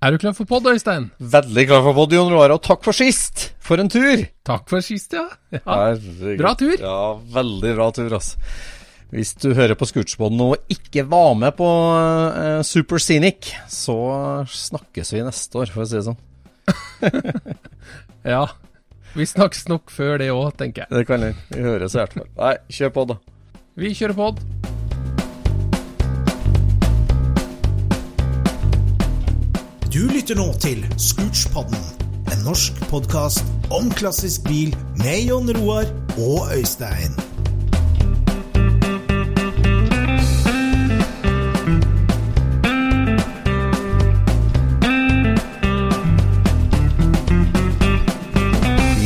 Er 0.00 0.14
du 0.14 0.16
klar 0.16 0.32
for 0.32 0.48
pod, 0.48 0.64
Øystein? 0.64 1.10
Veldig 1.20 1.66
klar 1.68 1.82
for 1.84 1.92
pod, 1.92 2.14
Jon 2.16 2.30
Roar, 2.32 2.54
og 2.54 2.62
takk 2.64 2.86
for 2.86 2.96
sist! 2.96 3.50
For 3.60 3.82
en 3.82 3.90
tur! 3.92 4.22
Takk 4.48 4.70
for 4.72 4.80
sist, 4.80 5.12
ja. 5.12 5.26
ja. 5.52 5.60
Herregud. 5.66 6.38
Bra 6.40 6.52
tur. 6.56 6.72
Ja, 6.80 7.00
veldig 7.34 7.72
bra 7.76 7.88
tur, 7.92 8.14
altså. 8.16 8.40
Hvis 9.12 9.34
du 9.42 9.50
hører 9.58 9.76
på 9.76 9.90
Scootspoden 9.90 10.40
og 10.40 10.72
ikke 10.72 11.04
var 11.10 11.34
med 11.36 11.52
på 11.58 11.68
uh, 11.68 12.62
Super 12.64 13.02
Scenic, 13.02 13.52
så 13.68 13.98
snakkes 14.48 15.12
vi 15.18 15.22
neste 15.26 15.60
år, 15.60 15.74
for 15.74 15.84
å 15.84 15.88
si 15.90 15.98
det 15.98 16.06
sånn. 16.08 16.20
ja. 18.36 18.46
Vi 19.12 19.28
snakkes 19.28 19.66
nok 19.68 19.92
før 19.92 20.16
det 20.24 20.32
òg, 20.32 20.54
tenker 20.56 20.86
jeg. 20.86 20.94
Det 20.96 21.06
kan 21.12 21.28
vi. 21.28 21.34
Vi 21.52 21.68
høres 21.68 21.98
i 21.98 22.00
hvert 22.00 22.16
fall. 22.16 22.30
Nei, 22.40 22.56
kjør 22.72 22.96
pod, 22.96 23.12
da. 23.12 23.40
Vi 23.76 23.92
kjører 24.00 24.22
pod. 24.24 24.69
Du 29.90 30.04
lytter 30.06 30.36
nå 30.38 30.44
til 30.62 30.84
Scootspodden, 31.02 31.80
en 32.30 32.44
norsk 32.46 32.76
podkast 32.92 33.42
om 33.74 33.88
klassisk 33.98 34.44
bil 34.46 34.70
med 35.00 35.24
Jon 35.26 35.50
Roar 35.56 35.88
og 36.14 36.52
Øystein. 36.54 37.16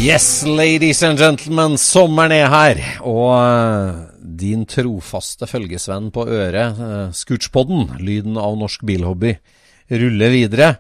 Yes, 0.05 0.45
ladies 0.45 1.01
and 1.01 1.17
gentlemen, 1.17 1.81
sommeren 1.81 2.37
er 2.37 2.53
her, 2.53 2.85
og 3.01 3.33
uh, 3.33 4.05
din 4.21 4.69
trofaste 4.69 5.49
følgesvenn 5.49 6.13
på 6.13 6.29
øret, 6.29 6.77
uh, 6.77 7.09
Scootspodden, 7.17 7.95
lyden 8.05 8.37
av 8.37 8.61
norsk 8.61 8.85
bilhobby, 8.85 9.39
ruller 9.91 10.33
videre. 10.33 10.71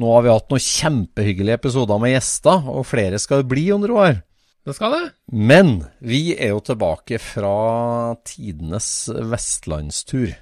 Nå 0.00 0.12
har 0.14 0.24
vi 0.24 0.32
hatt 0.32 0.52
noen 0.52 0.64
kjempehyggelige 0.64 1.58
episoder 1.60 2.00
med 2.02 2.14
gjester, 2.14 2.70
og 2.72 2.86
flere 2.88 3.20
skal 3.22 3.42
det 3.42 3.50
bli, 3.52 3.66
under 3.74 3.94
år. 3.94 4.18
Det 4.66 4.74
skal 4.74 4.96
det. 4.96 5.04
Men 5.30 5.76
vi 6.02 6.34
er 6.34 6.54
jo 6.56 6.62
tilbake 6.66 7.20
fra 7.22 8.16
tidenes 8.26 8.88
vestlandstur, 9.30 10.32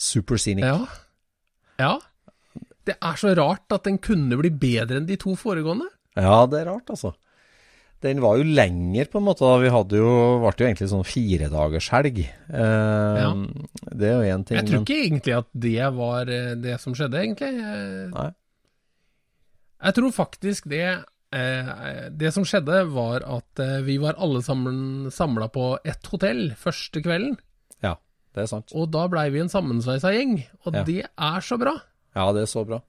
Super 0.00 0.40
Scenic. 0.40 0.66
Ja. 0.68 0.84
ja. 1.80 1.94
Det 2.84 2.96
er 2.96 3.16
så 3.20 3.32
rart 3.36 3.72
at 3.72 3.86
den 3.88 3.96
kunne 4.02 4.36
bli 4.40 4.52
bedre 4.52 5.00
enn 5.00 5.08
de 5.08 5.16
to 5.20 5.32
foregående. 5.38 5.88
Ja, 6.18 6.44
det 6.50 6.62
er 6.62 6.72
rart, 6.72 6.92
altså. 6.92 7.14
Den 8.00 8.20
var 8.24 8.38
jo 8.40 8.44
lenger, 8.48 9.04
på 9.12 9.18
en 9.20 9.24
måte. 9.26 9.44
da 9.44 9.58
Vi 9.60 9.68
hadde 9.68 9.98
jo, 10.00 10.12
ble 10.40 10.52
jo 10.56 10.66
egentlig 10.70 10.88
sånn 10.88 11.04
firedagershelg. 11.04 12.18
Eh, 12.48 13.20
Ja. 13.20 13.32
Det 13.92 14.08
er 14.08 14.14
jo 14.16 14.36
én 14.38 14.44
ting. 14.46 14.56
Jeg 14.56 14.66
tror 14.66 14.78
men- 14.80 14.84
ikke 14.86 15.00
egentlig 15.04 15.36
at 15.36 15.48
det 15.52 15.94
var 15.94 16.22
eh, 16.30 16.54
det 16.54 16.80
som 16.80 16.94
skjedde, 16.94 17.20
egentlig. 17.20 17.52
Eh, 17.60 18.08
Nei. 18.14 18.30
Jeg 19.82 19.94
tror 19.96 20.12
faktisk 20.12 20.68
det 20.68 21.04
eh, 21.32 22.08
Det 22.10 22.32
som 22.34 22.44
skjedde, 22.44 22.80
var 22.90 23.22
at 23.22 23.60
eh, 23.62 23.80
vi 23.86 23.98
var 23.98 24.14
alle 24.18 24.42
sammen 24.42 25.10
samla 25.12 25.48
på 25.52 25.78
ett 25.84 26.04
hotell 26.10 26.50
første 26.58 27.02
kvelden. 27.04 27.36
Ja, 27.82 27.94
det 28.34 28.42
er 28.42 28.46
sant. 28.50 28.72
Og 28.74 28.90
da 28.90 29.06
blei 29.08 29.28
vi 29.30 29.40
en 29.40 29.48
sammensveisa 29.52 30.10
gjeng. 30.12 30.40
Og 30.66 30.74
Ja. 30.74 30.82
det 30.84 31.04
er 31.06 31.40
så 31.40 31.58
bra. 31.58 31.76
Ja, 32.16 32.32
det 32.32 32.42
er 32.42 32.50
så 32.50 32.64
bra. 32.66 32.80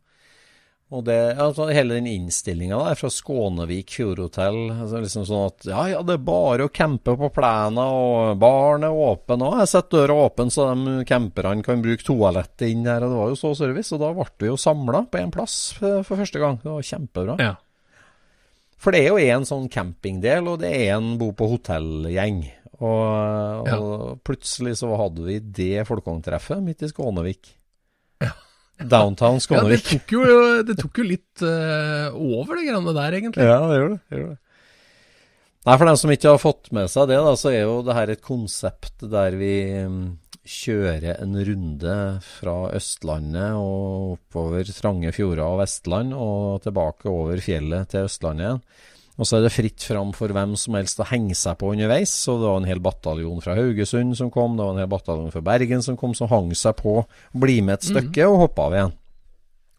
Og 0.92 1.06
det, 1.08 1.16
altså 1.40 1.70
hele 1.72 1.96
den 1.96 2.08
innstillinga 2.12 2.76
der 2.84 2.98
fra 3.00 3.08
Skånevik 3.16 3.94
fjordhotell, 3.96 4.58
altså 4.74 5.00
liksom 5.00 5.24
sånn 5.24 5.46
at 5.48 5.68
ja, 5.70 5.84
ja, 5.94 6.02
det 6.04 6.18
er 6.18 6.26
bare 6.28 6.66
å 6.68 6.72
campe 6.74 7.14
på 7.16 7.30
plena, 7.32 7.86
og 7.96 8.34
baren 8.42 8.84
er 8.84 8.92
åpen, 8.92 9.46
og 9.48 9.56
jeg 9.62 9.72
setter 9.72 10.02
døra 10.02 10.18
åpen 10.26 10.52
så 10.52 10.68
de 10.76 10.98
camperne 11.08 11.64
kan 11.64 11.80
bruke 11.86 12.04
toalettet 12.04 12.74
inn 12.74 12.84
her, 12.92 13.06
og 13.08 13.14
det 13.14 13.22
var 13.22 13.32
jo 13.32 13.40
så 13.40 13.54
service, 13.62 13.94
og 13.96 14.04
da 14.04 14.12
ble 14.18 14.28
vi 14.44 14.50
jo 14.52 14.58
samla 14.60 15.06
på 15.08 15.22
én 15.22 15.32
plass 15.32 15.56
for 15.80 16.12
første 16.12 16.44
gang. 16.44 16.60
Det 16.60 16.74
var 16.74 16.90
kjempebra. 16.92 17.38
Ja. 17.40 17.56
For 18.82 18.92
det 18.92 19.06
er 19.06 19.14
jo 19.14 19.22
en 19.38 19.48
sånn 19.48 19.72
campingdel, 19.72 20.52
og 20.52 20.60
det 20.60 20.74
er 20.76 20.98
en 20.98 21.14
bo 21.22 21.32
på 21.38 21.54
hotellgjeng. 21.54 22.44
Og, 22.82 23.68
Ja. 23.70 23.78
og 23.80 24.20
plutselig 24.26 24.76
så 24.80 24.92
hadde 24.98 25.24
vi 25.24 25.40
det 25.40 25.86
folkevogntreffet 25.88 26.64
midt 26.66 26.82
i 26.84 26.92
Skånevik. 26.92 27.54
Downtown 28.90 29.38
ja, 29.38 29.40
det 29.40 29.46
Skånevik. 29.46 29.90
tok 29.90 30.16
jo, 30.16 30.24
det 30.68 30.78
tok 30.80 31.02
jo 31.02 31.06
litt 31.08 31.44
uh, 31.46 32.10
over, 32.16 32.56
det 32.58 32.70
greiene 32.70 32.96
der, 32.98 33.20
egentlig. 33.20 33.46
Ja, 33.46 33.60
det 33.70 33.78
gjør 33.78 33.94
det. 33.94 34.00
det, 34.02 34.22
gjør 34.22 34.32
det. 34.32 34.40
Nei, 35.62 35.78
For 35.78 35.86
dem 35.86 35.98
som 36.02 36.12
ikke 36.16 36.34
har 36.34 36.42
fått 36.42 36.72
med 36.74 36.90
seg 36.90 37.12
det, 37.12 37.20
da, 37.22 37.34
så 37.38 37.52
er 37.54 37.64
jo 37.68 37.82
det 37.86 37.96
her 37.98 38.10
et 38.10 38.24
konsept 38.26 39.04
der 39.12 39.36
vi 39.38 39.54
mm, 39.86 40.00
kjører 40.42 41.20
en 41.22 41.38
runde 41.46 41.98
fra 42.26 42.56
Østlandet 42.74 43.60
og 43.60 44.16
oppover 44.16 44.72
trange 44.74 45.14
fjorder 45.14 45.44
og 45.46 45.60
Vestland, 45.62 46.16
og 46.18 46.64
tilbake 46.66 47.12
over 47.12 47.44
fjellet 47.46 47.94
til 47.94 48.10
Østlandet 48.10 48.48
igjen. 48.48 48.64
Og 49.20 49.28
så 49.28 49.38
er 49.38 49.44
det 49.46 49.52
fritt 49.54 49.84
fram 49.84 50.14
for 50.16 50.32
hvem 50.34 50.54
som 50.58 50.78
helst 50.80 51.02
å 51.04 51.08
henge 51.10 51.36
seg 51.38 51.58
på 51.60 51.74
underveis. 51.74 52.14
Så 52.24 52.38
det 52.40 52.48
var 52.48 52.62
en 52.62 52.70
hel 52.70 52.80
bataljon 52.84 53.42
fra 53.44 53.56
Haugesund 53.58 54.16
som 54.18 54.32
kom, 54.34 54.56
det 54.58 54.66
var 54.66 54.76
en 54.78 54.84
hel 54.84 54.92
bataljon 54.92 55.34
fra 55.34 55.44
Bergen 55.46 55.84
som 55.86 55.98
kom, 56.00 56.16
som 56.18 56.32
hang 56.32 56.54
seg 56.58 56.78
på, 56.80 57.02
bli 57.38 57.60
med 57.66 57.80
et 57.80 57.90
stykke 57.92 58.30
og 58.32 58.40
hoppa 58.48 58.70
av 58.70 58.78
igjen. 58.78 58.94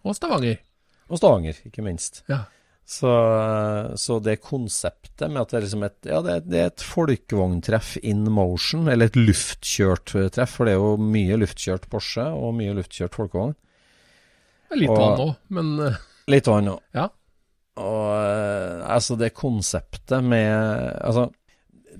Og 0.02 0.18
Stavanger. 0.18 0.58
Og 1.08 1.18
Stavanger, 1.20 1.62
ikke 1.68 1.84
minst. 1.86 2.22
Ja. 2.30 2.44
Så, 2.92 3.08
så 3.96 4.16
det 4.20 4.40
konseptet 4.42 5.30
med 5.30 5.38
at 5.44 5.52
det 5.52 5.56
er 5.60 5.64
liksom 5.64 5.84
et 5.86 6.08
Ja, 6.10 6.18
det 6.26 6.32
det 6.50 6.58
er 6.58 6.70
et 6.72 6.82
folkevogntreff 6.84 7.94
in 8.02 8.24
motion, 8.26 8.88
eller 8.90 9.08
et 9.08 9.16
luftkjørt 9.16 10.12
eh, 10.18 10.26
treff, 10.34 10.56
for 10.58 10.66
det 10.68 10.74
er 10.74 10.82
jo 10.82 10.96
mye 11.00 11.38
luftkjørt 11.40 11.86
Porsche 11.92 12.26
og 12.34 12.56
mye 12.58 12.74
luftkjørt 12.76 13.14
folkevogn. 13.16 13.54
Er 14.72 14.80
Litt 14.82 14.90
vann 14.92 15.22
òg, 15.28 15.32
men 15.54 15.72
eh, 15.86 16.00
Litt 16.34 16.50
vann 16.50 16.72
òg. 16.74 16.82
ja. 16.98 17.08
Og 17.80 18.08
eh, 18.12 18.82
altså, 18.84 19.16
det 19.16 19.32
konseptet 19.36 20.24
med 20.24 20.52
Altså, 21.00 21.30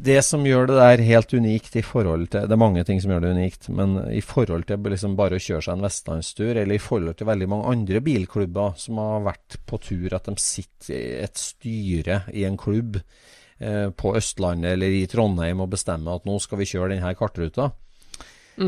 det 0.03 0.19
som 0.25 0.45
gjør 0.45 0.67
det 0.69 0.79
der 0.79 1.03
helt 1.05 1.35
unikt 1.37 1.77
i 1.77 1.83
forhold 1.85 2.27
til 2.33 2.49
Det 2.49 2.55
er 2.57 2.61
mange 2.61 2.83
ting 2.85 3.01
som 3.01 3.13
gjør 3.13 3.27
det 3.27 3.35
unikt, 3.37 3.69
men 3.69 3.97
i 4.13 4.23
forhold 4.25 4.65
til 4.69 4.81
liksom 4.93 5.17
bare 5.19 5.39
å 5.39 5.43
kjøre 5.43 5.67
seg 5.67 5.77
en 5.77 5.85
vestlandstur, 5.87 6.57
eller 6.57 6.75
i 6.75 6.83
forhold 6.83 7.17
til 7.19 7.29
veldig 7.29 7.49
mange 7.53 7.75
andre 7.77 8.03
bilklubber 8.05 8.75
som 8.81 8.99
har 9.03 9.23
vært 9.29 9.61
på 9.69 9.79
tur, 9.85 10.17
at 10.17 10.27
de 10.27 10.35
sitter 10.41 10.97
i 10.97 11.05
et 11.23 11.39
styre 11.39 12.23
i 12.33 12.47
en 12.49 12.59
klubb 12.61 12.99
eh, 12.99 13.89
på 13.95 14.17
Østlandet 14.19 14.75
eller 14.75 14.97
i 14.97 15.07
Trondheim 15.07 15.63
og 15.63 15.73
bestemmer 15.77 16.19
at 16.19 16.29
nå 16.29 16.41
skal 16.43 16.63
vi 16.63 16.71
kjøre 16.73 16.95
denne 16.97 17.15
kartruta. 17.19 17.71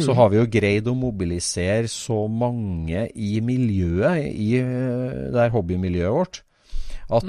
så 0.01 0.15
har 0.17 0.31
vi 0.33 0.39
jo 0.39 0.49
greid 0.49 0.87
å 0.89 0.95
mobilisere 0.97 1.89
så 1.93 2.25
mange 2.29 3.09
i 3.15 3.37
miljøet, 3.45 4.31
i 4.33 4.55
eh, 4.61 5.31
det 5.33 5.41
her 5.41 5.57
hobbymiljøet 5.57 6.15
vårt, 6.15 6.45
at 7.13 7.27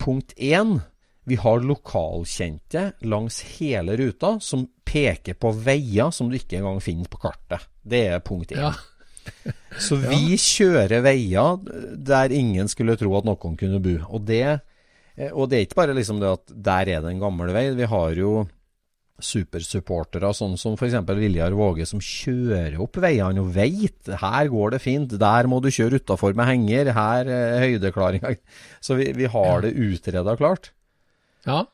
punkt 0.00 0.34
én 0.36 0.78
vi 1.24 1.36
har 1.40 1.62
lokalkjente 1.64 2.92
langs 3.08 3.40
hele 3.56 3.96
ruta 3.96 4.36
som 4.40 4.66
peker 4.84 5.38
på 5.40 5.54
veier 5.56 6.12
som 6.12 6.28
du 6.28 6.36
ikke 6.36 6.58
engang 6.58 6.82
finner 6.84 7.08
på 7.08 7.20
kartet. 7.22 7.64
Det 7.80 8.02
er 8.12 8.24
punkt 8.24 8.52
én. 8.52 8.60
Ja. 8.60 8.74
Så 9.80 9.96
vi 9.96 10.36
kjører 10.36 11.00
veier 11.04 11.56
der 11.96 12.32
ingen 12.34 12.68
skulle 12.68 12.96
tro 13.00 13.14
at 13.16 13.24
noen 13.24 13.56
kunne 13.60 13.80
bo. 13.82 13.96
Og 14.12 14.26
det, 14.28 14.42
eh, 15.16 15.32
og 15.32 15.48
det 15.48 15.58
er 15.58 15.66
ikke 15.66 15.80
bare 15.80 15.96
liksom 15.96 16.20
det 16.20 16.34
at 16.36 16.52
der 16.68 16.92
er 16.92 17.00
det 17.04 17.14
en 17.14 17.24
gammel 17.24 17.54
vei. 17.56 17.70
Vi 17.78 17.88
har 17.88 18.20
jo 18.20 18.44
supersupportere, 19.24 20.30
sånn 20.36 20.58
som 20.60 20.76
f.eks. 20.78 20.96
Viljar 21.08 21.56
Våge, 21.56 21.86
som 21.88 22.02
kjører 22.02 22.76
opp 22.84 23.00
veiene 23.02 23.42
og 23.42 23.52
veit 23.56 24.12
her 24.20 24.50
går 24.52 24.76
det 24.76 24.82
fint, 24.84 25.16
der 25.20 25.48
må 25.50 25.60
du 25.64 25.70
kjøre 25.74 26.02
utafor 26.02 26.36
med 26.36 26.50
henger, 26.50 26.92
her 26.96 27.30
er 27.32 27.62
høydeklaringa. 27.64 28.34
Så 28.84 28.98
vi, 29.00 29.10
vi 29.16 29.30
har 29.30 29.64
det 29.64 29.74
utreda 29.74 30.36
klart. 30.40 30.74
ja. 31.48 31.64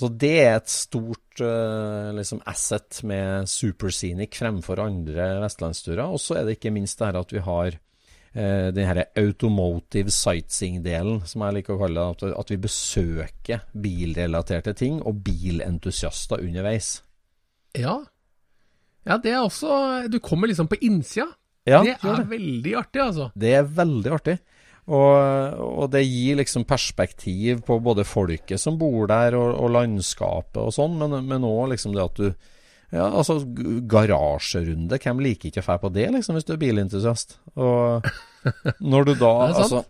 Så 0.00 0.08
det 0.08 0.32
er 0.40 0.54
et 0.56 0.70
stort 0.72 1.42
eh, 1.44 2.08
liksom 2.16 2.40
asset 2.48 3.02
med 3.06 3.48
Superscenic 3.50 4.38
fremfor 4.40 4.80
andre 4.82 5.28
vestlandsturer. 5.44 6.08
Og 6.08 6.18
så 6.18 6.40
er 6.40 6.48
det 6.48 6.56
ikke 6.56 6.72
minst 6.74 6.98
det 6.98 7.10
her 7.10 7.18
at 7.20 7.34
vi 7.34 7.42
har 7.44 7.76
uh, 8.36 8.68
den 8.74 8.88
her 8.88 9.04
automotive 9.18 10.12
sightseeing-delen, 10.14 11.22
som 11.28 11.44
jeg 11.46 11.58
liker 11.58 11.76
å 11.76 11.82
kalle 11.82 12.06
det. 12.20 12.32
At 12.38 12.52
vi 12.52 12.60
besøker 12.62 13.66
bilrelaterte 13.72 14.74
ting 14.78 15.00
og 15.02 15.22
bilentusiaster 15.26 16.42
underveis. 16.44 16.96
Ja. 17.78 18.00
Ja, 19.02 19.16
det 19.18 19.32
er 19.32 19.40
også 19.42 20.06
Du 20.12 20.20
kommer 20.22 20.46
liksom 20.50 20.68
på 20.70 20.78
innsida. 20.84 21.26
Ja, 21.66 21.82
det 21.86 21.96
er 22.02 22.18
det. 22.18 22.26
veldig 22.30 22.74
artig, 22.74 23.00
altså. 23.02 23.30
Det 23.38 23.52
er 23.54 23.68
veldig 23.76 24.12
artig. 24.16 24.40
Og, 24.90 25.58
og 25.62 25.84
det 25.92 26.02
gir 26.02 26.40
liksom 26.40 26.64
perspektiv 26.66 27.60
på 27.66 27.76
både 27.78 28.02
folket 28.06 28.58
som 28.58 28.78
bor 28.80 29.06
der, 29.10 29.36
og, 29.38 29.52
og 29.62 29.70
landskapet 29.76 30.58
og 30.58 30.72
sånn, 30.74 30.98
men, 30.98 31.46
òg 31.46 31.70
liksom 31.70 31.94
det 31.94 32.02
at 32.02 32.18
du 32.18 32.50
Ja, 32.92 33.06
altså 33.08 33.38
garasjerunde. 33.88 34.98
Hvem 35.00 35.22
liker 35.24 35.48
ikke 35.48 35.64
å 35.64 35.66
dra 35.70 35.78
på 35.80 35.90
det, 35.94 36.10
liksom, 36.12 36.36
hvis 36.36 36.46
du 36.48 36.52
er 36.54 36.60
bilentusiast? 36.60 37.38
Og 37.56 38.04
når 38.92 39.08
du 39.08 39.14
da. 39.16 39.32
Altså 39.48 39.84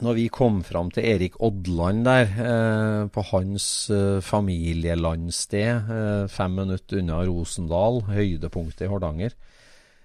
når 0.00 0.16
vi 0.16 0.28
kom 0.32 0.62
fram 0.64 0.88
til 0.94 1.04
Erik 1.04 1.34
Odland 1.42 2.06
der, 2.06 2.30
eh, 2.40 3.08
på 3.12 3.24
hans 3.28 3.90
eh, 3.92 4.22
familielandsted, 4.24 5.90
eh, 5.92 6.28
fem 6.32 6.54
minutter 6.56 7.02
unna 7.02 7.20
Rosendal, 7.26 8.00
høydepunktet 8.08 8.86
i 8.86 8.90
Hardanger, 8.90 9.36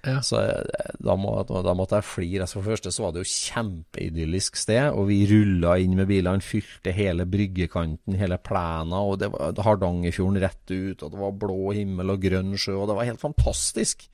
Ja. 0.06 0.20
så 0.24 0.40
eh, 0.40 0.92
da, 1.04 1.16
må, 1.20 1.34
da 1.48 1.74
måtte 1.76 2.00
jeg 2.00 2.08
flire. 2.08 2.46
Altså, 2.46 2.60
for 2.60 2.68
det 2.68 2.78
første 2.78 2.94
så 2.96 3.04
var 3.04 3.16
det 3.16 3.24
jo 3.24 3.32
kjempeidyllisk 3.34 4.60
sted, 4.60 4.92
og 4.92 5.10
vi 5.10 5.20
rulla 5.30 5.78
inn 5.82 5.98
med 5.98 6.10
bilene, 6.12 6.44
fylte 6.46 6.94
hele 6.96 7.28
bryggekanten, 7.30 8.18
hele 8.20 8.40
plena, 8.40 9.02
og 9.04 9.20
det 9.24 9.32
var 9.34 9.58
Hardangerfjorden 9.66 10.42
rett 10.44 10.76
ut, 10.76 11.02
og 11.02 11.12
det 11.14 11.22
var 11.24 11.40
blå 11.44 11.74
himmel 11.78 12.16
og 12.16 12.24
grønn 12.24 12.56
sjø, 12.60 12.78
og 12.78 12.92
det 12.92 13.00
var 13.00 13.10
helt 13.10 13.24
fantastisk. 13.24 14.08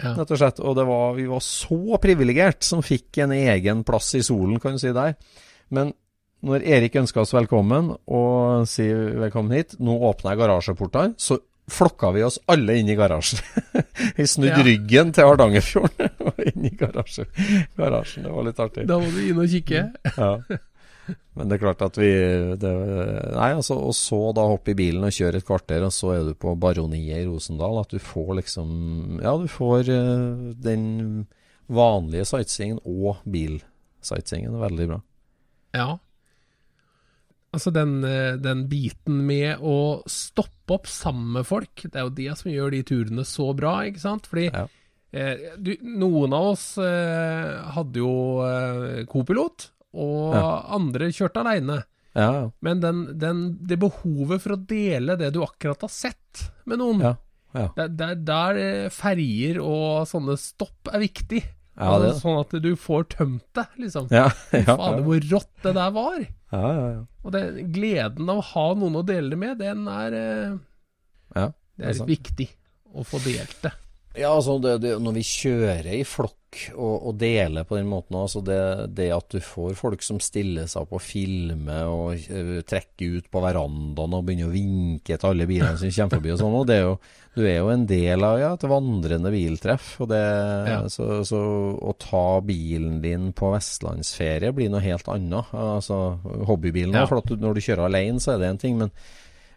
Ja. 0.00 0.12
Rett 0.12 0.32
og 0.32 0.40
slett. 0.40 0.58
Og 0.60 0.76
det 0.76 0.84
var, 0.88 1.14
vi 1.16 1.28
var 1.30 1.44
så 1.44 2.00
privilegert 2.02 2.66
som 2.66 2.84
fikk 2.84 3.22
en 3.24 3.32
egen 3.36 3.84
plass 3.86 4.12
i 4.18 4.24
solen, 4.24 4.58
kan 4.62 4.76
du 4.76 4.82
si 4.82 4.92
der. 4.96 5.16
Men 5.72 5.94
når 6.46 6.64
Erik 6.68 6.98
ønska 7.00 7.22
oss 7.22 7.34
velkommen 7.34 7.94
og 8.04 8.66
sier 8.70 9.16
velkommen 9.22 9.56
hit, 9.56 9.78
nå 9.82 9.96
åpner 10.10 10.34
jeg 10.34 10.42
garasjeportene, 10.44 11.16
så 11.18 11.40
flokka 11.70 12.12
vi 12.14 12.22
oss 12.22 12.38
alle 12.46 12.76
inn 12.78 12.88
i 12.88 12.94
garasjen. 12.98 13.40
vi 14.16 14.26
snudde 14.26 14.60
Ja. 14.60 14.64
ryggen 14.66 15.12
til 15.16 15.26
Hardangerfjorden 15.26 16.12
og 16.30 16.40
inn 16.46 16.68
i 16.68 16.72
garasjen. 16.78 17.26
garasjen. 17.76 18.22
Det 18.28 18.32
var 18.36 18.46
litt 18.46 18.60
artig. 18.62 18.86
Da 18.86 18.98
må 19.02 19.10
du 19.10 19.20
inn 19.26 19.42
og 19.42 19.50
kikke. 19.50 19.84
Ja. 20.16 20.32
Men 21.38 21.46
det 21.46 21.54
er 21.54 21.60
klart 21.62 21.82
at 21.86 21.94
vi 22.00 22.06
det, 22.58 22.70
Nei, 23.36 23.50
altså, 23.54 23.76
og 23.78 23.92
så 23.94 24.16
da 24.34 24.42
hoppe 24.50 24.72
i 24.72 24.78
bilen 24.78 25.04
og 25.06 25.12
kjøre 25.14 25.38
et 25.38 25.46
kvarter, 25.46 25.84
og 25.86 25.92
så 25.94 26.08
er 26.16 26.24
du 26.26 26.32
på 26.34 26.56
Baroniet 26.58 27.20
i 27.20 27.26
Rosendal. 27.28 27.78
At 27.78 27.92
du 27.94 28.00
får 28.02 28.32
liksom 28.40 29.20
Ja, 29.22 29.36
du 29.38 29.46
får 29.46 29.86
uh, 29.92 30.48
den 30.64 31.28
vanlige 31.70 32.26
sightseeingen 32.26 32.80
og 32.82 33.20
bilsightseeingen. 33.22 34.58
Veldig 34.58 34.88
bra. 34.90 34.98
Ja. 35.78 35.86
Altså 37.54 37.70
den, 37.70 38.00
eh, 38.04 38.34
den 38.42 38.66
biten 38.68 39.22
med 39.28 39.62
å 39.62 40.02
stoppe 40.10 40.52
opp 40.74 40.86
sammen 40.90 41.32
med 41.38 41.46
folk, 41.46 41.82
det 41.84 41.94
er 41.94 42.06
jo 42.08 42.14
de 42.16 42.26
som 42.36 42.50
gjør 42.50 42.70
de 42.74 42.82
turene 42.82 43.24
så 43.24 43.50
bra, 43.56 43.78
ikke 43.86 44.00
sant? 44.02 44.26
Fordi 44.26 44.48
Ja. 44.52 44.66
eh, 45.12 45.36
du, 45.58 45.76
noen 45.82 46.32
av 46.32 46.52
oss 46.54 46.78
eh, 46.78 47.62
hadde 47.76 47.96
jo 48.02 48.12
eh, 48.46 49.04
kopilot, 49.06 49.70
og 49.94 50.34
Ja. 50.34 50.48
andre 50.76 51.08
kjørte 51.14 51.40
aleine. 51.44 51.84
Ja. 52.16 52.50
Men 52.64 52.80
den, 52.80 53.18
den, 53.18 53.58
det 53.66 53.78
behovet 53.78 54.40
for 54.42 54.56
å 54.56 54.66
dele 54.66 55.16
det 55.20 55.32
du 55.34 55.42
akkurat 55.44 55.80
har 55.84 55.88
sett 55.92 56.46
med 56.64 56.78
noen, 56.80 57.00
Ja, 57.04 57.14
ja. 57.54 57.68
der, 57.76 57.88
der, 57.88 58.14
der 58.14 58.56
eh, 58.56 58.88
ferjer 58.90 59.60
og 59.60 60.06
sånne 60.08 60.36
stopp 60.40 60.88
er 60.92 61.00
viktig. 61.04 61.42
Ja, 61.76 61.96
det 62.00 62.08
det. 62.08 62.18
Sånn 62.22 62.38
at 62.40 62.54
du 62.64 62.70
får 62.80 63.08
tømt 63.12 63.44
det, 63.56 63.66
liksom. 63.82 64.08
Ja, 64.14 64.30
ja, 64.56 64.64
Fader, 64.64 65.02
hvor 65.04 65.26
rått 65.32 65.52
det 65.66 65.74
der 65.76 65.92
var. 65.96 66.20
ja, 66.22 66.62
ja, 66.62 66.86
ja. 66.94 67.02
Og 67.26 67.34
det, 67.34 67.42
gleden 67.74 68.30
av 68.30 68.40
å 68.40 68.46
ha 68.52 68.66
noen 68.78 69.00
å 69.00 69.02
dele 69.06 69.34
det 69.34 69.40
med, 69.40 69.58
den 69.60 69.88
er, 69.90 70.14
eh, 70.14 70.54
ja. 71.34 71.48
det 71.76 71.90
er 71.90 71.98
det 71.98 72.04
er 72.04 72.12
viktig 72.12 72.46
å 72.96 73.04
få 73.04 73.20
delt 73.24 73.58
det. 73.66 73.74
Ja, 74.16 74.30
altså 74.32 74.56
det, 74.62 74.78
det, 74.80 74.94
når 75.02 75.12
vi 75.18 75.22
kjører 75.28 75.86
i 75.92 76.02
flokk 76.08 76.34
og, 76.72 77.10
og 77.10 77.16
deler 77.20 77.66
på 77.68 77.76
den 77.76 77.88
måten 77.90 78.16
altså 78.16 78.40
det, 78.40 78.56
det 78.96 79.10
at 79.12 79.26
du 79.34 79.42
får 79.44 79.74
folk 79.76 80.00
som 80.00 80.16
stiller 80.24 80.64
seg 80.70 80.86
opp 80.86 80.94
og 80.96 81.02
filmer 81.04 81.90
og 81.90 82.14
uh, 82.32 82.62
trekker 82.64 83.18
ut 83.18 83.26
på 83.28 83.42
verandaen 83.44 84.16
og 84.16 84.24
begynner 84.24 84.48
å 84.48 84.54
vinke 84.54 85.18
til 85.18 85.28
alle 85.28 85.44
bilene 85.50 85.76
som 85.76 85.92
kommer 85.92 86.16
forbi 86.16 86.32
og 86.32 86.40
sånn, 86.40 86.56
og 86.62 86.64
det 86.70 86.78
jo, 86.80 86.94
du 87.36 87.42
er 87.44 87.58
jo 87.58 87.68
en 87.74 87.84
del 87.90 88.24
av 88.24 88.38
ja, 88.40 88.50
et 88.56 88.64
vandrende 88.72 89.34
biltreff. 89.34 89.90
Og 90.00 90.08
det, 90.14 90.22
Ja. 90.70 90.78
så, 90.88 91.20
så 91.28 91.42
å 91.76 91.92
ta 92.00 92.24
bilen 92.40 93.02
din 93.04 93.34
på 93.36 93.52
vestlandsferie 93.52 94.54
blir 94.56 94.72
noe 94.72 94.80
helt 94.80 95.12
annet. 95.12 95.52
Altså 95.52 95.98
hobbybilen 96.48 96.96
Ja. 96.96 97.04
for 97.10 97.20
du, 97.20 97.36
når 97.36 97.58
du 97.60 97.66
kjører 97.68 97.90
alene 97.90 98.22
så 98.24 98.32
er 98.32 98.40
det 98.40 98.48
en 98.54 98.62
ting, 98.64 98.78
men 98.80 98.94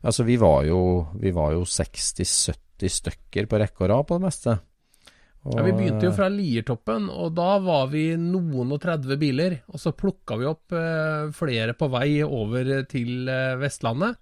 altså 0.04 0.28
vi 0.28 0.36
var 0.42 0.68
jo, 0.68 0.82
vi 1.16 1.32
var 1.32 1.56
jo 1.56 1.64
60-70 1.64 2.60
stykker 2.88 3.50
på 3.50 3.60
rekke 3.60 3.84
og 3.84 3.90
rad 3.92 4.08
på 4.08 4.16
det 4.16 4.26
meste. 4.30 4.56
Og, 5.48 5.56
Ja, 5.56 5.64
vi 5.64 5.74
begynte 5.76 6.08
jo 6.08 6.16
fra 6.16 6.28
Liertoppen, 6.32 7.08
og 7.10 7.34
da 7.36 7.58
var 7.64 7.88
vi 7.92 8.12
noen 8.20 8.74
og 8.76 8.82
30 8.84 9.20
biler. 9.20 9.58
Og 9.72 9.80
så 9.82 9.94
plukka 9.96 10.36
vi 10.40 10.48
opp 10.50 10.76
eh, 10.76 11.30
flere 11.36 11.76
på 11.80 11.88
vei 11.92 12.22
over 12.24 12.84
til 12.92 13.30
eh, 13.32 13.56
Vestlandet. 13.60 14.20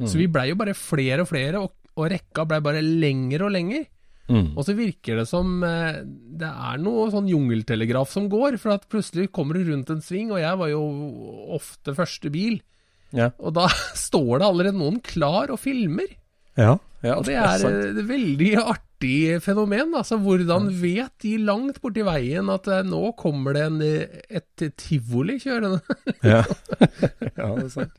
Så 0.00 0.16
vi 0.16 0.30
blei 0.32 0.46
jo 0.48 0.56
bare 0.56 0.72
flere 0.78 1.26
og 1.26 1.28
flere, 1.28 1.60
og, 1.60 1.74
og 1.98 2.06
rekka 2.08 2.46
blei 2.48 2.60
bare 2.64 2.80
lengre 2.82 3.48
og 3.48 3.52
lenger. 3.52 3.84
Mm. 4.30 4.52
Og 4.54 4.62
så 4.62 4.76
virker 4.78 5.18
det 5.18 5.26
som 5.28 5.58
eh, 5.66 6.00
det 6.40 6.48
er 6.48 6.80
noe 6.80 7.08
sånn 7.10 7.28
jungeltelegraf 7.28 8.12
som 8.12 8.28
går, 8.30 8.56
for 8.62 8.76
at 8.76 8.86
plutselig 8.90 9.28
kommer 9.34 9.58
du 9.58 9.72
rundt 9.72 9.90
en 9.90 10.02
sving, 10.04 10.30
og 10.30 10.40
jeg 10.40 10.60
var 10.60 10.70
jo 10.70 10.82
ofte 11.58 11.96
første 11.98 12.30
bil. 12.32 12.60
Ja. 13.10 13.32
Og 13.42 13.56
da 13.58 13.66
står 14.06 14.38
det 14.38 14.48
allerede 14.48 14.78
noen 14.78 15.00
klar 15.04 15.50
og 15.50 15.60
filmer. 15.60 16.14
Ja, 16.60 16.76
ja, 17.06 17.14
det 17.24 17.34
er 17.40 17.62
sant. 17.62 17.78
et 17.94 18.00
veldig 18.10 18.50
artig 18.60 19.38
fenomen. 19.40 19.94
Altså 19.96 20.18
hvordan 20.20 20.66
vet 20.82 21.14
de 21.24 21.38
langt 21.40 21.78
borti 21.80 22.04
veien 22.04 22.50
at 22.52 22.68
eh, 22.68 22.82
nå 22.84 23.14
kommer 23.18 23.56
det 23.56 23.62
en, 23.70 23.80
eh, 23.86 24.20
et 24.40 24.66
tivoli 24.76 25.38
kjørende? 25.40 25.80
Ja. 26.34 26.42
ja, 27.24 27.48
det 27.56 27.64
er 27.64 27.72
sant. 27.72 27.96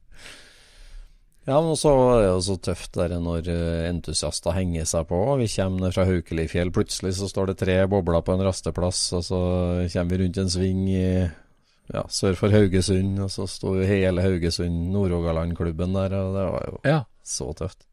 Ja, 1.50 1.58
men 1.58 1.74
så 1.74 1.90
er 1.98 2.20
det 2.22 2.28
jo 2.30 2.42
så 2.46 2.56
tøft 2.62 2.94
der 3.00 3.16
når 3.18 3.48
eh, 3.50 3.88
entusiaster 3.90 4.54
henger 4.54 4.86
seg 4.86 5.08
på. 5.10 5.18
Vi 5.42 5.48
kommer 5.56 5.88
ned 5.88 5.96
fra 5.98 6.06
Haukelifjell, 6.06 6.70
plutselig 6.76 7.16
så 7.18 7.30
står 7.32 7.50
det 7.50 7.58
tre 7.64 7.80
bobler 7.90 8.22
på 8.22 8.36
en 8.38 8.44
rasteplass, 8.46 9.00
og 9.18 9.24
så 9.26 9.40
kommer 9.90 10.14
vi 10.14 10.22
rundt 10.22 10.38
en 10.44 10.52
sving 10.54 10.84
i 10.94 11.02
ja, 11.92 12.04
sør 12.14 12.38
for 12.40 12.54
Haugesund, 12.54 13.18
og 13.26 13.34
så 13.34 13.48
sto 13.50 13.74
jo 13.80 13.88
hele 13.90 14.22
Haugesund, 14.24 14.92
Nord-Rogaland-klubben 14.94 15.98
der, 15.98 16.14
og 16.22 16.38
det 16.38 16.46
var 16.54 16.68
jo 16.70 16.78
Ja. 16.88 17.00
så 17.26 17.50
tøft. 17.58 17.88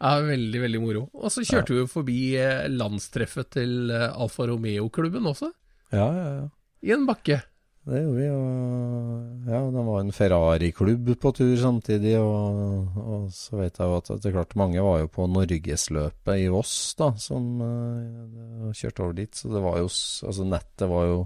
Ja, 0.00 0.14
veldig, 0.20 0.60
veldig 0.60 0.80
moro. 0.82 1.06
Og 1.16 1.30
så 1.32 1.40
kjørte 1.46 1.72
vi 1.72 1.78
jo 1.82 1.88
forbi 1.88 2.18
eh, 2.36 2.66
landstreffet 2.68 3.50
til 3.56 3.90
eh, 3.90 4.10
Alfa 4.12 4.44
Romeo-klubben 4.50 5.24
også, 5.30 5.52
Ja, 5.94 6.06
ja, 6.12 6.26
ja. 6.42 6.48
i 6.84 6.92
en 6.92 7.06
bakke. 7.08 7.38
Det 7.86 8.00
gjorde 8.02 8.18
vi, 8.18 8.26
og 8.34 9.46
ja, 9.46 9.60
det 9.70 9.82
var 9.86 10.00
en 10.02 10.10
Ferrari-klubb 10.12 11.10
på 11.22 11.30
tur 11.38 11.52
samtidig, 11.60 12.16
og, 12.18 12.96
og 12.98 13.28
så 13.30 13.60
vet 13.60 13.78
jeg 13.78 13.86
jo 13.86 13.98
at 14.00 14.10
det 14.10 14.26
er 14.26 14.34
klart 14.34 14.56
mange 14.58 14.82
var 14.82 15.04
jo 15.04 15.10
på 15.14 15.28
Norgesløpet 15.30 16.40
i 16.42 16.48
Voss, 16.50 16.72
da, 16.98 17.12
som 17.22 17.46
uh, 17.62 18.72
kjørte 18.74 19.04
over 19.06 19.14
dit, 19.20 19.38
så 19.38 19.52
det 19.54 19.62
var 19.62 19.78
jo, 19.84 19.86
altså 20.26 20.48
nettet 20.50 20.90
var 20.90 21.06
jo, 21.12 21.20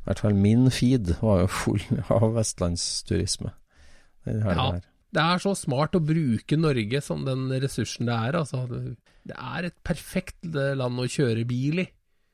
i 0.00 0.02
hvert 0.08 0.24
fall 0.26 0.34
min 0.34 0.66
feed 0.74 1.14
var 1.22 1.44
jo 1.44 1.52
full 1.60 1.86
av 2.10 2.26
vestlandsturisme. 2.40 3.54
Den 4.26 4.42
helgen 4.42 4.58
Ja. 4.66 4.70
her. 4.80 4.89
Det 5.10 5.22
er 5.22 5.40
så 5.42 5.54
smart 5.58 5.96
å 5.98 6.02
bruke 6.04 6.58
Norge 6.58 7.00
som 7.02 7.24
den 7.26 7.48
ressursen 7.62 8.06
det 8.06 8.14
er. 8.16 8.36
Altså. 8.38 8.66
Det 9.26 9.36
er 9.36 9.70
et 9.70 9.78
perfekt 9.86 10.38
land 10.54 11.02
å 11.02 11.08
kjøre 11.10 11.46
bil 11.48 11.82
i. 11.84 11.88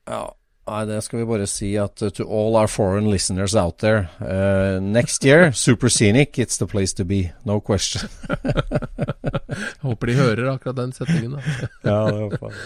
Ja. 0.07 0.27
Nei, 0.67 0.81
det 0.83 0.97
skal 1.05 1.21
vi 1.21 1.27
bare 1.29 1.45
si 1.47 1.69
at 1.79 2.01
uh, 2.03 2.09
to 2.11 2.25
all 2.27 2.57
our 2.59 2.67
foreign 2.67 3.07
listeners 3.07 3.55
out 3.55 3.77
there 3.79 4.09
uh, 4.19 4.81
Next 4.83 5.23
year, 5.23 5.51
Super 5.65 5.87
Scenic, 5.87 6.37
it's 6.37 6.57
the 6.57 6.67
place 6.67 6.93
to 6.93 7.05
be. 7.05 7.31
No 7.45 7.61
question. 7.61 8.09
jeg 8.27 9.69
Håper 9.85 10.11
de 10.11 10.17
hører 10.17 10.51
akkurat 10.51 10.75
den 10.77 10.91
setningen. 10.91 11.37
Da. 11.37 11.41
ja, 11.87 12.01
det 12.11 12.19
håper 12.19 12.51
jeg. 12.51 12.59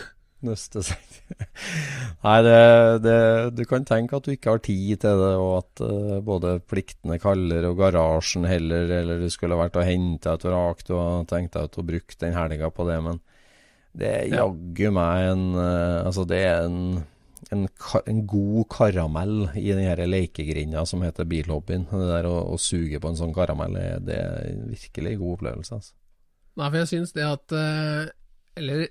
Neste 0.46 0.82
seg 0.86 0.98
Nei, 2.26 2.38
det, 2.46 2.58
det, 3.06 3.18
du 3.58 3.64
kan 3.70 3.86
tenke 3.88 4.18
at 4.18 4.26
du 4.26 4.34
ikke 4.34 4.56
har 4.56 4.64
tid 4.66 5.02
til 5.04 5.22
det, 5.22 5.34
og 5.42 5.52
at 5.60 5.84
uh, 5.86 6.18
både 6.26 6.56
pliktene 6.70 7.18
kaller 7.22 7.66
og 7.70 7.80
garasjen 7.80 8.46
heller, 8.50 8.90
eller 9.02 9.22
du 9.22 9.30
skulle 9.34 9.58
vært 9.58 9.80
og 9.80 9.88
henta 9.88 10.36
et 10.38 10.46
vrak 10.46 10.84
du 10.86 10.96
har 10.98 11.26
tenkt 11.30 11.58
deg 11.58 11.82
å 11.82 11.86
bruke 11.86 12.20
den 12.22 12.38
helga 12.38 12.70
på 12.74 12.86
det, 12.90 13.00
men 13.06 13.22
det 13.98 14.12
er 14.12 14.36
jaggu 14.38 14.86
meg 14.96 15.32
en 15.34 15.48
uh, 15.58 16.06
Altså, 16.06 16.24
det 16.30 16.46
er 16.48 16.68
en 16.68 17.02
en, 17.50 17.68
en, 18.06 18.22
god 18.28 18.68
karamell 18.72 19.50
i 19.60 19.74
den 19.74 20.12
lekegrinda 20.12 20.86
som 20.88 21.02
heter 21.06 21.28
bilhobbyen. 21.28 21.88
Det 21.90 22.10
der 22.12 22.30
å, 22.30 22.36
å, 22.54 22.60
suge 22.62 23.02
på 23.02 23.12
en 23.12 23.20
sånn 23.20 23.34
karamell, 23.36 23.76
det 24.06 24.18
er 24.18 24.46
en 24.52 24.70
virkelig 24.72 25.18
god 25.20 25.38
opplevelse. 25.38 25.80
Altså. 25.80 25.96
Nei, 26.60 26.70
for 26.70 26.80
jeg 26.82 26.92
syns 26.92 27.14
det 27.16 27.24
at 27.24 27.54
eh, 27.56 28.10
Eller 28.60 28.90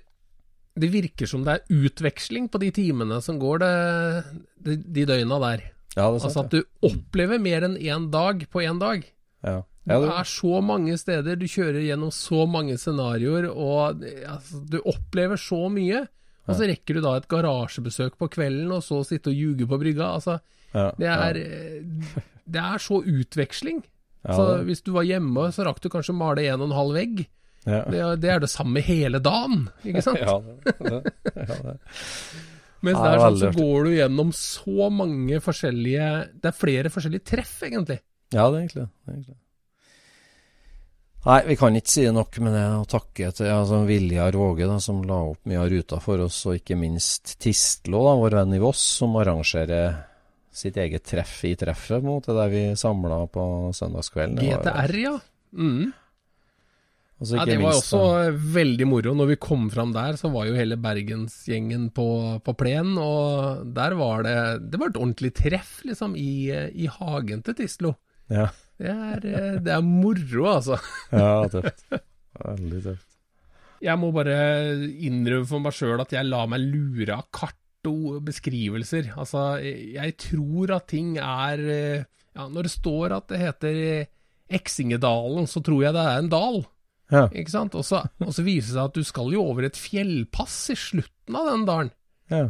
det 0.79 0.89
virker 0.93 1.27
som 1.27 1.43
det 1.45 1.57
er 1.57 1.83
utveksling 1.87 2.47
på 2.51 2.61
de 2.61 2.69
timene 2.75 3.19
som 3.23 3.39
går 3.41 3.63
det, 3.63 3.73
de, 4.63 4.77
de 4.79 5.07
døgna 5.09 5.39
der. 5.43 5.65
Ja, 5.97 6.07
det 6.07 6.21
sant, 6.23 6.29
altså 6.29 6.45
at 6.45 6.53
du 6.53 6.87
opplever 6.87 7.41
mer 7.43 7.67
enn 7.67 7.75
én 7.75 8.07
dag 8.13 8.45
på 8.51 8.63
én 8.63 8.79
dag. 8.81 9.03
Ja. 9.43 9.61
Ja, 9.89 9.97
det... 9.97 10.11
er 10.13 10.27
så 10.29 10.59
mange 10.61 10.93
steder, 11.01 11.37
du 11.41 11.47
kjører 11.49 11.81
gjennom 11.81 12.11
så 12.13 12.45
mange 12.45 12.75
scenarioer, 12.77 13.47
og 13.49 14.03
altså, 14.29 14.61
du 14.69 14.77
opplever 14.85 15.41
så 15.41 15.65
mye. 15.73 16.05
Og 16.45 16.57
så 16.57 16.67
rekker 16.69 16.97
du 16.97 17.03
da 17.05 17.15
et 17.17 17.27
garasjebesøk 17.31 18.17
på 18.19 18.29
kvelden, 18.33 18.69
og 18.75 18.83
så 18.85 19.01
sitte 19.07 19.31
og 19.31 19.37
ljuge 19.37 19.67
på 19.69 19.79
brygga. 19.81 20.11
Altså, 20.19 20.37
ja, 20.73 20.87
det, 20.99 21.09
er, 21.09 21.39
ja. 21.41 22.23
det 22.55 22.63
er 22.63 22.83
så 22.83 23.01
utveksling. 23.01 23.81
Så 24.21 24.45
hvis 24.67 24.83
du 24.85 24.91
var 24.93 25.07
hjemme, 25.07 25.47
så 25.53 25.65
rakk 25.65 25.81
du 25.81 25.89
kanskje 25.89 26.13
male 26.17 26.45
en 26.45 26.61
og 26.61 26.69
en 26.69 26.77
halv 26.77 26.97
vegg. 26.97 27.23
Det, 27.61 27.81
det, 28.23 28.29
er 28.33 28.39
det 28.41 28.49
samme 28.49 28.81
hele 28.81 29.19
dagen, 29.21 29.67
ikke 29.85 30.01
sant? 30.01 30.21
ja, 30.25 30.39
det, 30.41 30.73
det, 30.81 31.81
Mens 32.81 32.97
der 32.97 33.21
sånn, 33.21 33.37
så 33.37 33.51
går 33.53 33.85
du 33.85 33.91
gjennom 33.93 34.31
så 34.33 34.87
mange 34.89 35.37
forskjellige 35.45 36.07
Det 36.41 36.49
er 36.49 36.57
flere 36.57 36.89
forskjellige 36.89 37.27
treff, 37.35 37.53
egentlig. 37.67 37.99
Ja, 38.33 38.47
det 38.49 38.55
er 38.55 38.59
egentlig 38.63 38.87
det. 38.87 39.37
Nei, 41.21 41.37
vi 41.45 41.55
kan 41.59 41.75
ikke 41.77 41.93
si 41.93 42.07
nok 42.09 42.39
med 42.41 42.55
det. 42.57 42.65
Og 42.81 42.87
takke 42.89 43.29
til 43.37 43.51
altså, 43.53 43.83
Viljar 43.85 44.37
Våge, 44.39 44.65
da, 44.65 44.79
som 44.81 45.03
la 45.05 45.19
opp 45.29 45.45
mye 45.49 45.61
av 45.61 45.69
ruta 45.69 45.99
for 46.01 46.25
oss, 46.25 46.39
og 46.49 46.57
ikke 46.57 46.79
minst 46.79 47.35
Tistlå, 47.43 48.01
da, 48.07 48.15
vår 48.23 48.39
venn 48.39 48.55
i 48.57 48.61
Voss, 48.63 48.81
som 48.97 49.13
arrangerer 49.21 49.99
sitt 50.51 50.79
eget 50.81 51.05
treff 51.07 51.37
i 51.47 51.53
treffet, 51.59 52.01
mot 52.03 52.25
det 52.25 52.33
der 52.35 52.49
vi 52.51 52.63
samla 52.79 53.21
på 53.31 53.43
søndagskvelden. 53.77 54.41
GTR, 54.41 54.97
ja. 54.97 55.13
Mm. 55.53 55.91
Altså, 57.21 57.37
ja, 57.37 57.43
det 57.45 57.57
var 57.61 57.75
minst, 57.75 57.91
også 57.93 58.53
veldig 58.55 58.85
moro. 58.89 59.11
Når 59.13 59.27
vi 59.29 59.41
kom 59.45 59.67
fram 59.69 59.91
der, 59.93 60.17
så 60.17 60.31
var 60.33 60.47
jo 60.49 60.55
hele 60.57 60.77
bergensgjengen 60.81 61.91
på, 61.93 62.07
på 62.41 62.55
plen, 62.57 62.95
og 62.97 63.67
der 63.77 63.93
var 63.99 64.25
det 64.25 64.37
Det 64.73 64.79
var 64.81 64.89
et 64.89 64.97
ordentlig 64.97 65.29
treff, 65.37 65.75
liksom, 65.85 66.15
i, 66.17 66.49
i 66.49 66.89
hagen 66.89 67.45
til 67.45 67.59
Tislo. 67.61 67.93
Ja. 68.31 68.47
Det 68.81 68.89
er, 68.89 69.29
eh, 69.29 69.59
det 69.61 69.75
er 69.75 69.85
moro, 69.85 70.47
altså. 70.55 70.79
ja, 71.13 71.45
tøft. 71.53 71.85
Veldig 72.41 72.83
tøft. 72.89 73.07
Jeg 73.81 73.97
må 74.01 74.11
bare 74.13 74.41
innrømme 75.01 75.49
for 75.49 75.61
meg 75.61 75.77
sjøl 75.77 76.01
at 76.01 76.13
jeg 76.13 76.25
lar 76.25 76.49
meg 76.49 76.65
lure 76.65 77.17
av 77.17 77.29
kart 77.33 77.57
og 77.89 78.19
beskrivelser. 78.25 79.13
Altså, 79.13 79.61
jeg 79.61 80.17
tror 80.21 80.73
at 80.77 80.89
ting 80.89 81.15
er 81.21 81.67
eh, 81.69 82.09
Ja, 82.31 82.45
når 82.47 82.65
det 82.65 82.71
står 82.79 83.13
at 83.13 83.29
det 83.29 83.41
heter 83.41 83.79
Eksingedalen, 84.51 85.49
så 85.51 85.61
tror 85.63 85.81
jeg 85.83 85.93
det 85.93 86.03
er 86.07 86.21
en 86.21 86.29
dal. 86.31 86.63
Ja. 87.11 87.25
Ikke 87.35 87.51
sant? 87.53 87.75
Og 87.75 87.83
så, 87.85 88.03
og 88.23 88.31
så 88.33 88.45
viser 88.45 88.71
det 88.71 88.77
seg 88.77 88.87
at 88.87 88.97
du 88.97 89.05
skal 89.07 89.33
jo 89.35 89.43
over 89.43 89.67
et 89.67 89.79
fjellpass 89.79 90.57
i 90.73 90.77
slutten 90.79 91.37
av 91.37 91.49
den 91.51 91.65
dalen. 91.67 91.91
Ja. 92.31 92.45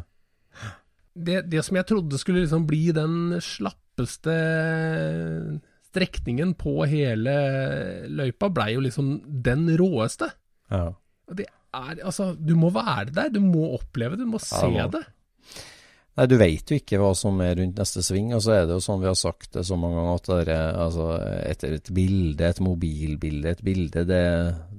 Det, 1.11 1.41
det 1.51 1.63
som 1.67 1.75
jeg 1.79 1.87
trodde 1.89 2.19
skulle 2.21 2.43
liksom 2.45 2.67
bli 2.69 2.85
den 2.95 3.39
slappeste 3.43 4.35
strekningen 5.91 6.53
på 6.59 6.85
hele 6.87 7.33
løypa 8.07 8.47
blei 8.53 8.69
jo 8.77 8.83
liksom 8.85 9.15
den 9.43 9.65
råeste. 9.79 10.31
Ja. 10.71 10.91
Det 11.31 11.47
er 11.47 11.57
Altså, 11.71 12.33
du 12.35 12.51
må 12.59 12.67
være 12.75 13.13
der, 13.15 13.29
du 13.31 13.39
må 13.39 13.69
oppleve 13.77 14.17
det, 14.17 14.25
du 14.25 14.31
må 14.33 14.39
se 14.43 14.67
Ja, 14.75 14.89
det. 14.91 15.05
Nei, 16.21 16.27
du 16.29 16.35
veit 16.37 16.69
jo 16.69 16.77
ikke 16.77 16.99
hva 17.01 17.15
som 17.17 17.39
er 17.41 17.55
rundt 17.57 17.79
neste 17.81 18.03
sving, 18.05 18.27
og 18.37 18.43
så 18.45 18.51
er 18.53 18.67
det 18.69 18.75
jo 18.75 18.83
sånn 18.85 18.99
vi 19.01 19.07
har 19.09 19.15
sagt 19.17 19.55
det 19.55 19.63
så 19.65 19.73
mange 19.79 19.97
ganger, 19.97 20.19
at 20.19 20.27
det 20.29 20.53
er, 20.53 20.75
altså, 20.83 21.07
et, 21.49 21.63
et 21.65 21.89
bilde, 21.97 22.45
et 22.45 22.59
mobilbilde, 22.61 23.55
et 23.55 23.63
bilde, 23.65 24.03
det, 24.05 24.19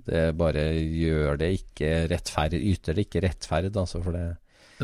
det 0.07 0.23
bare 0.39 0.69
gjør 0.79 1.41
det 1.41 1.49
ikke 1.57 1.91
rettferd, 2.13 2.55
yter 2.61 2.95
det 2.95 3.09
ikke 3.09 3.25
rettferd, 3.27 3.75
altså, 3.75 4.05
for 4.05 4.15
det 4.15 4.29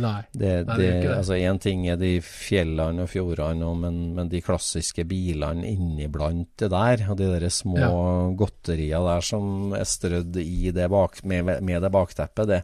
Nei. 0.03 0.19
det, 0.33 0.51
det 0.67 0.75
det, 0.81 0.89
det. 1.05 1.13
altså 1.15 1.39
Én 1.39 1.63
ting 1.63 1.87
er 1.91 1.97
de 1.99 2.11
fjellene 2.27 3.07
og 3.07 3.13
fjordene, 3.15 3.71
men, 3.85 4.03
men 4.19 4.29
de 4.31 4.43
klassiske 4.43 5.07
bilene 5.11 5.63
inniblant 5.71 6.51
det 6.59 6.73
der, 6.75 7.07
og 7.07 7.23
de 7.23 7.31
der 7.37 7.49
små 7.55 7.79
Ja. 7.79 7.95
godterier 8.43 9.07
der 9.13 9.25
som 9.31 9.79
er 9.79 9.87
strødd 9.87 10.43
i 10.43 10.75
det 10.75 10.91
bak, 10.91 11.23
med, 11.23 11.55
med 11.63 11.87
det 11.87 11.95
bakteppet, 11.95 12.51
det, 12.51 12.63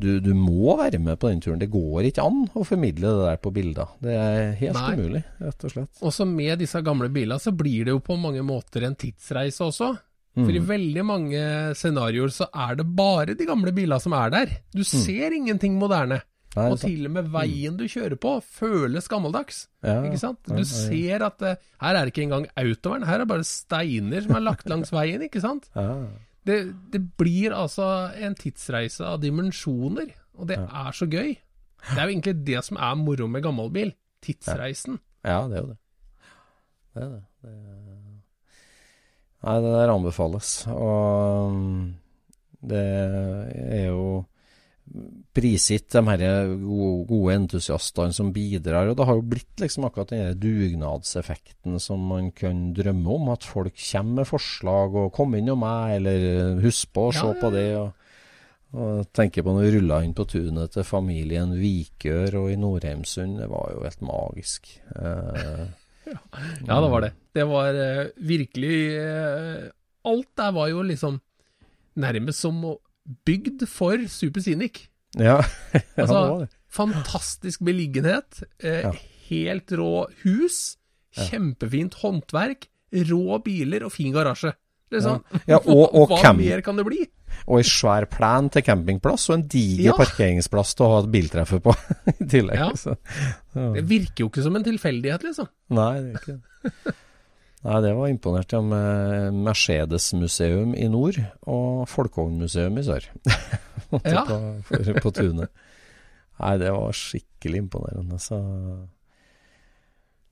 du, 0.00 0.08
du 0.24 0.30
må 0.36 0.74
være 0.80 0.98
med 1.02 1.18
på 1.20 1.28
den 1.30 1.40
turen. 1.44 1.60
Det 1.60 1.68
går 1.72 2.08
ikke 2.10 2.24
an 2.26 2.42
å 2.56 2.64
formidle 2.66 3.12
det 3.14 3.26
der 3.28 3.40
på 3.44 3.52
bilder. 3.54 3.92
Det 4.02 4.14
er 4.16 4.52
helt 4.60 4.78
Nei. 4.78 4.94
umulig, 4.98 5.22
rett 5.44 5.66
og 5.68 5.74
slett. 5.74 6.00
Også 6.10 6.26
med 6.28 6.58
disse 6.64 6.82
gamle 6.86 7.10
bilene 7.12 7.38
så 7.42 7.52
blir 7.56 7.84
det 7.88 7.94
jo 7.94 8.00
på 8.04 8.16
mange 8.20 8.42
måter 8.46 8.86
en 8.88 8.96
tidsreise 8.98 9.62
også. 9.68 9.92
For 10.30 10.46
Mm. 10.46 10.56
i 10.56 10.60
veldig 10.62 11.02
mange 11.04 11.40
scenarioer 11.74 12.30
så 12.30 12.46
er 12.54 12.76
det 12.78 12.84
bare 12.96 13.34
de 13.34 13.46
gamle 13.48 13.72
bilene 13.74 13.98
som 14.00 14.12
er 14.14 14.30
der. 14.30 14.52
Du 14.72 14.84
ser 14.86 15.34
ingenting 15.34 15.74
moderne. 15.78 16.20
Mm. 16.22 16.26
Nei, 16.56 16.68
Og 16.70 16.78
til 16.82 17.04
og 17.06 17.12
med 17.14 17.28
veien 17.30 17.76
du 17.78 17.84
kjører 17.86 18.16
på 18.18 18.36
føles 18.42 19.06
gammeldags. 19.10 19.68
Ja, 19.86 20.00
Ikke 20.06 20.18
sant? 20.18 20.38
Du 20.50 20.64
ser 20.66 21.22
at 21.22 21.42
eh, 21.46 21.54
her 21.82 21.94
er 21.98 22.04
det 22.06 22.10
ikke 22.14 22.24
engang 22.26 22.46
autovern, 22.58 23.04
her 23.06 23.14
er 23.20 23.24
det 23.24 23.28
bare 23.30 23.46
steiner 23.46 24.24
som 24.24 24.34
er 24.38 24.40
lagt 24.48 24.66
langs 24.70 24.90
veien, 24.94 25.22
ikke 25.22 25.42
sant? 25.42 25.68
Ja. 25.76 25.92
Det, 26.46 26.56
det 26.92 27.02
blir 27.20 27.52
altså 27.52 27.86
en 28.16 28.34
tidsreise 28.38 29.04
av 29.04 29.20
dimensjoner, 29.22 30.14
og 30.40 30.48
det 30.48 30.56
er 30.60 30.96
så 30.96 31.08
gøy. 31.10 31.34
Det 31.80 31.96
er 31.96 32.06
jo 32.06 32.14
egentlig 32.14 32.36
det 32.46 32.62
som 32.64 32.78
er 32.80 32.96
moro 33.00 33.28
med 33.28 33.44
gammelbil. 33.44 33.92
Tidsreisen. 34.24 34.98
Ja, 35.24 35.44
det 35.48 35.58
er 35.58 35.62
jo 35.64 35.70
det. 35.70 35.78
Det 36.94 37.02
er 37.02 37.10
det. 37.12 37.22
det 37.44 37.54
er... 37.54 38.00
Nei, 39.40 39.54
det 39.64 39.70
der 39.72 39.92
anbefales. 39.94 40.50
Og 40.68 41.52
mm, 41.54 41.84
det 42.68 42.82
er 42.84 43.86
jo 43.88 44.24
prisgitt 45.36 45.88
de 45.94 46.02
her 46.08 46.22
gode, 46.58 47.34
entusiastene 47.36 48.12
som 48.16 48.32
bidrar. 48.34 48.88
Og 48.90 48.96
det 48.98 49.06
har 49.06 49.14
jo 49.18 49.26
blitt 49.30 49.62
liksom 49.62 49.86
akkurat 49.86 50.10
den 50.14 50.38
dugnadseffekten 50.42 51.78
som 51.82 52.02
man 52.10 52.30
kan 52.32 52.72
drømme 52.74 53.14
om. 53.14 53.28
At 53.34 53.46
folk 53.46 53.74
kommer 53.92 54.20
med 54.22 54.26
forslag 54.30 54.94
og 54.94 55.12
'kom 55.12 55.34
inn 55.38 55.48
og 55.50 55.58
meg', 55.58 55.96
eller 55.96 56.60
'husk 56.60 56.92
på 56.92 57.08
å 57.08 57.12
se 57.12 57.26
Ja, 57.26 57.32
ja, 57.34 57.40
på 57.40 57.50
det'. 57.52 57.76
og 57.78 57.92
og 58.72 59.12
tenker 59.12 59.42
på 59.42 59.50
når 59.50 59.62
vi 59.66 59.80
rulla 59.80 60.04
inn 60.04 60.14
på 60.14 60.24
tunet 60.28 60.70
til 60.70 60.84
familien 60.84 61.50
Vikør 61.58 62.34
og 62.38 62.52
i 62.52 62.54
Nordheimsund, 62.54 63.38
det 63.40 63.48
var 63.50 63.72
jo 63.74 63.82
helt 63.82 64.00
magisk. 64.00 64.68
Eh, 64.94 65.66
Ja, 66.68 66.80
det 66.80 66.90
var 66.90 67.00
det. 67.00 67.12
Det 67.34 67.44
var 67.48 67.68
eh, 67.74 68.06
virkelig 68.16 68.96
eh, 68.96 69.70
Alt 70.04 70.28
der 70.36 70.52
var 70.52 70.68
jo 70.68 70.82
liksom 70.82 71.20
nærmest 71.96 72.38
som 72.40 72.62
å- 72.64 72.78
bygd 73.26 73.66
for 73.68 74.02
Super 74.08 74.40
Scenic. 74.44 74.86
ja, 75.18 75.38
Altså, 76.00 76.46
fantastisk 76.70 77.60
beliggenhet. 77.66 78.42
Eh, 78.62 78.82
Ja. 78.86 78.92
Helt 79.30 79.70
rå 79.78 80.08
hus. 80.24 80.76
Kjempefint 81.14 81.94
håndverk. 82.02 82.66
Rå 83.06 83.38
biler 83.44 83.84
og 83.86 83.92
fin 83.94 84.10
garasje. 84.14 84.50
Liksom. 84.90 85.20
Ja, 85.46 85.60
og, 85.60 85.84
og, 86.00 86.10
Hva 86.18 86.32
mer 86.34 86.62
kan 86.66 86.78
det 86.80 86.86
bli? 86.88 87.04
og 87.46 87.60
ei 87.60 87.66
svær 87.66 88.04
plen 88.10 88.48
til 88.52 88.62
campingplass, 88.66 89.28
og 89.30 89.36
en 89.38 89.44
diger 89.48 89.94
parkeringsplass 89.96 90.74
til 90.76 90.84
å 90.84 90.88
ha 90.90 90.96
et 91.04 91.10
biltreffe 91.14 91.60
på 91.62 91.72
i 92.20 92.26
tillegg. 92.28 92.74
Det 93.54 93.84
virker 93.86 94.24
jo 94.24 94.28
ikke 94.32 94.42
som 94.44 94.58
en 94.58 94.66
tilfeldighet, 94.66 95.24
liksom. 95.28 95.48
Nei, 95.78 95.92
det 96.02 96.10
er 96.10 96.18
ikke 96.18 96.34
det. 96.34 96.94
Nei, 97.60 97.80
det 97.84 97.90
var 97.92 98.08
imponert 98.08 98.54
ja, 98.54 98.60
med 98.64 99.36
Mercedes-museum 99.44 100.72
i 100.72 100.86
nord 100.88 101.18
og 101.44 101.82
Folkvognmuseum 101.90 102.80
i 102.80 102.86
sør. 102.86 103.10
Ja. 104.06 104.20
på, 104.22 104.36
for, 104.68 104.88
på 105.02 105.10
tunet. 105.10 105.50
Nei, 106.38 106.52
det 106.62 106.68
var 106.70 106.94
skikkelig 106.94 107.64
imponerende. 107.64 108.20
Så 108.22 108.38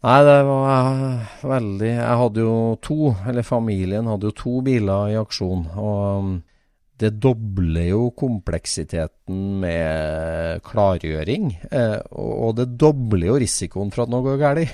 Nei, 0.06 0.18
det 0.22 0.36
var 0.46 0.68
eh, 0.92 1.32
veldig 1.42 1.88
Jeg 1.88 2.18
hadde 2.20 2.44
jo 2.44 2.52
to, 2.86 2.98
eller 3.26 3.42
familien 3.42 4.06
hadde 4.06 4.30
jo 4.30 4.36
to 4.44 4.52
biler 4.62 5.10
i 5.10 5.18
aksjon. 5.18 5.64
Og 5.74 6.22
um, 6.22 6.30
det 6.98 7.12
dobler 7.22 7.92
jo 7.92 8.08
kompleksiteten 8.18 9.36
med 9.62 10.62
klargjøring. 10.66 11.52
Eh, 11.70 12.00
og, 12.18 12.56
det 12.58 12.66
dobler 12.80 13.28
jo 13.30 13.36
risikoen 13.38 13.92
for 13.94 14.02
at 14.04 14.10
noe 14.10 14.24
går 14.26 14.40
galt. 14.40 14.72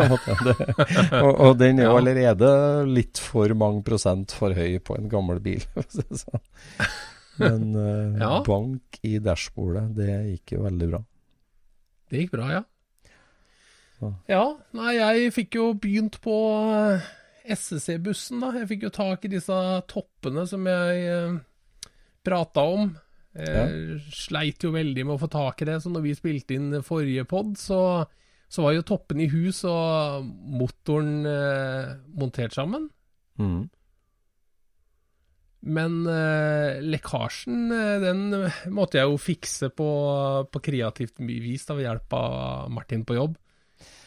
og, 1.24 1.32
og 1.32 1.56
den 1.58 1.82
er 1.82 1.88
jo 1.88 1.96
allerede 1.98 2.50
litt 2.86 3.18
for 3.18 3.50
mange 3.58 3.82
prosent 3.86 4.34
for 4.36 4.54
høy 4.54 4.78
på 4.78 4.94
en 4.98 5.10
gammel 5.10 5.42
bil. 5.42 5.64
sånn. 5.90 6.44
Men 7.42 7.66
eh, 7.74 8.22
Ja. 8.22 8.30
bank 8.46 9.00
i 9.02 9.18
dashbordet, 9.22 9.88
det 9.98 10.12
gikk 10.30 10.56
jo 10.56 10.62
veldig 10.68 10.90
bra. 10.94 11.02
Det 12.06 12.22
gikk 12.22 12.36
bra, 12.38 12.52
ja. 12.54 12.62
Ja, 14.30 14.44
nei, 14.76 14.92
jeg 15.00 15.32
fikk 15.34 15.56
jo 15.58 15.66
begynt 15.80 16.20
på 16.22 16.36
eh, 16.76 17.10
SSC-bussen, 17.56 18.38
da. 18.44 18.54
Jeg 18.60 18.70
fikk 18.70 18.86
jo 18.86 18.94
tak 18.94 19.26
i 19.26 19.34
disse 19.34 19.58
toppene 19.90 20.46
som 20.46 20.66
jeg 20.68 21.04
prata 22.26 22.66
om. 22.76 22.90
Ja. 23.36 23.66
sleit 24.16 24.64
jo 24.64 24.70
veldig 24.72 25.02
med 25.04 25.12
å 25.18 25.20
få 25.20 25.28
tak 25.28 25.60
i 25.60 25.66
det, 25.68 25.74
så 25.84 25.90
når 25.92 26.06
vi 26.06 26.14
spilte 26.16 26.56
inn 26.56 26.70
forrige 26.86 27.26
pod, 27.28 27.50
så, 27.60 27.80
så 28.48 28.62
var 28.64 28.72
jo 28.78 28.84
toppen 28.88 29.20
i 29.20 29.26
hus 29.28 29.58
og 29.68 30.24
motoren 30.56 31.18
eh, 31.28 31.90
montert 32.16 32.56
sammen. 32.56 32.86
Mm. 33.36 33.66
Men 35.66 35.98
eh, 36.06 36.78
lekkasjen, 36.84 37.64
eh, 37.74 37.96
den 38.04 38.20
måtte 38.72 39.00
jeg 39.00 39.10
jo 39.10 39.18
fikse 39.18 39.68
på, 39.74 39.88
på 40.52 40.62
kreativt 40.62 41.18
vis 41.26 41.66
da, 41.66 41.74
ved 41.76 41.88
hjelp 41.88 42.16
av 42.16 42.70
Martin 42.72 43.02
på 43.08 43.16
jobb. 43.18 43.34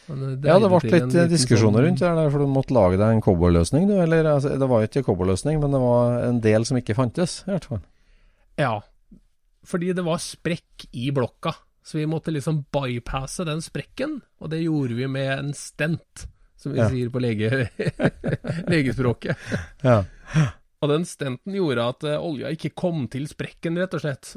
Eh, 0.08 0.24
Ja, 0.46 0.56
det 0.58 0.70
ble 0.72 0.80
litt 0.88 1.14
eh, 1.20 1.28
diskusjoner 1.30 1.84
sånn- 1.84 1.86
rundt 1.90 2.02
det, 2.02 2.26
for 2.32 2.42
du 2.42 2.48
måtte 2.50 2.74
lage 2.74 2.98
deg 2.98 3.12
en 3.18 3.22
cowboyløsning, 3.22 3.86
du. 3.90 3.94
Eller 4.00 4.26
altså, 4.32 4.56
det 4.58 4.70
var 4.72 4.82
jo 4.82 4.90
ikke 4.90 5.04
cowboyløsning, 5.10 5.60
men 5.62 5.76
det 5.76 5.82
var 5.84 6.18
en 6.30 6.40
del 6.48 6.66
som 6.66 6.80
ikke 6.80 6.96
fantes, 6.98 7.42
i 7.46 7.52
hvert 7.52 7.68
fall. 7.70 7.84
Ja, 8.60 8.76
fordi 9.66 9.92
det 9.96 10.04
var 10.06 10.20
sprekk 10.22 10.86
i 10.96 11.10
blokka, 11.16 11.52
så 11.84 11.98
vi 11.98 12.06
måtte 12.10 12.32
liksom 12.32 12.62
bypasse 12.72 13.44
den 13.48 13.60
sprekken, 13.64 14.18
og 14.40 14.50
det 14.52 14.62
gjorde 14.62 14.96
vi 14.98 15.06
med 15.10 15.30
en 15.38 15.52
stent, 15.56 16.26
som 16.60 16.72
vi 16.74 16.78
Ja. 16.80 16.88
sier 16.92 17.08
på 17.12 17.20
lege, 17.24 17.68
legespråket. 18.72 19.36
Ja. 19.84 20.02
Og 20.80 20.88
den 20.88 21.04
stenten 21.08 21.56
gjorde 21.56 21.84
at 21.92 22.04
eh, 22.08 22.16
olja 22.24 22.50
ikke 22.54 22.72
kom 22.76 23.06
til 23.12 23.26
sprekken, 23.28 23.76
rett 23.80 23.96
og 23.98 24.04
slett. 24.04 24.30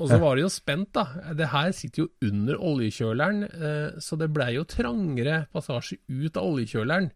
Og 0.00 0.08
så 0.08 0.16
var 0.22 0.38
det 0.38 0.44
jo 0.46 0.50
spent, 0.52 0.92
da. 0.96 1.02
Det 1.36 1.50
her 1.52 1.72
sitter 1.76 2.06
jo 2.06 2.30
under 2.30 2.56
oljekjøleren, 2.70 3.42
eh, 3.44 3.98
så 4.00 4.16
det 4.16 4.30
blei 4.32 4.54
jo 4.56 4.62
trangere 4.70 5.42
passasje 5.52 5.98
ut 6.08 6.38
av 6.40 6.46
oljekjøleren 6.54 7.10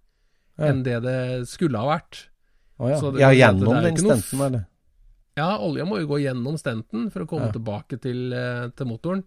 enn 0.60 0.82
det 0.86 0.98
det 1.02 1.16
skulle 1.50 1.80
ha 1.80 1.94
vært. 1.96 2.26
Å 2.78 2.90
ja. 2.90 2.98
Så 3.00 3.12
det- 3.14 3.22
ja, 3.24 3.30
gjennom 3.32 3.78
den 3.82 3.96
stenten, 3.96 4.42
eller? 4.48 4.66
Ja, 5.36 5.58
olja 5.58 5.84
må 5.88 5.98
jo 6.00 6.06
gå 6.12 6.20
gjennom 6.22 6.56
stenten 6.60 7.08
for 7.10 7.24
å 7.24 7.26
komme 7.28 7.46
Ja. 7.48 7.52
tilbake 7.56 8.00
til, 8.00 8.32
eh, 8.32 8.68
til 8.70 8.86
motoren. 8.86 9.24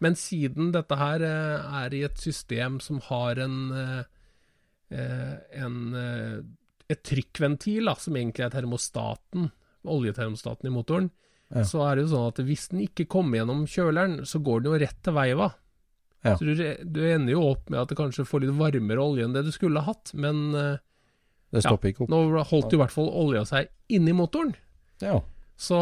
Men 0.00 0.12
siden 0.14 0.72
dette 0.72 0.96
her 0.96 1.22
eh, 1.22 1.84
er 1.84 1.94
i 1.94 2.02
et 2.04 2.16
system 2.18 2.80
som 2.80 3.00
har 3.00 3.38
en, 3.38 3.72
eh, 4.90 5.36
en 5.54 6.56
et 6.88 7.02
trykkventil, 7.02 7.84
da, 7.88 7.94
som 7.98 8.14
egentlig 8.14 8.44
er 8.46 8.50
termostaten, 8.50 9.50
oljetermostaten 9.84 10.66
i 10.66 10.70
motoren, 10.70 11.10
Ja. 11.50 11.62
så 11.62 11.82
er 11.90 11.96
det 11.96 12.04
jo 12.08 12.16
sånn 12.16 12.28
at 12.28 12.44
hvis 12.46 12.68
den 12.70 12.80
ikke 12.86 13.06
kommer 13.08 13.38
gjennom 13.38 13.66
kjøleren, 13.66 14.20
så 14.22 14.38
går 14.42 14.62
den 14.62 14.72
jo 14.72 14.78
rett 14.86 15.02
til 15.02 15.12
veiva. 15.14 15.54
Ja. 16.24 16.36
Så 16.36 16.44
du, 16.44 16.54
du 16.84 17.00
ender 17.06 17.32
jo 17.32 17.42
opp 17.52 17.68
med 17.70 17.80
at 17.80 17.88
det 17.88 17.96
kanskje 17.98 18.26
får 18.26 18.40
litt 18.42 18.54
varmere 18.58 18.98
olje 19.02 19.24
enn 19.24 19.32
det 19.32 19.44
du 19.44 19.50
skulle 19.52 19.80
ha 19.80 19.92
hatt, 19.92 20.12
men 20.14 20.52
Det 21.52 21.62
stopper 21.62 21.92
ikke 21.92 22.02
opp. 22.02 22.10
nå 22.10 22.44
holdt 22.44 22.70
jo 22.72 22.78
i 22.78 22.82
hvert 22.84 22.90
fall 22.94 23.08
olja 23.10 23.44
seg 23.46 23.68
inni 23.90 24.12
motoren. 24.12 24.54
Ja. 25.00 25.20
Så 25.56 25.76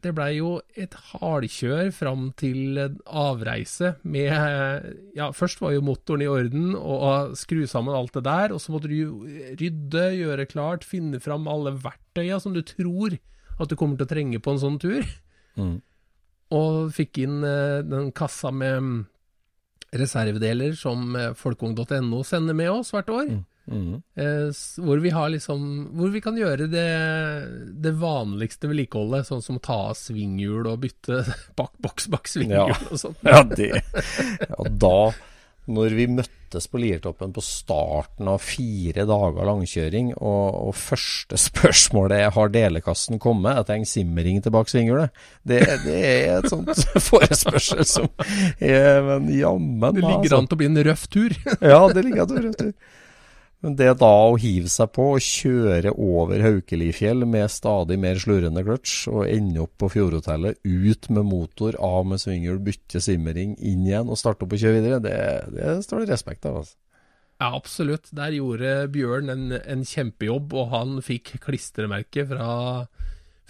det 0.00 0.14
blei 0.16 0.38
jo 0.38 0.54
et 0.72 0.94
hardkjør 1.10 1.90
fram 1.92 2.30
til 2.40 2.78
avreise 3.04 3.92
med 4.08 4.32
Ja, 5.18 5.28
først 5.36 5.60
var 5.60 5.74
jo 5.74 5.84
motoren 5.84 6.24
i 6.24 6.30
orden, 6.32 6.72
og 6.76 7.36
skru 7.36 7.66
sammen 7.68 7.96
alt 7.96 8.16
det 8.16 8.24
der, 8.24 8.54
og 8.56 8.62
så 8.64 8.72
måtte 8.72 8.88
du 8.88 9.28
rydde, 9.60 10.06
gjøre 10.16 10.48
klart, 10.48 10.88
finne 10.88 11.20
fram 11.20 11.44
alle 11.50 11.74
verktøya 11.76 12.40
som 12.40 12.56
du 12.56 12.62
tror 12.64 13.18
at 13.60 13.68
du 13.68 13.76
kommer 13.76 14.00
til 14.00 14.08
å 14.08 14.12
trenge 14.14 14.40
på 14.40 14.54
en 14.54 14.62
sånn 14.62 14.80
tur. 14.80 15.04
Mm. 15.60 15.76
Og 16.56 16.92
fikk 16.96 17.20
inn 17.26 17.42
eh, 17.44 17.84
den 17.84 18.10
kassa 18.16 18.48
med 18.48 19.04
reservedeler 19.92 20.72
som 20.72 21.12
folkung.no 21.36 22.22
sender 22.24 22.56
med 22.56 22.72
oss 22.72 22.94
hvert 22.96 23.12
år. 23.12 23.26
Mm. 23.28 23.42
Eh, 23.70 24.48
hvor 24.82 24.98
vi 24.98 25.10
har 25.14 25.28
liksom 25.30 25.60
Hvor 25.94 26.10
vi 26.10 26.20
kan 26.20 26.34
gjøre 26.36 26.66
det, 26.68 26.86
det 27.80 27.92
vanligste 27.94 28.66
vedlikeholdet, 28.66 29.28
sånn 29.28 29.42
som 29.44 29.60
å 29.60 29.62
ta 29.62 29.76
av 29.92 29.96
svinghjul 30.00 30.66
og 30.66 30.80
bytte 30.82 31.22
bak 31.60 31.70
boks 31.78 32.08
bak 32.12 32.26
svinghjul 32.28 32.72
Ja. 32.74 32.78
og 32.90 32.98
sånn. 32.98 33.14
Ja, 33.22 33.42
det 33.46 33.68
Ja, 33.78 34.66
da 34.66 34.96
Når 35.72 35.94
vi 35.94 36.06
møttes 36.10 36.66
på 36.68 36.80
Liertoppen 36.82 37.30
på 37.32 37.40
starten 37.46 38.26
av 38.28 38.42
fire 38.42 39.04
dager 39.08 39.46
langkjøring, 39.46 40.08
og, 40.18 40.48
og 40.66 40.74
første 40.76 41.38
spørsmålet 41.38 42.18
er 42.26 42.34
har 42.34 42.50
delekassen 42.52 43.20
kommet, 43.22 43.60
jeg 43.60 43.68
trenger 43.70 43.88
simmering 43.92 44.42
til 44.42 44.52
bak 44.52 44.68
svinghjulet, 44.68 45.14
det, 45.48 45.60
det 45.86 45.94
er 46.02 46.40
et 46.40 46.50
sånt 46.50 46.74
forespørsel 47.08 47.86
som 47.88 48.10
er 48.58 48.98
Men 49.06 49.30
jammen 49.38 49.94
Det 49.96 50.02
ligger 50.02 50.18
altså. 50.34 50.40
an 50.42 50.50
til 50.50 50.58
å 50.58 50.60
bli 50.64 50.68
en 50.72 50.82
røff 50.90 51.06
tur. 51.14 51.38
Ja, 51.62 51.80
det 51.94 52.04
ligger 52.08 52.26
an 52.26 52.28
til 52.28 52.34
å 52.34 52.40
bli 52.42 52.42
en 52.42 52.50
røff 52.50 52.60
du. 52.66 52.90
Men 53.62 53.76
det 53.78 53.92
da 54.00 54.08
å 54.26 54.34
hive 54.42 54.66
seg 54.72 54.88
på 54.96 55.04
og 55.14 55.22
kjøre 55.22 55.92
over 55.94 56.42
Haukelifjell 56.42 57.22
med 57.30 57.46
stadig 57.54 57.94
mer 58.02 58.18
slurrende 58.18 58.64
kløtsj, 58.66 59.04
og 59.12 59.28
ende 59.30 59.62
opp 59.62 59.76
på 59.78 59.90
Fjordhotellet, 59.94 60.58
ut 60.66 61.06
med 61.14 61.28
motor, 61.28 61.76
av 61.78 62.08
med 62.10 62.18
svinghjul, 62.18 62.58
bytte 62.66 62.98
simmering, 63.04 63.52
inn 63.62 63.84
igjen 63.86 64.10
og 64.10 64.18
starte 64.18 64.42
opp 64.48 64.56
og 64.56 64.62
kjøre 64.64 64.80
videre, 64.80 64.98
det, 65.04 65.14
det 65.54 65.76
står 65.86 66.02
det 66.02 66.10
respekt 66.16 66.48
av. 66.50 66.58
Altså. 66.64 66.74
Ja, 67.42 67.52
absolutt. 67.58 68.10
Der 68.14 68.34
gjorde 68.34 68.74
Bjørn 68.94 69.30
en, 69.32 69.46
en 69.62 69.86
kjempejobb, 69.86 70.52
og 70.58 70.68
han 70.74 70.98
fikk 71.02 71.36
klistremerke 71.46 72.26
fra, 72.34 72.50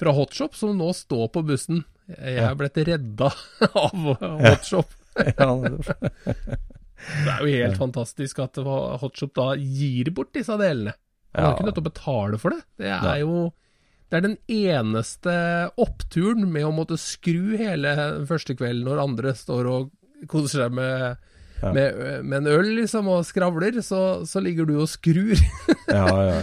fra 0.01 0.14
Hotshop, 0.16 0.55
som 0.61 0.77
nå 0.77 0.92
står 0.96 1.27
på 1.35 1.42
bussen. 1.48 1.83
Jeg 2.12 2.37
Ja. 2.37 2.51
er 2.51 2.57
blitt 2.61 2.77
redda 2.85 3.33
av 3.87 4.12
Hotshop. 4.44 4.92
Ja, 5.37 5.44
det- 5.61 6.57
Det 7.03 7.33
er 7.33 7.41
jo 7.43 7.65
helt 7.65 7.81
fantastisk 7.81 8.38
at 8.45 8.61
Hotshop 9.03 9.35
da 9.38 9.49
gir 9.59 10.12
bort 10.15 10.33
disse 10.37 10.55
delene. 10.61 10.95
Han 11.33 11.47
har 11.47 11.57
ikke 11.57 11.67
nødt 11.67 11.79
til 11.79 11.85
å 11.85 11.91
betale 11.91 12.38
for 12.41 12.55
det. 12.55 12.62
Det 12.83 12.93
er 12.93 13.21
jo 13.25 13.51
det 14.12 14.19
er 14.19 14.25
den 14.27 14.41
eneste 14.53 15.35
oppturen 15.81 16.45
med 16.53 16.67
å 16.69 16.73
måtte 16.77 16.99
skru 17.01 17.55
hele 17.57 17.95
første 18.29 18.53
kvelden 18.59 18.85
når 18.85 19.01
andre 19.01 19.33
står 19.33 19.69
og 19.71 19.87
koser 20.29 20.67
seg 20.67 20.75
med, 20.77 21.23
med, 21.65 21.97
med 22.21 22.43
en 22.43 22.51
øl 22.53 22.69
liksom 22.77 23.09
og 23.09 23.25
skravler, 23.25 23.81
så, 23.81 24.21
så 24.29 24.43
ligger 24.45 24.69
du 24.69 24.75
og 24.83 24.91
skrur. 24.93 25.41
ja, 25.88 26.05
ja. 26.29 26.37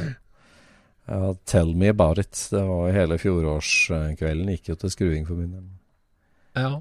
ja. 1.14 1.36
Tell 1.46 1.76
me 1.78 1.94
about 1.94 2.18
it. 2.18 2.34
Det 2.50 2.66
var 2.72 2.90
hele 2.96 3.20
fjorårskvelden 3.22 4.50
gikk 4.56 4.74
jo 4.74 4.80
til 4.82 4.96
skruing 4.96 5.30
for 5.30 5.38
min 5.38 5.54
del. 5.54 5.68
ja. 6.58 6.74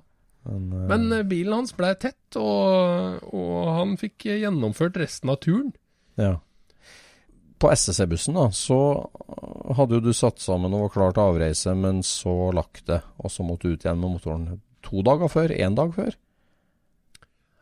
Men, 0.46 0.68
uh... 0.72 0.85
Men 0.90 1.09
eh, 1.12 1.24
bilen 1.29 1.57
hans 1.61 1.74
ble 1.77 1.94
tett, 2.01 2.38
og, 2.40 3.24
og 3.33 3.72
han 3.74 3.96
fikk 4.01 4.29
gjennomført 4.31 5.01
resten 5.01 5.33
av 5.33 5.40
turen. 5.44 5.72
Ja. 6.20 6.37
På 7.59 7.72
SSC-bussen 7.74 8.38
da, 8.38 8.46
så 8.55 8.79
hadde 9.74 9.98
jo 9.98 10.05
du 10.07 10.12
satt 10.14 10.38
sammen 10.42 10.74
og 10.77 10.87
var 10.87 10.94
klar 10.94 11.16
til 11.16 11.24
avreise, 11.24 11.74
men 11.74 12.05
så 12.07 12.53
lagt 12.55 12.87
det, 12.90 13.03
og 13.18 13.35
så 13.35 13.46
måtte 13.46 13.66
du 13.66 13.74
ut 13.74 13.87
igjen 13.87 13.98
med 13.98 14.14
motoren 14.14 14.48
to 14.87 15.03
dager 15.07 15.31
før, 15.33 15.55
én 15.55 15.74
dag 15.79 15.90
før. 15.96 16.14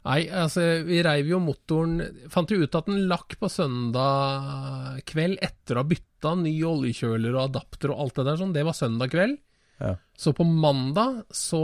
Nei, 0.06 0.20
altså, 0.30 0.62
vi 0.86 1.00
reiv 1.02 1.32
jo 1.32 1.40
motoren 1.42 1.96
Fant 2.30 2.52
jo 2.52 2.60
ut 2.62 2.76
at 2.78 2.86
den 2.86 3.08
lakk 3.10 3.34
på 3.40 3.48
søndag 3.50 5.00
kveld 5.08 5.40
etter 5.42 5.74
å 5.74 5.82
ha 5.82 5.88
bytta 5.90 6.36
ny 6.38 6.52
oljekjøler 6.68 7.34
og 7.34 7.48
adapter 7.48 7.90
og 7.90 8.04
alt 8.04 8.20
det 8.20 8.26
der 8.28 8.38
sånn. 8.38 8.54
Det 8.54 8.62
var 8.68 8.76
søndag 8.78 9.10
kveld. 9.10 9.40
Ja. 9.82 9.92
Så 10.16 10.32
på 10.32 10.46
mandag 10.48 11.22
så 11.34 11.60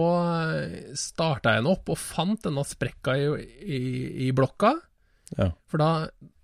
starta 0.98 1.54
jeg 1.54 1.62
den 1.62 1.72
opp 1.72 1.88
og 1.92 2.00
fant 2.00 2.42
denne 2.44 2.64
sprekka 2.68 3.16
i, 3.16 3.26
i, 3.64 3.82
i 4.28 4.30
blokka. 4.36 4.74
Ja. 5.38 5.48
For 5.70 5.80
da, 5.80 5.90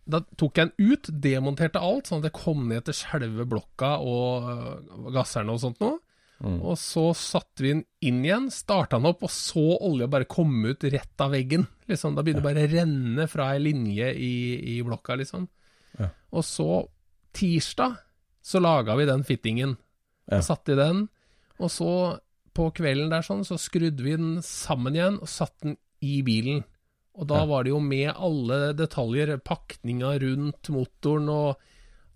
da 0.09 0.23
tok 0.41 0.61
jeg 0.61 0.71
den 0.71 0.93
ut, 0.93 1.11
demonterte 1.13 1.83
alt, 1.85 2.09
sånn 2.09 2.23
at 2.23 2.31
jeg 2.31 2.39
kom 2.41 2.69
ned 2.71 2.87
til 2.89 2.97
selve 2.97 3.45
blokka 3.49 3.99
og 4.01 4.53
øh, 4.53 5.11
gasserne 5.17 5.53
og 5.53 5.61
sånt 5.65 5.83
noe. 5.85 5.99
Mm. 6.39 6.61
Og 6.63 6.77
så 6.79 7.09
satte 7.19 7.65
vi 7.65 7.73
den 7.73 7.83
inn 8.07 8.23
igjen, 8.23 8.47
starta 8.55 8.97
den 8.97 9.11
opp, 9.11 9.25
og 9.27 9.33
så 9.35 9.65
olja 9.85 10.07
bare 10.11 10.29
komme 10.31 10.73
ut 10.73 10.87
rett 10.87 11.25
av 11.25 11.35
veggen. 11.35 11.67
Liksom, 11.91 12.15
da 12.15 12.23
begynner 12.23 12.45
det 12.45 12.49
bare 12.49 12.65
å 12.65 12.73
renne 12.73 13.27
fra 13.31 13.51
ei 13.55 13.63
linje 13.65 14.13
i, 14.15 14.35
i 14.77 14.79
blokka, 14.87 15.19
liksom. 15.19 15.49
Ja. 15.99 16.13
Og 16.31 16.47
så, 16.47 16.85
tirsdag, 17.35 17.99
så 18.45 18.63
laga 18.63 18.95
vi 18.97 19.09
den 19.09 19.27
fittingen. 19.27 19.75
Ja. 20.31 20.41
Satte 20.47 20.77
i 20.77 20.79
den. 20.79 21.09
Og 21.59 21.71
så, 21.75 21.93
på 22.55 22.69
kvelden 22.77 23.11
der 23.13 23.25
sånn, 23.27 23.45
så 23.47 23.59
skrudde 23.61 24.05
vi 24.05 24.17
den 24.19 24.39
sammen 24.47 24.95
igjen 24.99 25.21
og 25.23 25.31
satte 25.31 25.71
den 25.73 25.79
i 26.05 26.21
bilen. 26.27 26.65
Og 27.19 27.27
da 27.27 27.41
var 27.51 27.65
det 27.67 27.73
jo 27.73 27.81
med 27.83 28.13
alle 28.15 28.73
detaljer, 28.79 29.33
pakninga 29.43 30.13
rundt 30.23 30.71
motoren 30.71 31.27
og 31.35 31.65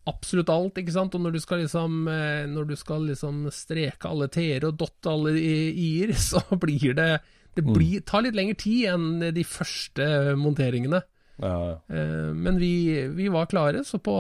absolutt 0.06 0.50
alt, 0.50 0.78
ikke 0.78 0.94
sant. 0.94 1.14
Og 1.18 1.24
når 1.24 1.34
du 1.34 1.40
skal 1.42 1.62
liksom, 1.64 2.06
eh, 2.10 2.44
når 2.50 2.68
du 2.70 2.76
skal 2.78 3.08
liksom 3.10 3.48
streke 3.54 4.06
alle 4.10 4.28
t-er 4.30 4.68
og 4.68 4.78
dotte 4.78 5.10
alle 5.10 5.34
i-er, 5.38 6.14
så 6.30 6.42
blir 6.54 6.94
det 6.98 7.12
Det 7.52 7.60
blir, 7.66 8.00
tar 8.00 8.22
litt 8.24 8.32
lengre 8.38 8.56
tid 8.56 8.86
enn 8.94 9.34
de 9.36 9.42
første 9.44 10.06
monteringene. 10.40 11.02
Ja, 11.42 11.50
ja. 11.66 11.74
Eh, 11.92 12.30
Men 12.32 12.56
vi, 12.56 13.08
vi 13.12 13.26
var 13.28 13.50
klare, 13.50 13.82
så 13.84 13.98
på, 14.00 14.14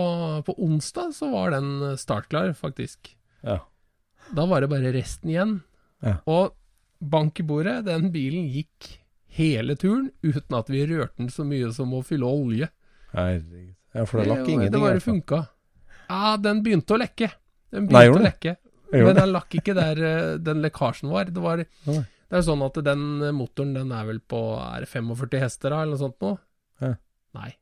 på 0.44 0.54
onsdag 0.60 1.14
så 1.16 1.30
var 1.32 1.54
den 1.54 1.96
startklar, 1.96 2.52
faktisk. 2.58 3.14
ja. 3.42 3.60
Da 4.30 4.46
var 4.48 4.64
det 4.64 4.70
bare 4.72 4.92
resten 4.94 5.32
igjen. 5.32 5.54
Ja. 6.02 6.16
Og 6.30 6.54
bank 7.02 7.40
i 7.42 7.46
bordet, 7.46 7.82
den 7.86 8.10
bilen 8.14 8.46
gikk 8.52 8.96
hele 9.32 9.76
turen 9.80 10.10
uten 10.22 10.56
at 10.58 10.70
vi 10.70 10.84
rørte 10.86 11.18
den 11.22 11.30
så 11.32 11.44
mye 11.48 11.70
som 11.74 11.92
å 11.96 12.02
fylle 12.06 12.28
olje. 12.28 12.68
Herregud. 13.12 13.74
Ja, 13.92 14.06
for 14.08 14.22
det 14.22 14.30
lakk 14.30 14.48
ingenting. 14.48 14.72
det 14.72 14.80
bare 14.80 15.00
funka. 15.04 15.40
Ja, 16.08 16.36
den 16.40 16.62
begynte 16.64 16.96
å 16.96 17.00
lekke. 17.00 17.28
Den 17.72 17.86
Nei, 17.86 17.88
begynte 17.88 18.06
gjorde 18.08 18.22
å 18.22 18.28
lekke. 18.28 18.54
Men 18.92 19.16
den? 19.16 19.32
lakk 19.32 19.56
ikke 19.56 19.74
der 19.76 20.00
eh, 20.04 20.38
den 20.40 20.62
lekkasjen 20.64 21.12
var. 21.12 21.28
Det, 21.32 21.42
var, 21.44 21.62
det 21.64 22.38
er 22.38 22.44
sånn 22.44 22.64
at 22.64 22.80
den 22.84 23.04
motoren 23.36 23.74
den 23.76 23.92
er 23.96 24.08
vel 24.08 24.20
på 24.20 24.40
er 24.60 24.86
45 24.88 25.38
hester 25.40 25.72
da, 25.72 25.82
eller 25.82 25.96
noe 25.96 26.02
sånt 26.02 26.24
nå? 26.24 26.32
Ja. 26.84 26.94
Nei. 27.36 27.52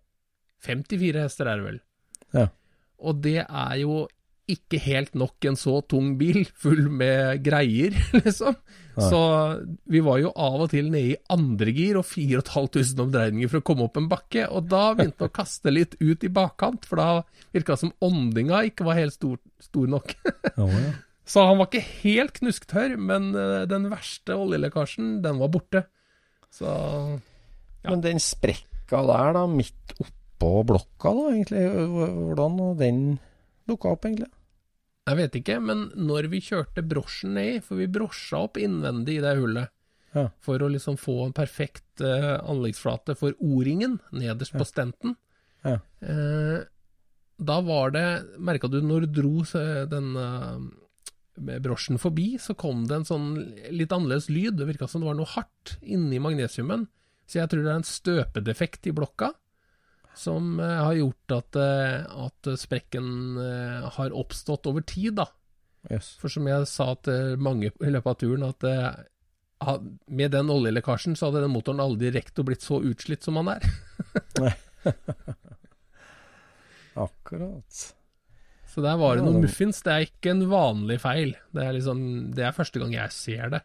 54 0.66 1.24
hester 1.24 1.50
er 1.50 1.60
det 1.60 1.66
vel. 1.68 1.78
Ja. 2.36 2.46
Og 3.00 3.22
det 3.24 3.38
er 3.44 3.76
jo 3.80 4.02
ikke 4.52 4.78
helt 4.84 5.16
nok 5.18 5.46
en 5.48 5.58
så 5.58 5.78
tung 5.88 6.14
bil, 6.20 6.42
full 6.58 6.88
med 6.92 7.42
greier, 7.46 7.96
liksom. 8.20 8.56
Nei. 8.96 9.06
Så 9.06 9.20
vi 9.90 10.00
var 10.04 10.18
jo 10.20 10.32
av 10.34 10.64
og 10.66 10.72
til 10.72 10.90
nede 10.92 11.14
i 11.14 11.18
andre 11.32 11.72
gir 11.72 12.00
og 12.00 12.06
4500 12.08 13.04
omdreininger 13.06 13.52
for 13.52 13.62
å 13.62 13.66
komme 13.70 13.86
opp 13.86 14.00
en 14.00 14.08
bakke, 14.10 14.48
og 14.50 14.66
da 14.72 14.90
begynte 14.98 15.22
det 15.22 15.30
å 15.30 15.36
kaste 15.40 15.72
litt 15.72 15.94
ut 16.02 16.26
i 16.26 16.32
bakkant, 16.40 16.88
for 16.88 17.00
da 17.00 17.08
virka 17.54 17.76
det 17.76 17.84
som 17.84 17.94
åndinga 18.04 18.64
ikke 18.68 18.88
var 18.88 18.98
helt 18.98 19.16
stor, 19.16 19.38
stor 19.62 19.94
nok. 19.98 20.16
Ja, 20.60 20.66
ja. 20.66 20.90
Så 21.30 21.44
han 21.46 21.60
var 21.60 21.68
ikke 21.68 21.86
helt 22.02 22.40
knusktørr, 22.40 22.96
men 22.98 23.30
eh, 23.38 23.62
den 23.70 23.84
verste 23.92 24.34
oljelekkasjen, 24.34 25.20
den 25.22 25.38
var 25.38 25.52
borte. 25.54 25.84
Så 26.50 26.66
Ja. 27.80 27.94
Men 27.94 28.02
den 28.04 28.18
sprekka 28.20 28.98
der, 29.08 29.30
da, 29.38 29.46
midt 29.48 29.94
oppå 30.02 30.50
blokka, 30.68 31.12
da, 31.16 31.28
egentlig, 31.30 31.62
hvordan 32.34 32.58
den 32.76 32.98
dukka 33.70 33.94
opp, 33.94 34.04
egentlig? 34.08 34.28
Jeg 35.08 35.16
vet 35.16 35.36
ikke, 35.40 35.56
men 35.64 35.86
når 35.96 36.28
vi 36.30 36.40
kjørte 36.44 36.84
brosjen 36.86 37.32
ned, 37.34 37.62
for 37.66 37.80
vi 37.80 37.86
brosja 37.90 38.42
opp 38.44 38.58
innvendig 38.60 39.18
i 39.18 39.22
det 39.24 39.36
hullet, 39.40 39.70
Ja. 40.12 40.28
for 40.42 40.58
å 40.58 40.68
liksom 40.68 40.96
få 40.98 41.26
en 41.26 41.32
perfekt 41.32 42.00
uh, 42.02 42.42
anleggsflate 42.42 43.14
for 43.16 43.32
O-ringen 43.38 44.00
nederst 44.12 44.52
på 44.58 44.66
stenten, 44.66 45.16
Ja. 45.64 45.78
uh, 46.02 46.64
da 47.40 47.60
var 47.64 47.90
det 47.94 48.38
Merka 48.38 48.68
du 48.68 48.80
når 48.82 49.06
du 49.06 49.22
dro 49.22 49.44
den 49.88 50.16
uh, 50.16 50.58
brosjen 51.62 51.96
forbi, 51.98 52.36
så 52.38 52.54
kom 52.58 52.86
det 52.86 52.96
en 52.96 53.04
sånn 53.08 53.28
litt 53.70 53.92
annerledes 53.92 54.28
lyd. 54.28 54.58
Det 54.58 54.66
virka 54.66 54.88
som 54.88 55.00
det 55.00 55.06
var 55.08 55.14
noe 55.16 55.30
hardt 55.30 55.78
inni 55.80 56.18
magnesiumen. 56.20 56.88
Så 57.26 57.38
jeg 57.40 57.48
tror 57.48 57.62
det 57.64 57.70
er 57.70 57.78
en 57.80 57.86
støpedefekt 57.86 58.86
i 58.90 58.92
blokka 58.92 59.30
som 60.20 60.60
eh, 60.60 60.80
har 60.84 60.96
gjort 60.98 61.36
at, 61.36 61.56
eh, 61.56 62.24
at 62.26 62.50
sprekken 62.60 63.38
eh, 63.40 63.86
har 63.96 64.16
oppstått 64.16 64.68
over 64.70 64.84
tid, 64.86 65.16
da. 65.20 65.26
Yes. 65.90 66.12
For 66.20 66.32
som 66.32 66.48
jeg 66.48 66.68
sa 66.68 66.92
til 67.06 67.38
mange 67.40 67.70
i 67.72 67.92
løpet 67.92 68.10
av 68.12 68.18
turen, 68.20 68.44
at 68.44 68.60
med 70.08 70.32
den 70.32 70.50
oljelekkasjen 70.52 71.16
så 71.16 71.28
hadde 71.28 71.44
den 71.44 71.52
motoren 71.52 71.80
aldri 71.84 72.12
rekt 72.12 72.40
å 72.40 72.44
blitt 72.48 72.64
så 72.64 72.82
utslitt 72.84 73.24
som 73.24 73.40
han 73.40 73.54
er. 73.54 73.64
Akkurat. 77.06 77.80
Så 78.70 78.84
der 78.84 79.00
var 79.00 79.16
det 79.16 79.24
noen 79.24 79.42
muffins. 79.44 79.80
Det 79.84 79.92
er 79.92 80.06
ikke 80.06 80.34
en 80.34 80.44
vanlig 80.52 81.00
feil. 81.02 81.34
Det 81.52 81.64
er 81.64 81.74
liksom 81.76 82.00
Det 82.36 82.44
er 82.46 82.56
første 82.56 82.80
gang 82.82 82.92
jeg 82.94 83.16
ser 83.16 83.52
det. 83.56 83.62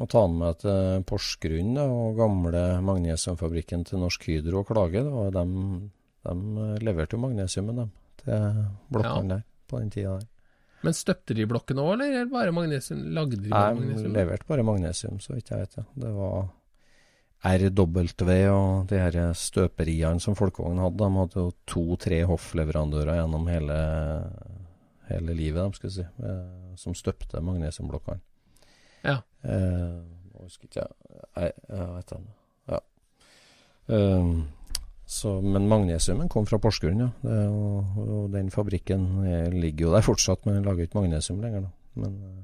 Må 0.00 0.06
ta 0.08 0.22
den 0.24 0.38
med 0.40 0.60
til 0.62 1.02
Porsgrunn 1.04 1.76
og 1.82 2.16
gamle 2.16 2.62
magnesiumfabrikken 2.86 3.84
til 3.84 4.00
Norsk 4.00 4.22
Hydro 4.30 4.62
og 4.62 4.70
klage. 4.70 5.02
Det 5.04 5.12
var 5.12 5.34
de 5.36 5.44
leverte 6.80 7.16
jo 7.16 7.20
magnesiumen 7.20 7.82
dem, 7.82 7.90
til 8.22 8.62
blokkene 8.92 9.34
der 9.34 9.42
på 9.68 9.80
den 9.80 9.92
tida 9.92 10.14
der. 10.18 10.28
Men 10.80 10.96
støpte 10.96 11.36
de 11.36 11.44
blokkene 11.48 11.84
òg, 11.84 12.00
eller 12.00 12.30
bare 12.32 12.54
magnesium? 12.56 13.02
Lagde 13.12 13.36
de 13.36 13.50
bare 13.52 13.74
Nei, 13.74 13.82
magnesium? 13.82 14.14
leverte 14.16 14.48
bare 14.48 14.64
magnesium, 14.64 15.20
så 15.20 15.36
vidt 15.36 15.52
jeg 15.52 15.66
vet. 15.66 15.76
Ja. 15.76 15.84
Det 16.06 16.12
var 16.16 16.48
RW 17.50 18.00
og 18.52 18.88
de 18.88 19.00
her 19.00 19.20
støperiene 19.36 20.20
som 20.20 20.36
Folkevogn 20.36 20.80
hadde. 20.80 21.04
De 21.04 21.20
hadde 21.20 21.44
jo 21.44 21.52
to-tre 21.68 22.22
hoffleverandører 22.28 23.20
gjennom 23.20 23.46
hele, 23.52 23.78
hele 25.12 25.36
livet, 25.36 25.60
de 25.60 25.76
skulle 25.80 25.94
si, 25.98 26.04
eh, 26.04 26.74
som 26.80 26.96
støpte 26.96 27.44
magnesiumblokkene. 27.44 28.20
Ja. 29.06 29.18
Eh, 29.44 30.00
nå 30.34 30.44
husker 30.46 30.68
ikke 30.68 30.84
jeg 30.84 31.52
jeg 31.70 31.86
vet 31.96 32.12
ikke. 32.16 32.34
Ja. 32.70 32.80
Um, 33.90 34.32
så, 35.10 35.32
men 35.42 35.66
magnesiumen 35.70 36.28
kom 36.30 36.44
fra 36.46 36.58
Porsgrunn, 36.62 37.00
ja. 37.02 37.08
Det, 37.24 37.38
og, 37.50 37.96
og 38.04 38.28
den 38.34 38.50
fabrikken 38.54 39.08
ligger 39.56 39.88
jo 39.88 39.94
der 39.96 40.04
fortsatt, 40.06 40.44
men 40.46 40.60
den 40.60 40.68
lager 40.68 40.86
ikke 40.86 41.00
magnesium 41.00 41.40
lenger. 41.42 41.64
Da. 41.66 41.72
Men 42.04 42.12
eh, 42.28 42.36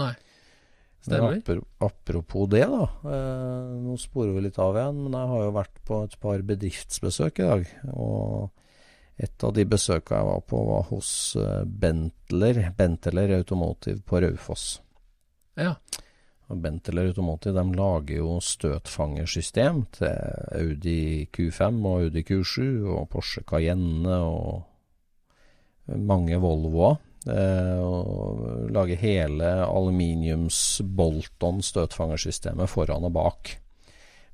Nei. 0.00 0.12
men 0.14 1.04
Stemmer. 1.04 1.34
apro- 1.42 1.66
apropos 1.84 2.48
det, 2.54 2.62
da. 2.72 2.86
Eh, 3.12 3.74
nå 3.84 3.98
sporer 4.00 4.32
vi 4.38 4.46
litt 4.46 4.56
av 4.62 4.78
igjen, 4.80 5.02
men 5.04 5.18
jeg 5.18 5.32
har 5.34 5.42
jo 5.44 5.52
vært 5.58 5.82
på 5.84 5.98
et 6.06 6.16
par 6.24 6.46
bedriftsbesøk 6.52 7.42
i 7.44 7.48
dag. 7.50 7.66
Og 7.92 8.48
et 9.20 9.44
av 9.46 9.52
de 9.54 9.66
besøka 9.68 10.16
jeg 10.22 10.26
var 10.30 10.40
på, 10.48 10.62
var 10.70 10.88
hos 10.88 11.10
Bentler, 11.68 12.62
Benteler 12.78 13.36
Automotive 13.36 14.00
på 14.08 14.24
Raufoss. 14.24 14.64
Ja. 15.60 15.74
Benteler 16.62 17.10
Automotive 17.10 17.56
de 17.58 17.78
lager 17.78 18.20
jo 18.20 18.36
støtfangersystem 18.42 19.84
til 19.96 20.14
Audi 20.60 21.26
Q5 21.34 21.80
og 21.84 22.06
Audi 22.06 22.22
Q7 22.28 22.62
og 22.94 23.08
Porsche 23.12 23.44
Cayenne 23.48 24.20
og 24.20 24.62
mange 25.86 26.38
Volvoer. 26.40 26.96
Eh, 27.24 27.78
og 27.80 28.68
lager 28.74 29.00
hele 29.00 29.50
aluminiums-Bolton 29.64 31.62
støtfangersystemet 31.64 32.68
foran 32.68 33.08
og 33.08 33.14
bak. 33.16 33.54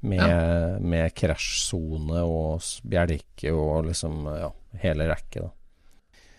Med, 0.01 0.81
med 0.81 1.13
krasjsone 1.13 2.23
og 2.25 2.65
bjelke 2.89 3.51
og 3.53 3.85
liksom 3.91 4.25
ja, 4.33 4.49
hele 4.81 5.11
rekke. 5.11 5.43
da. 5.45 5.51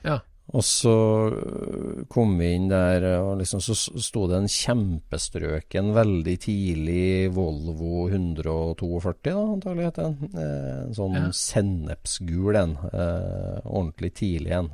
Ja. 0.02 0.18
Og 0.52 0.64
så 0.68 0.94
øh, 1.32 2.02
kom 2.12 2.34
vi 2.42 2.50
inn 2.58 2.66
der, 2.68 3.06
og 3.22 3.38
liksom 3.40 3.62
så 3.64 3.72
sto 3.78 4.26
det 4.28 4.36
en 4.42 4.50
kjempestrøken, 4.52 5.94
veldig 5.96 6.34
tidlig 6.44 7.30
Volvo 7.32 8.10
142, 8.12 9.32
da, 9.32 9.46
antagelig 9.46 9.86
heter 9.88 10.10
den. 10.10 10.34
Eh, 10.36 10.82
en 10.90 10.98
sånn 10.98 11.16
Ja. 11.16 11.30
sennepsgul 11.32 12.60
en. 12.60 12.76
Eh, 12.92 13.62
ordentlig 13.64 14.12
tidlig 14.20 14.52
en. 14.60 14.70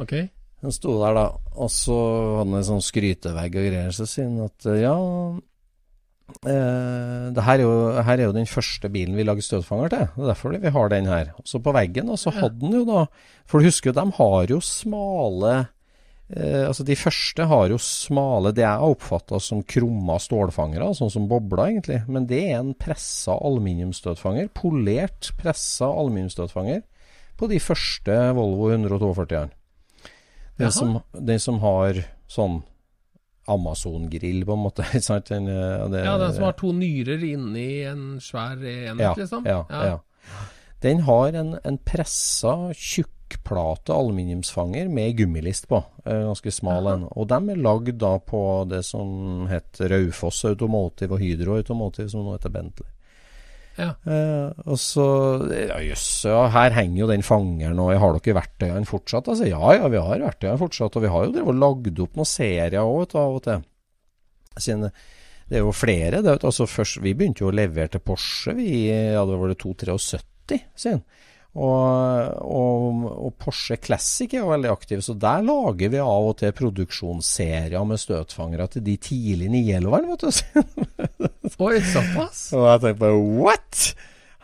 Ok. 0.00 0.14
Den 0.64 0.72
sto 0.72 0.96
der, 1.02 1.12
da, 1.14 1.26
og 1.60 1.68
så 1.70 1.98
hadde 2.38 2.48
han 2.50 2.58
en 2.62 2.64
sånn 2.70 2.82
skrytevegg 2.88 3.60
og 3.60 3.68
greier. 3.68 3.92
Så 3.92 4.06
sier 4.08 4.30
han 4.30 4.40
at 4.48 4.64
ja 4.80 4.96
det 6.26 7.42
her 7.46 7.60
er, 7.60 7.62
jo, 7.62 8.02
her 8.02 8.18
er 8.18 8.26
jo 8.26 8.34
den 8.34 8.48
første 8.50 8.88
bilen 8.90 9.14
vi 9.14 9.24
lager 9.24 9.44
støtfanger 9.46 9.92
til. 9.92 10.08
Det 10.16 10.24
er 10.24 10.30
derfor 10.32 10.56
vi 10.58 10.72
har 10.74 10.90
den 10.90 11.06
her. 11.06 11.30
Så 11.46 11.60
på 11.62 11.74
veggen, 11.74 12.10
og 12.10 12.18
så 12.18 12.32
hadde 12.34 12.58
den 12.60 12.74
jo 12.80 12.84
da 12.88 13.06
For 13.46 13.62
du 13.62 13.68
husker 13.68 13.92
jo, 13.92 13.96
de 13.96 14.04
har 14.18 14.50
jo 14.50 14.58
smale 14.60 15.52
uh, 15.62 16.64
Altså, 16.66 16.82
de 16.82 16.96
første 16.98 17.46
har 17.46 17.70
jo 17.70 17.78
smale 17.78 18.50
Det 18.56 18.64
jeg 18.64 18.90
oppfatta 18.90 19.38
som 19.38 19.62
krumma 19.62 20.18
stålfangere, 20.22 20.90
sånn 20.98 21.14
som 21.14 21.28
bobler, 21.30 21.68
egentlig. 21.70 22.02
Men 22.10 22.26
det 22.26 22.42
er 22.50 22.58
en 22.58 22.74
pressa 22.74 23.38
aluminiumsstøtfanger. 23.38 24.50
Polert, 24.54 25.30
pressa 25.38 25.92
aluminiumsstøtfanger 25.92 26.82
på 27.36 27.50
de 27.52 27.60
første 27.60 28.14
Volvo 28.34 28.72
142-ene. 28.72 29.52
Den 30.56 30.72
som, 30.72 30.98
den 31.12 31.40
som 31.42 31.60
har 31.60 32.00
sånn 32.32 32.62
Amazon-grill, 33.48 34.44
på 34.46 34.52
en 34.52 34.58
måte. 34.64 34.84
Den, 35.28 35.48
eh, 35.48 35.88
det- 35.90 36.04
Ja, 36.04 36.18
den 36.18 36.32
som 36.34 36.44
har 36.44 36.52
to 36.52 36.72
nyrer 36.72 37.22
inni 37.24 37.82
en 37.86 38.18
svær 38.20 38.56
enhet, 38.56 39.00
ja, 39.00 39.14
liksom? 39.16 39.44
Ja, 39.46 39.64
ja. 39.70 39.98
Den 40.80 41.00
har 41.06 41.32
en, 41.32 41.58
en 41.64 41.78
pressa 41.78 42.72
tjukkplate 42.74 43.94
aluminiumsfanger 43.94 44.88
med 44.92 45.16
gummilist 45.16 45.68
på. 45.68 45.84
eh, 46.04 46.12
Ganske 46.26 46.52
smal 46.52 46.86
en. 46.92 47.06
Og 47.16 47.28
de 47.28 47.38
er 47.50 47.56
lagd 47.62 47.98
da 47.98 48.18
på 48.18 48.42
det 48.68 48.84
som 48.84 49.46
het 49.50 49.80
Raufoss 49.80 50.44
Automotive 50.44 51.12
og 51.16 51.20
Hydro 51.20 51.56
Automotive, 51.56 52.08
som 52.10 52.24
nå 52.26 52.36
heter 52.36 52.50
Bentley. 52.52 52.90
Eh, 53.76 54.62
og 54.64 54.78
så 54.80 55.06
Ja, 55.52 55.78
jøss, 55.84 56.24
ja, 56.28 56.46
her 56.54 56.76
henger 56.76 57.02
jo 57.02 57.10
den 57.10 57.26
fangeren, 57.26 57.80
og 57.82 57.92
har 58.00 58.16
dere 58.16 58.38
verktøyene 58.38 58.88
fortsatt? 58.88 59.28
Altså, 59.32 59.48
ja, 59.50 59.60
ja, 59.76 59.90
vi 59.92 60.00
har 60.00 60.24
verktøyene 60.24 60.60
fortsatt, 60.60 60.96
og 60.96 61.04
vi 61.04 61.12
har 61.12 61.26
jo 61.26 61.34
drevet 61.36 61.60
lagd 61.60 62.02
opp 62.06 62.16
noen 62.16 62.30
serier 62.30 62.80
òg, 62.82 63.16
av 63.20 63.36
og 63.36 63.44
til. 63.44 63.66
Siden 64.56 64.88
det 65.46 65.60
er 65.60 65.62
jo 65.62 65.74
flere. 65.76 66.22
Det, 66.24 66.40
altså 66.42 66.66
først, 66.66 66.98
vi 67.04 67.14
begynte 67.14 67.44
jo 67.44 67.52
å 67.52 67.54
levere 67.54 67.92
til 67.94 68.02
Porsche, 68.02 68.56
vi 68.58 68.88
ja, 68.88 69.22
det 69.28 69.38
var 69.38 69.52
det 69.52 69.60
273 69.62 70.60
sin. 70.74 71.02
Og, 71.56 72.34
og, 72.44 73.04
og, 73.16 73.30
Porsche 73.40 73.78
Classic 73.80 74.34
er 74.36 74.44
veldig 74.44 74.68
aktiv, 74.68 75.00
så 75.04 75.14
der 75.16 75.44
lager 75.46 75.92
vi 75.94 76.02
av 76.02 76.28
og 76.28 76.34
til 76.42 76.52
produksjonsserier 76.56 77.86
med 77.88 78.02
støtfangere 78.02 78.68
til 78.74 78.84
de 78.84 78.96
tidlige 79.00 79.52
911-ene, 79.54 80.10
vet 80.12 80.26
du. 80.26 81.30
Oi, 81.66 81.78
såpass? 81.80 82.42
og 82.52 82.68
jeg 82.68 82.84
tenker 82.84 83.00
bare 83.06 83.24
what?! 83.40 83.88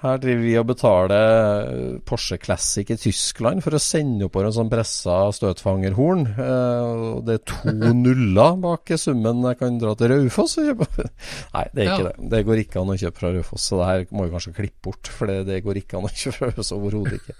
Her 0.03 0.19
driver 0.19 0.43
vi 0.43 0.55
og 0.59 0.65
betaler 0.67 1.99
Porsche 2.09 2.35
Classic 2.43 2.89
i 2.91 2.97
Tyskland 2.99 3.63
for 3.63 3.77
å 3.77 3.81
sende 3.83 4.27
oppover 4.27 4.49
en 4.49 4.57
sånn 4.57 4.71
pressa 4.73 5.19
støtfangerhorn. 5.37 6.25
Uh, 6.35 7.21
det 7.23 7.37
er 7.37 7.45
to 7.47 7.75
nuller 8.01 8.59
bak 8.65 8.91
summen 8.99 9.45
jeg 9.47 9.61
kan 9.61 9.79
dra 9.79 9.95
til 9.99 10.11
Raufoss 10.11 10.59
og 10.59 10.73
kjøpe. 10.73 11.07
Nei, 11.55 11.65
det 11.71 11.85
er 11.85 11.93
ikke 11.93 12.01
ja. 12.03 12.09
det. 12.09 12.31
Det 12.35 12.43
går 12.51 12.65
ikke 12.65 12.83
an 12.83 12.93
å 12.97 12.99
kjøpe 13.05 13.23
fra 13.23 13.33
Raufoss, 13.37 13.69
så 13.71 13.79
det 13.79 13.89
her 13.93 14.05
må 14.11 14.27
vi 14.27 14.35
kanskje 14.35 14.57
klippe 14.59 14.89
bort. 14.89 15.13
For 15.15 15.31
det, 15.31 15.39
det 15.53 15.63
går 15.69 15.83
ikke 15.85 16.01
an 16.01 16.11
å 16.11 16.15
kjøpe 16.25 16.39
fra 16.41 16.51
Raufoss 16.51 16.75
overhodet 16.81 17.21
ikke. 17.21 17.39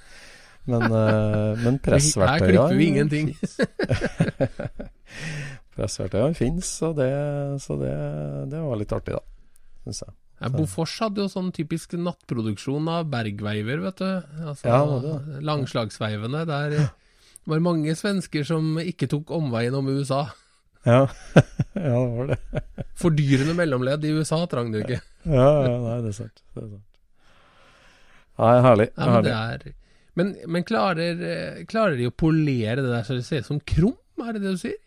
Men, 0.71 0.87
uh, 0.87 1.59
men 1.59 1.83
pressverktøyene 1.83 2.31
Her 2.31 2.47
klipper 2.47 2.79
vi 2.79 2.91
ingenting. 2.93 3.33
pressverktøyene 5.75 6.39
finnes, 6.39 6.71
så, 6.79 6.95
det, 6.95 7.11
så 7.67 7.83
det, 7.83 7.95
det 8.55 8.63
var 8.63 8.79
litt 8.79 8.95
artig, 8.95 9.19
da. 9.19 9.27
Syns 9.83 10.07
jeg. 10.07 10.22
Ja, 10.43 10.51
Bofors 10.51 10.95
hadde 11.03 11.23
jo 11.23 11.31
sånn 11.31 11.53
typisk 11.55 11.95
nattproduksjon 11.95 12.89
av 12.91 13.07
bergveiver, 13.13 13.83
vet 13.85 14.01
du. 14.03 14.09
Altså, 14.43 14.67
ja, 14.67 14.81
det. 15.05 15.43
Langslagsveivene. 15.47 16.45
Der 16.49 16.75
var 17.47 17.59
det 17.59 17.65
mange 17.65 17.95
svensker 17.99 18.47
som 18.47 18.75
ikke 18.83 19.09
tok 19.11 19.31
omveien 19.35 19.77
om 19.79 19.91
USA. 19.93 20.25
Ja, 20.83 21.05
ja 21.79 21.95
det 21.95 22.09
var 22.17 22.33
det. 22.33 22.65
Fordyrende 22.99 23.55
mellomledd 23.59 24.07
i 24.07 24.15
USA 24.17 24.41
trang 24.51 24.73
du 24.75 24.81
ikke. 24.83 24.99
ja, 25.23 25.51
ja, 25.69 25.77
nei, 25.87 26.01
det 26.03 26.11
er 26.11 26.19
sant. 26.25 26.43
Det 26.43 26.65
er 26.65 26.73
sant. 26.73 26.89
Nei, 28.43 28.55
herlig. 28.67 28.89
Ja, 28.97 29.07
men, 29.07 29.15
herlig. 29.15 29.35
Er, 29.39 29.79
men, 30.19 30.33
men 30.51 30.67
klarer, 30.67 31.27
klarer, 31.71 31.99
de 32.01 32.11
å 32.11 32.15
polere 32.15 32.83
det 32.83 32.91
der 32.91 33.07
så 33.07 33.17
det 33.17 33.27
ser 33.29 33.45
ut 33.45 33.53
som 33.53 33.63
krum, 33.63 33.95
er 34.23 34.35
det 34.35 34.43
det 34.43 34.57
du 34.57 34.61
sier? 34.61 34.81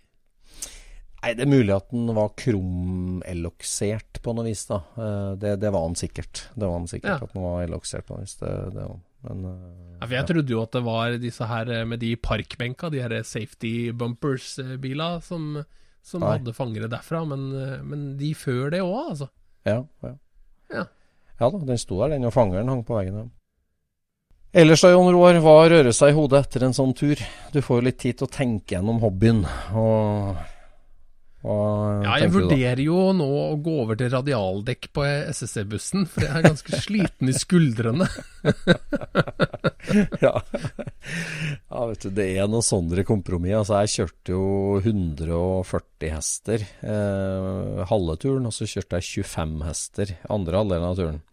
Nei, 1.23 1.33
Det 1.33 1.45
er 1.45 1.49
mulig 1.49 1.73
at 1.73 1.87
den 1.89 2.11
var 2.13 2.33
krumelloksert 2.37 4.19
på 4.21 4.33
noe 4.35 4.45
vis. 4.47 4.65
da. 4.69 4.81
Eh, 4.97 5.31
det, 5.41 5.55
det 5.63 5.71
var 5.73 5.85
han 5.87 5.97
sikkert. 5.97 6.47
Det 6.53 6.65
var 6.67 6.77
han 6.77 6.89
sikkert 6.91 7.15
ja. 7.15 7.27
At 7.27 7.33
den 7.33 7.45
var 7.45 7.63
elloksert 7.65 8.05
på 8.07 8.17
noe 8.17 8.25
vis. 8.25 8.35
Det, 8.41 8.51
det. 8.75 8.87
Men, 9.25 9.45
eh, 9.49 9.95
ja, 10.03 10.09
Jeg 10.19 10.29
trodde 10.29 10.53
jo 10.53 10.61
at 10.61 10.75
det 10.75 10.83
var 10.85 11.15
disse 11.21 11.47
her 11.49 11.71
eh, 11.73 11.85
med 11.89 12.03
de 12.03 12.11
parkbenka, 12.15 12.91
de 12.93 13.01
her 13.01 13.15
safety 13.25 13.91
bumpers-bila, 13.97 15.15
som, 15.25 15.63
som 16.05 16.27
hadde 16.27 16.53
fangere 16.53 16.91
derfra. 16.91 17.23
Men, 17.25 17.47
men 17.89 18.05
de 18.19 18.33
før 18.37 18.69
det 18.75 18.83
òg, 18.85 18.99
altså. 19.15 19.31
Ja, 19.65 19.81
ja. 20.05 20.13
ja. 20.75 20.85
Ja 21.35 21.49
da, 21.51 21.57
den 21.67 21.79
sto 21.81 21.97
der, 21.99 22.13
den, 22.13 22.23
og 22.29 22.31
fangeren 22.31 22.69
hang 22.71 22.85
på 22.87 22.95
veggen. 22.95 23.31
Ellers 24.55 24.85
da, 24.85 24.93
Jon 24.93 25.09
Roar, 25.11 25.35
hva 25.43 25.65
rører 25.67 25.91
seg 25.91 26.13
i 26.13 26.15
hodet 26.15 26.45
etter 26.45 26.63
en 26.63 26.75
sånn 26.77 26.93
tur? 26.95 27.19
Du 27.51 27.57
får 27.59 27.81
jo 27.81 27.85
litt 27.89 27.97
tid 27.99 28.21
til 28.21 28.29
å 28.29 28.31
tenke 28.31 28.77
gjennom 28.77 29.01
hobbyen. 29.03 29.41
og 29.75 30.37
ja, 31.45 32.15
jeg 32.23 32.31
vurderer 32.33 32.81
jo 32.81 33.11
nå 33.15 33.25
å 33.25 33.57
gå 33.61 33.73
over 33.83 33.97
til 33.99 34.09
radialdekk 34.13 34.87
på 34.95 35.03
SSC-bussen, 35.33 36.07
for 36.09 36.25
jeg 36.25 36.31
er 36.31 36.47
ganske 36.47 36.79
sliten 36.85 37.31
i 37.31 37.35
skuldrene. 37.35 38.07
ja. 40.25 40.33
ja. 40.39 41.83
vet 41.91 42.07
du, 42.07 42.09
det 42.17 42.27
er 42.33 42.49
noe 42.49 42.65
sånne 42.65 43.05
kompromiss. 43.07 43.57
Altså, 43.59 43.83
jeg 43.83 43.93
kjørte 43.95 44.35
jo 44.35 44.47
140 44.81 46.15
hester 46.15 46.65
eh, 46.65 47.85
halve 47.91 48.17
turen, 48.21 48.49
og 48.49 48.55
så 48.55 48.69
kjørte 48.69 49.01
jeg 49.01 49.25
25 49.27 49.55
hester 49.69 50.17
andre 50.33 50.61
halvdelen 50.63 50.89
av 50.89 50.99
turen. 50.99 51.23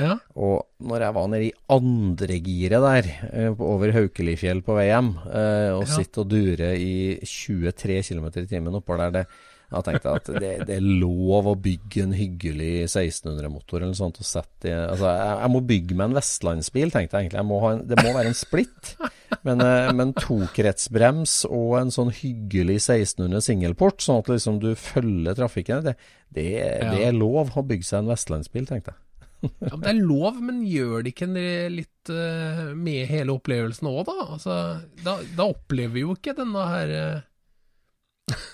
Ja. 0.00 0.16
Og 0.40 0.64
når 0.82 1.06
jeg 1.06 1.14
var 1.16 1.30
nede 1.30 1.46
i 1.46 1.54
andregiret 1.70 2.84
der, 2.84 3.08
eh, 3.30 3.62
over 3.62 3.92
Haukelifjell 3.94 4.62
på 4.64 4.76
vei 4.78 4.88
hjem, 4.88 5.14
eh, 5.28 5.70
og 5.76 5.84
ja. 5.84 5.92
sitter 5.94 6.24
og 6.24 6.30
durer 6.32 6.74
i 6.74 7.20
23 7.22 8.00
km 8.08 8.28
i 8.32 8.46
timen 8.50 8.78
oppover 8.80 9.06
der, 9.06 9.22
det 9.22 9.51
da 9.72 9.80
tenkte 9.84 10.10
jeg 10.10 10.20
at 10.20 10.30
det, 10.36 10.52
det, 10.68 10.76
er 10.76 10.84
lov 11.02 11.48
å 11.48 11.56
bygge 11.58 12.04
en 12.04 12.14
hyggelig 12.16 12.72
1600-motor 12.90 13.78
eller 13.80 13.92
noe 13.92 13.98
sånt. 13.98 14.20
Og 14.20 14.28
sette 14.28 14.68
i, 14.68 14.74
altså, 14.76 15.08
jeg, 15.08 15.36
jeg, 15.40 15.52
må 15.54 15.62
bygge 15.72 15.98
meg 15.98 16.10
en 16.10 16.18
vestlandsbil, 16.18 16.92
tenkte 16.94 17.18
jeg 17.18 17.28
egentlig. 17.28 17.42
Jeg 17.42 17.72
en, 17.72 17.84
det 17.90 17.98
må 18.02 18.14
være 18.16 18.32
en 18.32 18.38
splitt. 18.38 18.94
Men, 19.42 19.62
eh, 19.64 19.92
men 19.96 20.12
tokretsbrems 20.14 21.38
og 21.48 21.78
en 21.80 21.92
sånn 21.94 22.12
hyggelig 22.14 22.76
1600 22.82 23.46
singelport, 23.48 24.04
sånn 24.04 24.20
at 24.22 24.28
liksom 24.30 24.60
du 24.62 24.72
følger 24.78 25.38
trafikken, 25.38 25.86
det, 25.86 25.96
det, 26.28 26.50
det 26.60 27.00
er 27.08 27.16
lov 27.16 27.56
å 27.56 27.64
bygge 27.66 27.88
seg 27.88 28.02
en 28.02 28.12
vestlandsbil, 28.12 28.68
tenkte 28.68 28.92
jeg. 28.92 29.00
ja, 29.42 29.74
Det 29.74 29.90
er 29.90 29.98
lov, 29.98 30.38
men 30.44 30.62
gjør 30.68 31.02
det 31.02 31.14
ikke 31.14 31.28
litt 31.72 32.12
uh, 32.12 32.70
med 32.78 33.08
hele 33.10 33.34
opplevelsen 33.34 33.90
òg, 33.90 34.04
da? 34.06 34.16
Altså, 34.36 34.58
da? 35.02 35.18
da? 35.34 35.48
opplever 35.48 35.96
vi 35.96 36.04
jo 36.04 36.14
ikke 36.14 36.36
denne 36.38 36.66
her 36.70 36.94
uh, 36.94 38.44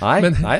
Nei, 0.00 0.16
Men, 0.24 0.36
nei 0.42 0.56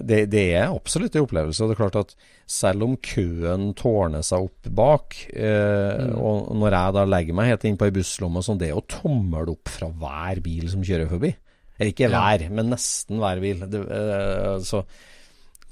det, 0.00 0.18
det, 0.32 0.42
er 0.56 0.72
absolutt 0.72 1.16
en 1.16 1.26
opplevelse. 1.26 1.66
Det 1.66 1.74
er 1.74 1.80
klart 1.80 1.98
at 2.00 2.14
selv 2.50 2.86
om 2.86 2.96
køen 3.02 3.70
tårner 3.78 4.24
seg 4.26 4.48
opp 4.48 4.68
bak, 4.74 5.16
eh, 5.32 6.02
mm. 6.02 6.16
og 6.18 6.52
når 6.58 6.76
jeg 6.76 6.96
da 6.96 7.06
legger 7.08 7.38
meg 7.38 7.52
helt 7.52 7.66
inn 7.68 7.78
på 7.80 7.88
ei 7.88 7.94
busslomme 7.94 8.42
sånn, 8.44 8.60
det 8.60 8.70
er 8.70 8.76
jo 8.76 8.84
tommel 8.90 9.54
opp 9.54 9.72
fra 9.72 9.90
hver 9.90 10.42
bil 10.44 10.68
som 10.72 10.84
kjører 10.86 11.10
forbi. 11.10 11.32
Eller 11.78 11.94
ikke 11.94 12.10
hver, 12.12 12.46
ja. 12.46 12.52
men 12.52 12.70
nesten 12.72 13.22
hver 13.22 13.42
bil. 13.42 13.66
Det, 13.72 13.82
eh, 13.98 14.56
så, 14.66 14.82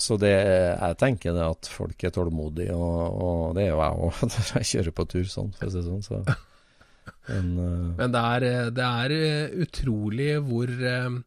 så 0.00 0.20
det, 0.20 0.34
jeg 0.34 1.00
tenker 1.00 1.36
det 1.36 1.48
at 1.48 1.70
folk 1.70 2.06
er 2.06 2.14
tålmodige, 2.14 2.76
og, 2.76 3.24
og 3.26 3.58
det 3.58 3.66
er 3.68 3.74
jo 3.74 3.82
jeg 3.82 4.06
òg 4.06 4.22
når 4.30 4.54
jeg 4.58 4.70
kjører 4.74 4.96
på 4.96 5.10
tur 5.14 5.34
sånn, 5.38 5.52
for 5.58 5.68
å 5.68 5.74
si 5.74 5.82
det 5.82 5.90
sånn. 5.90 6.06
Så. 6.06 6.22
Men, 7.30 7.46
uh, 7.58 7.90
men 7.98 8.12
det, 8.14 8.20
er, 8.20 8.44
det, 8.74 8.84
er, 8.86 9.12
utrolig 9.62 10.28
hvor 10.46 10.70
uh, 10.70 11.18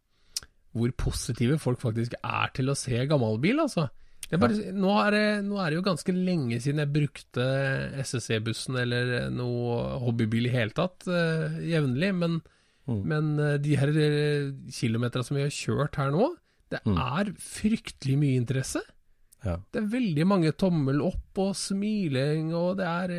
hvor 0.74 0.94
positive 0.98 1.60
folk 1.62 1.82
faktisk 1.84 2.16
er 2.20 2.54
til 2.56 2.72
å 2.72 2.78
se 2.78 3.04
gammelbil, 3.10 3.62
altså. 3.66 3.90
Bare, 4.34 4.56
ja. 4.58 4.72
nå, 4.74 4.94
er 5.04 5.14
det, 5.14 5.26
nå, 5.46 5.58
er 5.62 5.70
det, 5.70 5.78
jo 5.78 5.86
ganske 5.86 6.14
lenge 6.16 6.58
siden 6.64 6.82
jeg 6.82 6.94
brukte 6.96 7.44
SSC-bussen 8.02 8.80
eller 8.82 9.30
noe 9.34 10.00
hobbybil 10.02 10.48
i 10.50 10.54
hele 10.54 10.74
tatt, 10.74 11.06
uh, 11.06 11.60
jevnlig. 11.62 12.10
Men, 12.18 12.40
mm. 12.90 13.02
men 13.12 13.30
uh, 13.38 13.52
de 13.62 13.78
her 13.78 13.94
uh, 13.94 14.54
kilometerne 14.74 15.28
som 15.28 15.38
vi 15.38 15.46
har 15.46 15.54
kjørt 15.54 16.00
her 16.02 16.14
nå, 16.16 16.32
det 16.74 16.82
mm. 16.88 16.98
er 17.04 17.34
fryktelig 17.38 18.18
mye 18.24 18.40
interesse. 18.42 18.82
Ja. 19.44 19.60
Det 19.70 19.84
er 19.84 19.92
veldig 19.92 20.26
mange 20.26 20.54
tommel 20.58 21.04
opp 21.06 21.44
og 21.44 21.54
smiling, 21.60 22.54
og 22.58 22.80
det 22.80 22.90
er, 22.90 23.14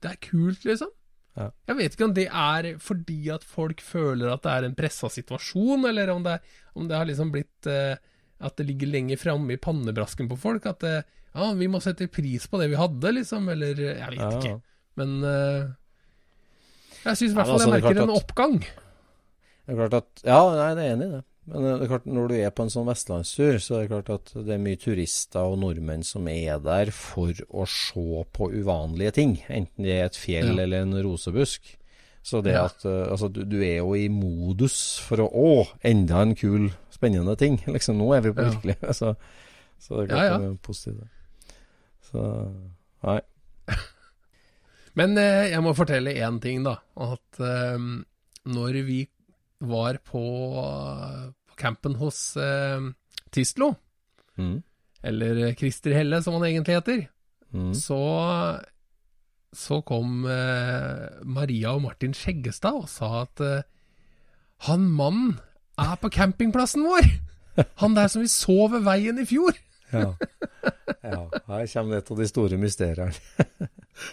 det 0.00 0.14
er 0.14 0.22
kult, 0.24 0.64
liksom. 0.66 0.90
Ja. 1.38 1.46
Jeg 1.70 1.78
vet 1.78 1.94
ikke 1.94 2.08
om 2.08 2.14
det 2.16 2.26
er 2.26 2.68
fordi 2.82 3.20
at 3.32 3.44
folk 3.46 3.82
føler 3.84 4.32
at 4.32 4.42
det 4.44 4.54
er 4.54 4.66
en 4.66 4.76
pressa 4.78 5.10
situasjon, 5.12 5.86
eller 5.90 6.10
om 6.12 6.24
det, 6.26 6.40
om 6.74 6.88
det 6.90 6.98
har 6.98 7.06
liksom 7.08 7.30
blitt 7.34 7.70
uh, 7.70 7.94
At 8.40 8.56
det 8.56 8.66
ligger 8.70 8.88
lenger 8.88 9.20
framme 9.20 9.52
i 9.52 9.60
pannebrasken 9.60 10.28
på 10.30 10.38
folk. 10.40 10.66
At 10.66 10.80
det, 10.80 10.94
ja, 11.34 11.52
vi 11.52 11.68
må 11.68 11.80
sette 11.84 12.08
pris 12.08 12.46
på 12.48 12.60
det 12.60 12.70
vi 12.72 12.78
hadde, 12.80 13.12
liksom. 13.18 13.48
Eller 13.52 13.76
jeg 13.76 14.14
vet 14.14 14.22
ja. 14.22 14.30
ikke. 14.38 14.54
Men 15.00 15.18
uh, 15.20 15.68
jeg 17.04 17.20
syns 17.20 17.32
i 17.32 17.36
hvert 17.36 17.48
fall 17.48 17.58
altså, 17.58 17.68
jeg 17.68 17.82
merker 17.82 18.02
en 18.04 18.14
oppgang. 18.14 18.56
Det 18.60 19.74
er 19.74 19.78
klart 19.82 19.98
at 20.00 20.24
Ja, 20.24 20.40
jeg 20.56 20.72
er 20.72 20.94
enig 20.94 21.06
i 21.06 21.12
det. 21.18 21.24
Men 21.50 21.64
det 21.66 21.72
er 21.74 21.90
klart, 21.90 22.06
når 22.06 22.30
du 22.30 22.34
er 22.38 22.52
på 22.54 22.62
en 22.62 22.70
sånn 22.70 22.86
vestlandstur, 22.86 23.56
så 23.58 23.74
er 23.74 23.82
det 23.82 23.90
klart 23.90 24.10
at 24.14 24.30
det 24.46 24.54
er 24.54 24.62
mye 24.62 24.78
turister 24.78 25.50
og 25.50 25.58
nordmenn 25.58 26.04
som 26.06 26.28
er 26.30 26.60
der 26.62 26.92
for 26.94 27.34
å 27.50 27.66
se 27.66 28.22
på 28.36 28.50
uvanlige 28.54 29.16
ting. 29.18 29.34
Enten 29.50 29.86
det 29.86 29.96
er 29.96 30.06
et 30.06 30.18
fjell 30.18 30.52
ja. 30.52 30.60
eller 30.62 30.86
en 30.86 30.94
rosebusk. 31.02 31.72
Så 32.22 32.42
det 32.44 32.52
ja. 32.52 32.66
at 32.68 32.84
uh, 32.84 33.08
Altså, 33.08 33.30
du, 33.32 33.42
du, 33.48 33.56
er 33.64 33.80
jo 33.80 33.94
i 33.96 34.06
modus 34.12 35.00
for 35.02 35.24
å 35.24 35.26
Å, 35.26 35.52
enda 35.88 36.20
en 36.22 36.36
kul, 36.38 36.68
spennende 36.92 37.34
ting. 37.40 37.58
Liksom, 37.76 37.98
nå 37.98 38.12
er 38.14 38.26
vi 38.28 38.34
på 38.36 38.46
ja. 38.46 38.52
virkelig. 38.54 38.78
Så, 39.00 39.14
så, 39.80 39.96
det 39.96 40.02
er 40.04 40.10
klart 40.12 40.26
ja, 40.26 40.38
det 40.38 40.50
er 40.50 40.56
positivt. 40.62 41.56
Så 42.10 42.22
Nei. 43.08 43.20
Men 45.00 45.16
eh, 45.16 45.48
jeg 45.54 45.64
må 45.64 45.72
fortelle 45.74 46.12
én 46.20 46.38
ting, 46.42 46.60
da. 46.66 46.76
At 47.00 47.40
eh, 47.40 47.78
når 48.50 48.80
vi 48.84 49.00
var 49.70 49.98
på 50.04 50.20
campen 51.60 51.96
hos 52.00 52.18
eh, 52.40 52.90
Tistlo, 53.34 53.74
mm. 54.40 54.56
eller 55.06 55.40
Christer 55.58 55.94
Helle 55.96 56.22
som 56.24 56.38
han 56.38 56.48
egentlig 56.48 56.78
heter, 56.80 57.04
mm. 57.54 57.72
så, 57.78 58.00
så 59.52 59.80
kom 59.86 60.24
eh, 60.24 61.06
Maria 61.24 61.76
og 61.76 61.84
Martin 61.86 62.16
Skjeggestad 62.16 62.82
og 62.82 62.90
sa 62.90 63.12
at 63.24 63.44
eh, 63.46 63.68
han 64.68 64.84
mannen 64.92 65.38
er 65.80 65.96
på 66.00 66.10
campingplassen 66.12 66.84
vår! 66.84 67.06
Han 67.80 67.96
der 67.96 68.08
som 68.12 68.22
vi 68.22 68.28
så 68.30 68.66
ved 68.72 68.84
veien 68.84 69.20
i 69.20 69.26
fjor! 69.28 69.56
ja. 69.92 70.12
ja. 71.02 71.22
Her 71.48 71.66
kommer 71.72 71.98
et 71.98 72.10
av 72.12 72.20
de 72.20 72.28
store 72.28 72.58
mysteriene. 72.60 73.46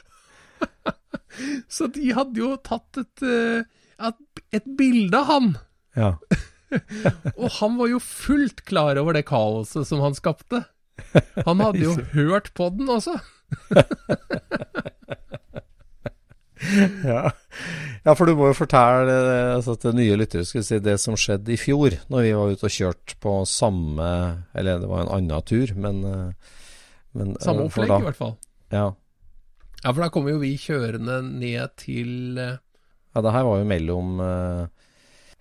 så 1.75 1.89
de 1.93 2.11
hadde 2.17 2.41
jo 2.41 2.55
tatt 2.65 3.01
et, 3.03 3.23
et, 3.27 3.67
eh, 4.07 4.45
et 4.57 4.69
bilde 4.79 5.19
av 5.19 5.29
han. 5.31 5.51
Ja. 5.97 6.11
og 7.41 7.47
han 7.59 7.77
var 7.79 7.87
jo 7.93 7.99
fullt 8.03 8.63
klar 8.67 8.99
over 8.99 9.15
det 9.17 9.25
kaoset 9.29 9.87
som 9.87 10.01
han 10.03 10.15
skapte. 10.17 10.63
Han 11.45 11.61
hadde 11.63 11.83
jo 11.85 11.93
hørt 12.17 12.51
på 12.57 12.69
den 12.75 12.89
også. 12.91 13.17
Ja. 17.05 17.29
ja, 18.03 18.13
for 18.17 18.25
du 18.25 18.33
må 18.35 18.47
jo 18.49 18.55
fortelle 18.57 19.13
altså, 19.53 19.75
til 19.79 19.93
nye 19.95 20.15
lyttere 20.17 20.41
skal 20.47 20.63
si, 20.65 20.79
det 20.83 20.95
som 20.99 21.13
skjedde 21.19 21.53
i 21.53 21.57
fjor, 21.61 21.93
når 22.09 22.23
vi 22.25 22.31
var 22.33 22.49
ute 22.55 22.65
og 22.65 22.73
kjørte 22.73 23.15
på 23.23 23.33
samme 23.47 24.07
Eller 24.57 24.81
det 24.81 24.89
var 24.89 25.03
en 25.05 25.11
annen 25.19 25.45
tur, 25.47 25.69
men, 25.77 26.01
men 27.13 27.35
Samme 27.45 27.61
eh, 27.61 27.69
opplegg, 27.69 27.91
da- 27.93 27.99
i 28.01 28.07
hvert 28.09 28.19
fall. 28.19 28.33
Ja. 28.73 28.87
Ja, 29.83 29.91
for 29.93 30.01
da 30.01 30.09
kommer 30.11 30.33
jo 30.33 30.41
vi 30.41 30.55
kjørende 30.59 31.19
ned 31.29 31.75
til 31.79 32.41
eh, 32.41 32.57
ja, 33.13 33.21
det 33.23 33.35
her 33.37 33.45
var 33.47 33.61
jo 33.61 33.69
mellom 33.69 34.17
eh, 34.25 34.76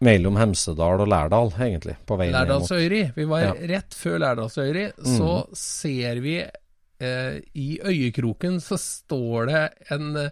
mellom 0.04 0.36
Hemsedal 0.36 1.00
og 1.00 1.08
Lærdal, 1.08 1.48
egentlig, 1.56 1.94
på 2.06 2.18
veien 2.20 2.32
Lærdalsøyri. 2.36 3.02
Vi 3.16 3.24
var 3.28 3.40
Ja. 3.46 3.52
rett 3.76 3.94
før 3.96 4.18
Lærdalsøyri. 4.20 4.90
Så 5.00 5.46
ser 5.56 6.20
vi 6.20 6.34
eh, 7.00 7.40
i 7.54 7.78
øyekroken 7.80 8.60
så 8.60 8.76
står 8.80 9.46
det 9.46 9.62
en, 9.90 10.30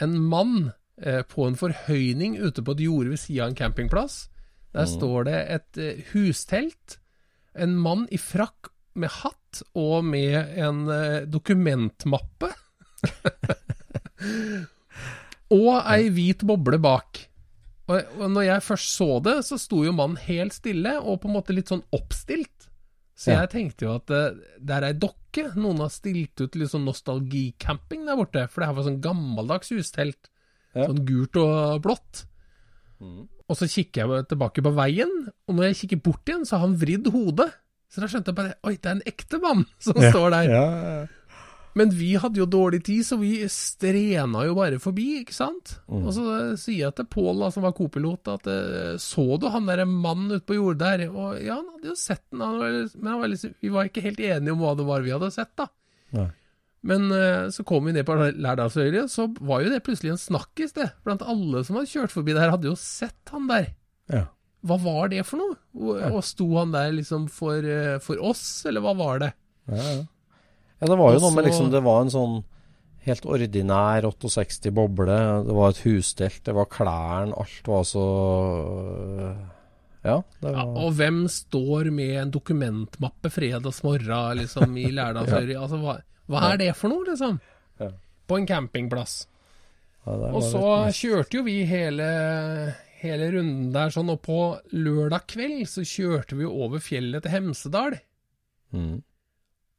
en 0.00 0.18
mann 0.20 0.72
eh, 1.02 1.22
på 1.22 1.46
en 1.48 1.56
forhøyning 1.56 2.36
ute 2.40 2.62
på 2.64 2.72
et 2.76 2.80
jorde 2.84 3.10
ved 3.14 3.18
sida 3.22 3.44
av 3.44 3.48
en 3.50 3.56
campingplass. 3.56 4.28
Der 4.76 4.84
står 4.86 5.24
det 5.24 5.38
et 5.56 5.78
eh, 5.80 6.04
hustelt. 6.12 6.98
En 7.56 7.76
mann 7.80 8.04
i 8.12 8.18
frakk 8.20 8.68
med 8.94 9.08
hatt 9.22 9.62
og 9.74 10.04
med 10.04 10.36
en 10.58 10.84
eh, 10.92 11.24
dokumentmappe. 11.26 12.52
og 15.54 15.74
ei 15.88 16.08
hvit 16.12 16.42
boble 16.46 16.78
bak. 16.82 17.24
Og, 17.88 18.02
og 18.20 18.30
når 18.34 18.44
jeg 18.44 18.64
først 18.66 18.90
så 18.98 19.10
det, 19.24 19.36
så 19.48 19.56
sto 19.60 19.82
jo 19.86 19.92
mannen 19.96 20.18
helt 20.26 20.52
stille 20.56 20.96
og 21.00 21.22
på 21.22 21.28
en 21.30 21.36
måte 21.38 21.54
litt 21.56 21.70
sånn 21.72 21.84
oppstilt. 21.96 22.66
Så 23.18 23.32
Ja. 23.32 23.40
jeg 23.42 23.50
tenkte 23.54 23.86
jo 23.86 23.94
at 23.96 24.10
eh, 24.14 24.36
det 24.60 24.74
er 24.76 24.84
ei 24.90 24.92
dokke. 24.94 25.48
Noen 25.58 25.80
har 25.82 25.90
stilt 25.90 26.38
ut 26.44 26.54
litt 26.60 26.70
sånn 26.70 26.84
nostalgicamping 26.86 28.04
der 28.06 28.18
borte. 28.20 28.44
For 28.52 28.60
det 28.62 28.68
her 28.70 28.76
var 28.76 28.86
sånn 28.86 29.00
gammeldags 29.02 29.72
hustelt. 29.74 30.28
Ja. 30.76 30.84
Sånn 30.86 31.02
gult 31.08 31.36
og 31.40 31.80
blått. 31.82 32.26
Og 33.48 33.56
så 33.56 33.66
kikker 33.70 34.04
jeg 34.12 34.28
tilbake 34.30 34.62
på 34.64 34.72
veien, 34.74 35.10
og 35.48 35.54
når 35.56 35.68
jeg 35.70 35.76
kikker 35.82 36.00
bort 36.04 36.28
igjen, 36.28 36.42
så 36.46 36.58
har 36.58 36.66
han 36.66 36.74
vridd 36.80 37.06
hodet. 37.14 37.46
Så 37.88 38.02
da 38.02 38.08
skjønte 38.10 38.32
jeg 38.34 38.36
bare 38.36 38.56
Oi, 38.68 38.74
det 38.76 38.90
er 38.90 38.96
en 38.98 39.06
ekte 39.08 39.38
mann 39.40 39.62
som 39.80 39.96
står 39.96 40.34
der. 40.34 40.48
Ja, 40.52 40.64
ja, 40.68 40.90
ja. 40.98 41.06
Men 41.78 41.92
vi 41.94 42.10
hadde 42.18 42.40
jo 42.40 42.46
dårlig 42.50 42.80
tid, 42.88 43.04
så 43.06 43.18
vi 43.20 43.32
strena 43.52 44.42
jo 44.48 44.56
bare 44.58 44.80
forbi, 44.82 45.20
ikke 45.20 45.36
sant? 45.36 45.76
Og 45.86 46.08
så 46.16 46.24
sier 46.58 46.88
jeg 46.88 46.96
til 46.98 47.06
Pål, 47.12 47.44
som 47.54 47.66
var 47.66 47.76
kopilot, 47.76 48.30
at 48.34 48.48
eh, 48.50 48.96
så 49.02 49.26
du 49.38 49.46
han 49.52 49.68
derre 49.68 49.86
mannen 49.88 50.32
ute 50.34 50.46
på 50.48 50.56
jordet 50.58 50.80
der? 50.82 51.04
Og 51.12 51.38
ja, 51.44 51.60
han 51.60 51.68
hadde 51.76 51.92
jo 51.92 51.96
sett 51.98 52.24
den, 52.32 52.42
han 52.42 52.58
var, 52.58 52.80
men 52.96 53.12
han 53.12 53.22
var 53.22 53.32
liksom, 53.34 53.54
vi 53.62 53.72
var 53.74 53.90
ikke 53.90 54.04
helt 54.08 54.22
enige 54.24 54.56
om 54.56 54.64
hva 54.64 54.74
det 54.78 54.88
var 54.88 55.06
vi 55.06 55.14
hadde 55.14 55.30
sett, 55.34 55.54
da. 55.60 55.68
Nei. 56.16 56.28
Men 56.88 57.08
eh, 57.14 57.48
så 57.54 57.64
kom 57.66 57.86
vi 57.88 57.94
ned 57.94 58.06
på 58.06 58.16
Lærdalsøyri, 58.16 59.04
så 59.10 59.28
var 59.40 59.62
jo 59.64 59.72
det 59.72 59.82
plutselig 59.86 60.14
en 60.14 60.20
snakkis, 60.22 60.74
det. 60.78 60.90
Blant 61.06 61.24
alle 61.26 61.64
som 61.66 61.78
hadde 61.78 61.90
kjørt 61.90 62.14
forbi 62.14 62.36
der, 62.36 62.52
hadde 62.54 62.70
jo 62.70 62.76
sett 62.78 63.34
han 63.34 63.48
der. 63.50 63.72
Ja. 64.10 64.26
Hva 64.66 64.78
var 64.82 65.10
det 65.12 65.24
for 65.26 65.38
noe? 65.38 65.58
Og, 65.78 65.98
og 66.10 66.22
sto 66.26 66.46
han 66.56 66.74
der 66.74 66.90
liksom 66.96 67.28
for, 67.30 67.62
eh, 67.62 67.98
for 68.02 68.22
oss, 68.30 68.46
eller 68.66 68.82
hva 68.82 68.94
var 68.98 69.22
det? 69.26 69.34
Ja, 69.70 69.82
ja. 69.82 69.98
Ja, 70.78 70.86
det 70.86 70.96
var 70.98 71.14
jo 71.14 71.20
noe 71.24 71.34
med 71.34 71.48
liksom 71.48 71.70
Det 71.72 71.80
var 71.82 72.04
en 72.04 72.12
sånn 72.14 72.36
helt 73.08 73.24
ordinær 73.26 74.04
68 74.06 74.70
boble. 74.74 75.16
Det 75.46 75.54
var 75.56 75.72
et 75.72 75.80
husstelt, 75.86 76.42
det 76.44 76.54
var 76.54 76.68
klærne, 76.70 77.32
alt 77.38 77.70
var 77.70 77.86
så 77.88 78.04
Ja, 80.04 80.20
det 80.42 80.52
Ja, 80.52 80.64
var 80.64 80.76
og 80.84 80.92
hvem 80.98 81.22
står 81.32 81.90
med 81.94 82.14
en 82.22 82.30
dokumentmappe 82.34 83.30
fredagsmorgen 83.32 84.42
liksom, 84.42 84.76
i 84.78 84.90
Lærdalsøyri? 84.94 85.56
Altså, 85.62 85.80
hva, 85.82 85.98
hva 86.28 86.44
er 86.52 86.60
det 86.60 86.70
for 86.76 86.92
noe, 86.92 87.06
liksom? 87.08 87.40
Ja. 87.80 87.90
På 88.28 88.38
en 88.38 88.46
campingplass. 88.46 89.26
ja, 90.04 90.12
Og 90.30 90.42
så 90.44 90.62
kjørte 90.94 91.40
jo 91.40 91.46
vi 91.46 91.62
hele, 91.68 92.06
hele 93.00 93.30
runden 93.34 93.72
der 93.74 93.90
sånn, 93.94 94.12
og 94.12 94.20
på 94.22 94.38
lørdag 94.76 95.26
kveld 95.32 95.66
så 95.70 95.82
kjørte 95.86 96.36
vi 96.38 96.46
over 96.46 96.78
fjellet 96.84 97.24
til 97.24 97.34
Hemsedal. 97.34 97.98
mm. 98.72 99.02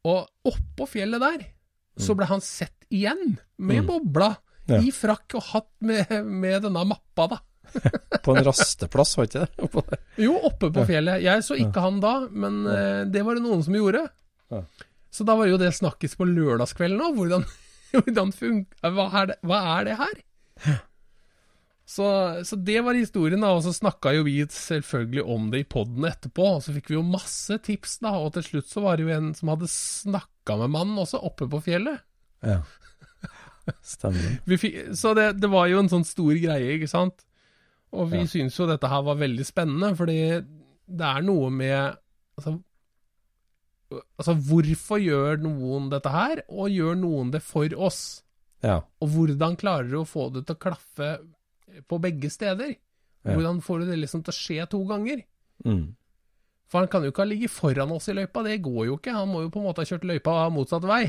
Og 0.09 0.51
oppå 0.53 0.87
fjellet 0.89 1.21
der 1.23 1.47
så 1.99 2.13
ble 2.15 2.25
han 2.29 2.39
sett 2.45 2.85
igjen, 2.95 3.37
med 3.59 3.81
Mm. 3.83 3.87
bobla, 3.89 4.29
Ja. 4.69 4.77
i 4.85 4.91
frakk 4.93 5.33
og 5.35 5.43
hatt 5.49 5.69
med, 5.81 6.11
med 6.25 6.61
denne 6.63 6.83
mappa, 6.87 7.25
da. 7.33 7.39
På 8.23 8.35
en 8.37 8.43
rasteplass, 8.45 9.15
var 9.17 9.27
ikke 9.27 9.41
det? 9.43 9.65
Oppå 9.67 9.83
der. 9.89 9.99
Jo, 10.21 10.35
oppe 10.47 10.69
på 10.73 10.85
fjellet. 10.87 11.21
Jeg 11.25 11.43
så 11.45 11.57
ikke 11.59 11.81
han 11.83 11.99
da, 12.01 12.13
men 12.31 12.61
eh, 12.69 13.01
det 13.11 13.21
var 13.25 13.35
det 13.37 13.43
noen 13.43 13.61
som 13.65 13.75
gjorde. 13.77 14.05
Ja. 14.53 14.61
Så 15.11 15.25
da 15.25 15.35
var 15.35 15.49
jo 15.49 15.57
det 15.61 15.73
snakkes 15.77 16.15
på 16.17 16.25
lørdagskvelden 16.29 17.01
òg. 17.01 17.17
Hvordan, 17.19 17.45
hvordan 17.97 18.31
funker 18.33 18.93
hva, 18.95 19.25
hva 19.43 19.59
er 19.79 19.89
det 19.89 19.97
her? 19.99 20.79
Så, 21.89 22.05
så 22.45 22.57
det 22.61 22.83
var 22.85 22.93
historien, 22.93 23.41
da. 23.41 23.49
Og 23.57 23.63
så 23.65 23.71
snakka 23.73 24.11
jo 24.13 24.25
vi 24.27 24.35
selvfølgelig 24.53 25.23
om 25.33 25.47
det 25.53 25.63
i 25.63 25.69
poden 25.69 26.05
etterpå. 26.05 26.45
Og 26.59 26.61
så 26.61 26.75
fikk 26.75 26.91
vi 26.91 26.99
jo 26.99 27.05
masse 27.07 27.57
tips, 27.65 27.95
da. 28.03 28.11
Og 28.21 28.35
til 28.35 28.45
slutt 28.45 28.69
så 28.69 28.83
var 28.85 28.99
det 28.99 29.07
jo 29.07 29.15
en 29.15 29.31
som 29.37 29.49
hadde 29.55 29.69
snakka 29.73 30.59
med 30.61 30.75
mannen 30.75 31.01
også, 31.01 31.21
oppe 31.25 31.47
på 31.49 31.61
fjellet. 31.65 32.03
Ja. 32.45 32.59
Stemmer. 33.95 34.37
Vi 34.49 34.59
fikk, 34.61 34.77
så 34.97 35.15
det, 35.17 35.31
det 35.41 35.49
var 35.51 35.65
jo 35.71 35.81
en 35.81 35.89
sånn 35.91 36.05
stor 36.07 36.37
greie, 36.37 36.75
ikke 36.77 36.91
sant? 36.91 37.25
Og 37.89 38.11
vi 38.13 38.21
Ja. 38.21 38.29
syns 38.29 38.57
jo 38.59 38.69
dette 38.69 38.89
her 38.89 39.01
var 39.09 39.17
veldig 39.17 39.45
spennende, 39.49 39.95
fordi 39.97 40.19
det 40.89 41.05
er 41.09 41.25
noe 41.25 41.49
med 41.53 41.95
altså, 42.37 42.53
altså, 44.19 44.35
hvorfor 44.45 45.01
gjør 45.01 45.41
noen 45.41 45.89
dette 45.89 46.13
her, 46.13 46.43
og 46.53 46.69
gjør 46.73 46.97
noen 47.01 47.33
det 47.33 47.41
for 47.45 47.73
oss? 47.81 48.21
Ja. 48.61 48.83
Og 49.01 49.09
hvordan 49.15 49.57
klarer 49.57 49.89
du 49.89 49.97
å 50.03 50.07
få 50.07 50.29
det 50.35 50.45
til 50.45 50.57
å 50.57 50.61
klaffe 50.67 51.11
på 51.87 51.99
begge 52.01 52.31
steder? 52.33 52.75
Ja. 53.23 53.35
Hvordan 53.35 53.61
får 53.61 53.81
du 53.81 53.89
det 53.91 54.01
liksom 54.03 54.23
til 54.23 54.33
å 54.33 54.37
skje 54.37 54.67
to 54.71 54.83
ganger? 54.89 55.23
Mm. 55.65 55.95
For 56.69 56.83
han 56.83 56.91
kan 56.91 57.03
jo 57.03 57.11
ikke 57.11 57.25
ha 57.25 57.31
ligget 57.31 57.51
foran 57.51 57.91
oss 57.95 58.11
i 58.11 58.15
løypa, 58.15 58.43
det 58.45 58.61
går 58.65 58.85
jo 58.91 58.99
ikke. 58.99 59.15
Han 59.15 59.31
må 59.31 59.41
jo 59.43 59.51
på 59.53 59.61
en 59.61 59.67
måte 59.71 59.83
ha 59.83 59.89
kjørt 59.89 60.05
løypa 60.07 60.35
motsatt 60.53 60.85
vei. 60.87 61.03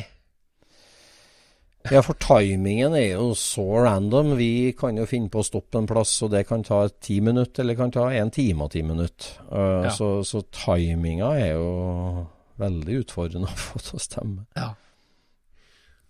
Ja, 1.88 2.02
for 2.04 2.16
timingen 2.20 2.92
er 2.96 3.14
jo 3.14 3.30
så 3.38 3.64
random. 3.86 4.34
Vi 4.36 4.72
kan 4.76 4.98
jo 5.00 5.06
finne 5.08 5.30
på 5.32 5.40
å 5.40 5.46
stoppe 5.46 5.80
en 5.80 5.88
plass, 5.88 6.12
og 6.26 6.34
det 6.34 6.42
kan 6.48 6.64
ta 6.66 6.82
ti 6.92 7.20
minutter, 7.24 7.64
eller 7.64 7.78
kan 7.78 7.92
ta 7.94 8.10
en 8.12 8.32
time 8.34 8.66
og 8.66 8.74
ti 8.74 8.82
minutter. 8.84 9.32
Uh, 9.48 9.86
Ja. 9.88 9.94
Så, 9.96 10.10
så 10.28 10.42
timinga 10.52 11.32
er 11.40 11.54
jo 11.54 12.26
veldig 12.60 13.00
utfordrende 13.04 13.48
å 13.54 13.60
få 13.64 13.80
til 13.84 13.96
å 13.96 14.04
stemme. 14.04 14.44
Ja. 14.60 14.74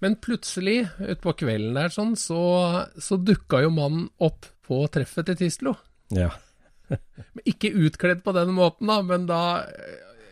Men 0.00 0.16
plutselig, 0.16 0.88
utpå 1.00 1.34
kvelden 1.42 1.76
der 1.76 1.92
sånn, 1.92 2.14
så, 2.16 2.40
så 2.96 3.18
dukka 3.20 3.60
jo 3.66 3.72
mannen 3.74 4.08
opp 4.22 4.48
på 4.64 4.80
treffet 4.92 5.28
til 5.28 5.38
Tislo. 5.42 5.74
Ja. 6.16 6.30
Men 7.34 7.44
Ikke 7.48 7.72
utkledd 7.76 8.24
på 8.24 8.34
den 8.34 8.54
måten, 8.56 8.88
da, 8.90 8.98
men 9.06 9.28
da 9.28 9.40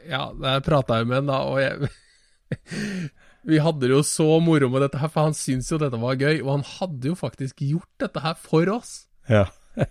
Ja, 0.08 0.24
der 0.34 0.64
prata 0.66 0.96
jeg 0.98 1.06
med 1.06 1.20
han 1.20 1.28
da, 1.30 1.36
og 1.46 1.60
jeg 1.62 1.90
Vi 3.48 3.60
hadde 3.62 3.86
det 3.86 3.92
jo 3.92 4.00
så 4.04 4.26
moro 4.42 4.66
med 4.72 4.82
dette 4.82 4.98
her, 4.98 5.12
for 5.12 5.28
han 5.28 5.36
syntes 5.36 5.70
jo 5.70 5.78
dette 5.80 6.00
var 6.00 6.18
gøy, 6.18 6.40
og 6.42 6.50
han 6.56 6.64
hadde 6.66 7.12
jo 7.12 7.14
faktisk 7.16 7.62
gjort 7.64 8.02
dette 8.02 8.24
her 8.24 8.34
for 8.40 8.68
oss. 8.72 9.06
Ja. 9.30 9.46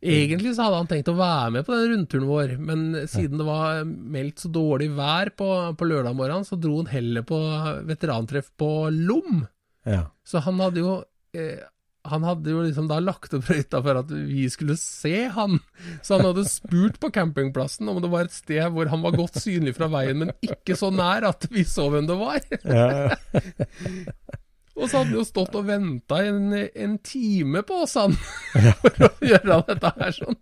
Egentlig 0.00 0.52
så 0.54 0.68
hadde 0.68 0.78
han 0.78 0.90
tenkt 0.90 1.08
å 1.10 1.16
være 1.18 1.50
med 1.56 1.66
på 1.66 1.74
den 1.74 1.88
rundturen 1.92 2.28
vår, 2.28 2.52
men 2.62 2.84
siden 3.10 3.40
det 3.40 3.46
var 3.48 3.80
meldt 3.86 4.44
så 4.44 4.50
dårlig 4.54 4.92
vær 4.94 5.32
på, 5.34 5.48
på 5.74 5.88
lørdag 5.90 6.14
morgen, 6.18 6.46
så 6.46 6.58
dro 6.60 6.76
han 6.82 6.92
heller 6.92 7.24
på 7.26 7.40
veterantreff 7.88 8.52
på 8.60 8.70
Lom. 8.94 9.42
ja. 9.88 10.04
Så 10.22 10.44
han 10.44 10.60
hadde 10.60 10.82
jo 10.84 10.92
eh, 11.32 11.58
Han 12.08 12.24
hadde 12.24 12.52
jo 12.52 12.62
liksom 12.62 12.86
da 12.88 13.00
lagt 13.02 13.34
opp 13.36 13.48
røyta 13.50 13.80
for 13.84 13.98
at 14.00 14.12
vi 14.12 14.46
skulle 14.48 14.78
se 14.80 15.26
han. 15.34 15.58
Så 16.00 16.16
han 16.16 16.28
hadde 16.30 16.46
spurt 16.48 17.00
på 17.02 17.10
campingplassen 17.12 17.90
om 17.90 17.98
det 18.00 18.08
var 18.12 18.28
et 18.28 18.36
sted 18.36 18.62
hvor 18.72 18.88
han 18.88 19.02
var 19.04 19.16
godt 19.18 19.40
synlig 19.42 19.74
fra 19.76 19.90
veien, 19.92 20.22
men 20.22 20.32
ikke 20.40 20.76
så 20.78 20.92
nær 20.94 21.26
at 21.28 21.48
vi 21.52 21.66
så 21.68 21.90
hvem 21.92 22.06
det 22.08 22.16
var. 22.22 22.38
ja. 22.64 23.18
Og 24.78 24.86
så 24.86 25.00
hadde 25.00 25.10
han 25.10 25.18
jo 25.18 25.24
stått 25.26 25.56
og 25.58 25.66
venta 25.68 26.20
en, 26.24 26.52
en 26.54 26.98
time 27.02 27.62
på 27.66 27.82
oss, 27.84 27.96
han, 27.98 28.14
for 28.82 29.08
å 29.08 29.10
gjøre 29.26 29.62
dette 29.72 29.92
her 29.98 30.14
sånn. 30.14 30.38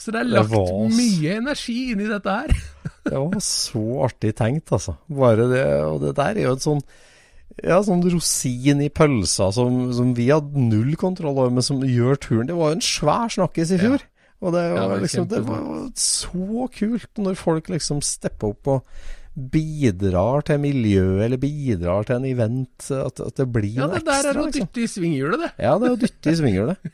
Så 0.00 0.14
det 0.14 0.20
er 0.22 0.28
lagt 0.30 0.52
det 0.54 0.90
mye 0.96 1.38
energi 1.42 1.78
inn 1.92 2.04
i 2.04 2.10
dette 2.10 2.36
her. 2.42 2.52
Det 3.02 3.18
var 3.18 3.40
så 3.42 3.80
artig 4.06 4.30
tenkt, 4.38 4.70
altså. 4.70 4.92
Bare 5.10 5.48
det, 5.50 5.62
og 5.82 5.96
det 6.04 6.12
der 6.14 6.36
er 6.38 6.44
jo 6.44 6.52
et 6.54 6.62
sånn 6.62 6.84
ja, 7.58 7.80
sånn 7.82 8.04
rosin 8.06 8.80
i 8.80 8.86
pølsa 8.94 9.48
som, 9.52 9.88
som 9.92 10.12
vi 10.14 10.28
hadde 10.30 10.62
null 10.70 10.94
kontroll 11.00 11.34
over, 11.34 11.50
men 11.52 11.66
som 11.66 11.82
gjør 11.82 12.20
turen. 12.22 12.46
Det 12.48 12.54
var 12.56 12.70
jo 12.70 12.78
en 12.78 12.86
svær 12.86 13.34
snakkis 13.34 13.74
i 13.74 13.80
fjor. 13.82 14.04
Og 14.42 14.54
det 14.54 14.62
Ja, 14.62 14.70
var 14.70 14.80
det 14.80 14.92
var 14.92 15.02
liksom 15.02 15.26
Det 15.30 15.42
var 15.46 15.66
så 15.98 16.68
kult 16.78 17.20
når 17.26 17.36
folk 17.38 17.68
liksom 17.74 18.00
stepper 18.06 18.54
opp 18.54 18.70
og 18.72 19.02
bidrar 19.32 20.42
til 20.44 20.58
miljøet, 20.60 21.22
eller 21.24 21.40
bidrar 21.40 22.04
til 22.08 22.18
en 22.18 22.26
event. 22.28 22.88
At, 22.92 23.20
at 23.24 23.38
det 23.40 23.46
blir 23.54 23.78
Ja, 23.78 23.86
noe 23.88 23.98
det 24.00 24.04
der 24.08 24.28
er 24.32 24.40
å 24.40 24.44
liksom. 24.46 24.66
dytte 24.68 24.82
i 24.84 24.88
svinghjulet, 24.92 25.40
det. 25.46 25.50
Ja, 25.64 25.72
det 25.80 25.88
er 25.88 25.94
å 25.94 26.00
dytte 26.02 26.32
i 26.34 26.38
svinghjulet. 26.40 26.90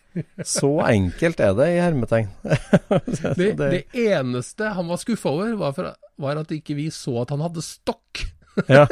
Så 0.47 0.71
enkelt 0.87 1.43
er 1.43 1.57
det 1.59 1.69
i 1.75 1.81
hermetegn. 1.83 2.29
Det, 3.39 3.49
det 3.59 3.83
eneste 4.07 4.71
han 4.75 4.87
var 4.91 4.99
skuffa 5.03 5.31
over, 5.35 5.55
var, 5.61 5.75
for, 5.77 5.91
var 6.23 6.41
at 6.43 6.51
ikke 6.55 6.77
vi 6.79 6.89
så 6.95 7.17
at 7.23 7.31
han 7.35 7.43
hadde 7.45 7.63
stokk. 7.67 8.25
Ja. 8.67 8.87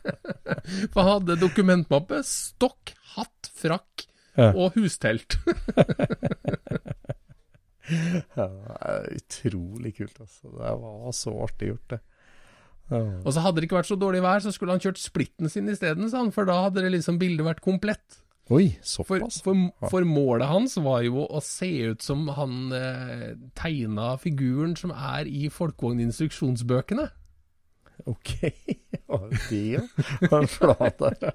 For 0.92 1.00
han 1.02 1.10
hadde 1.10 1.34
dokumentmappe, 1.40 2.22
stokk, 2.24 2.94
hatt, 3.16 3.50
frakk 3.60 4.06
Ja. 4.36 4.50
og 4.52 4.76
hustelt. 4.76 5.36
Ja, 7.86 8.46
det 8.50 8.76
er 8.82 9.04
utrolig 9.14 9.92
kult, 9.94 10.16
altså. 10.18 10.48
Det 10.50 10.72
var 10.82 11.12
så 11.14 11.34
artig 11.44 11.68
gjort, 11.70 11.92
det. 11.92 11.98
Og 12.90 13.32
så 13.34 13.42
hadde 13.42 13.58
det 13.60 13.66
ikke 13.66 13.80
vært 13.80 13.88
så 13.90 13.96
dårlig 13.98 14.20
vær, 14.22 14.42
så 14.44 14.52
skulle 14.54 14.76
han 14.76 14.82
kjørt 14.82 15.00
splitten 15.02 15.50
sin 15.50 15.66
isteden, 15.72 16.06
sa 16.10 16.20
han, 16.22 16.30
for 16.34 16.46
da 16.46 16.60
hadde 16.68 16.84
det 16.84 16.92
liksom 16.94 17.18
bildet 17.18 17.46
vært 17.48 17.62
komplett. 17.64 18.20
Oi, 18.54 18.76
såpass? 18.86 19.40
for, 19.42 19.58
for 19.90 20.04
målet 20.06 20.46
hans 20.46 20.76
var 20.78 21.00
jo 21.02 21.24
å 21.26 21.40
se 21.42 21.66
ut 21.90 22.04
som 22.04 22.28
han 22.36 22.70
eh, 22.78 23.32
tegna 23.58 24.12
figuren 24.22 24.76
som 24.78 24.92
er 24.94 25.26
i 25.26 25.48
Folkevogn-instruksjonsbøkene. 25.50 27.08
Ok, 28.06 28.30
ja, 29.08 29.18
det 29.48 29.60
ja. 29.72 29.82
En 30.30 30.46
flat 30.52 31.02
der. 31.02 31.34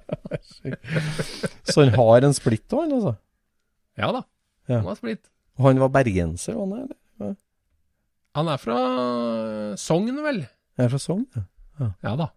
Så 1.72 1.82
han 1.84 1.92
har 1.98 2.28
en 2.30 2.38
splitt 2.38 2.72
òg, 2.72 2.86
han 2.86 2.96
altså? 3.02 3.14
Ja 4.00 4.14
da, 4.16 4.24
Ja. 4.70 4.78
han 4.80 4.88
var 4.88 5.00
splitt. 5.02 5.28
Og 5.60 5.68
han 5.68 5.84
var 5.84 5.92
bergenser, 6.00 6.56
han 6.64 6.78
er, 6.80 6.96
Ja. 7.20 7.34
Han 8.40 8.48
er 8.48 8.62
fra 8.62 8.80
Sogn, 9.76 10.16
vel? 10.24 10.46
Jeg 10.78 10.88
er 10.88 10.94
fra 10.94 11.02
Sogn, 11.02 11.26
ja. 11.36 11.48
Ja 12.04 12.14
da. 12.20 12.30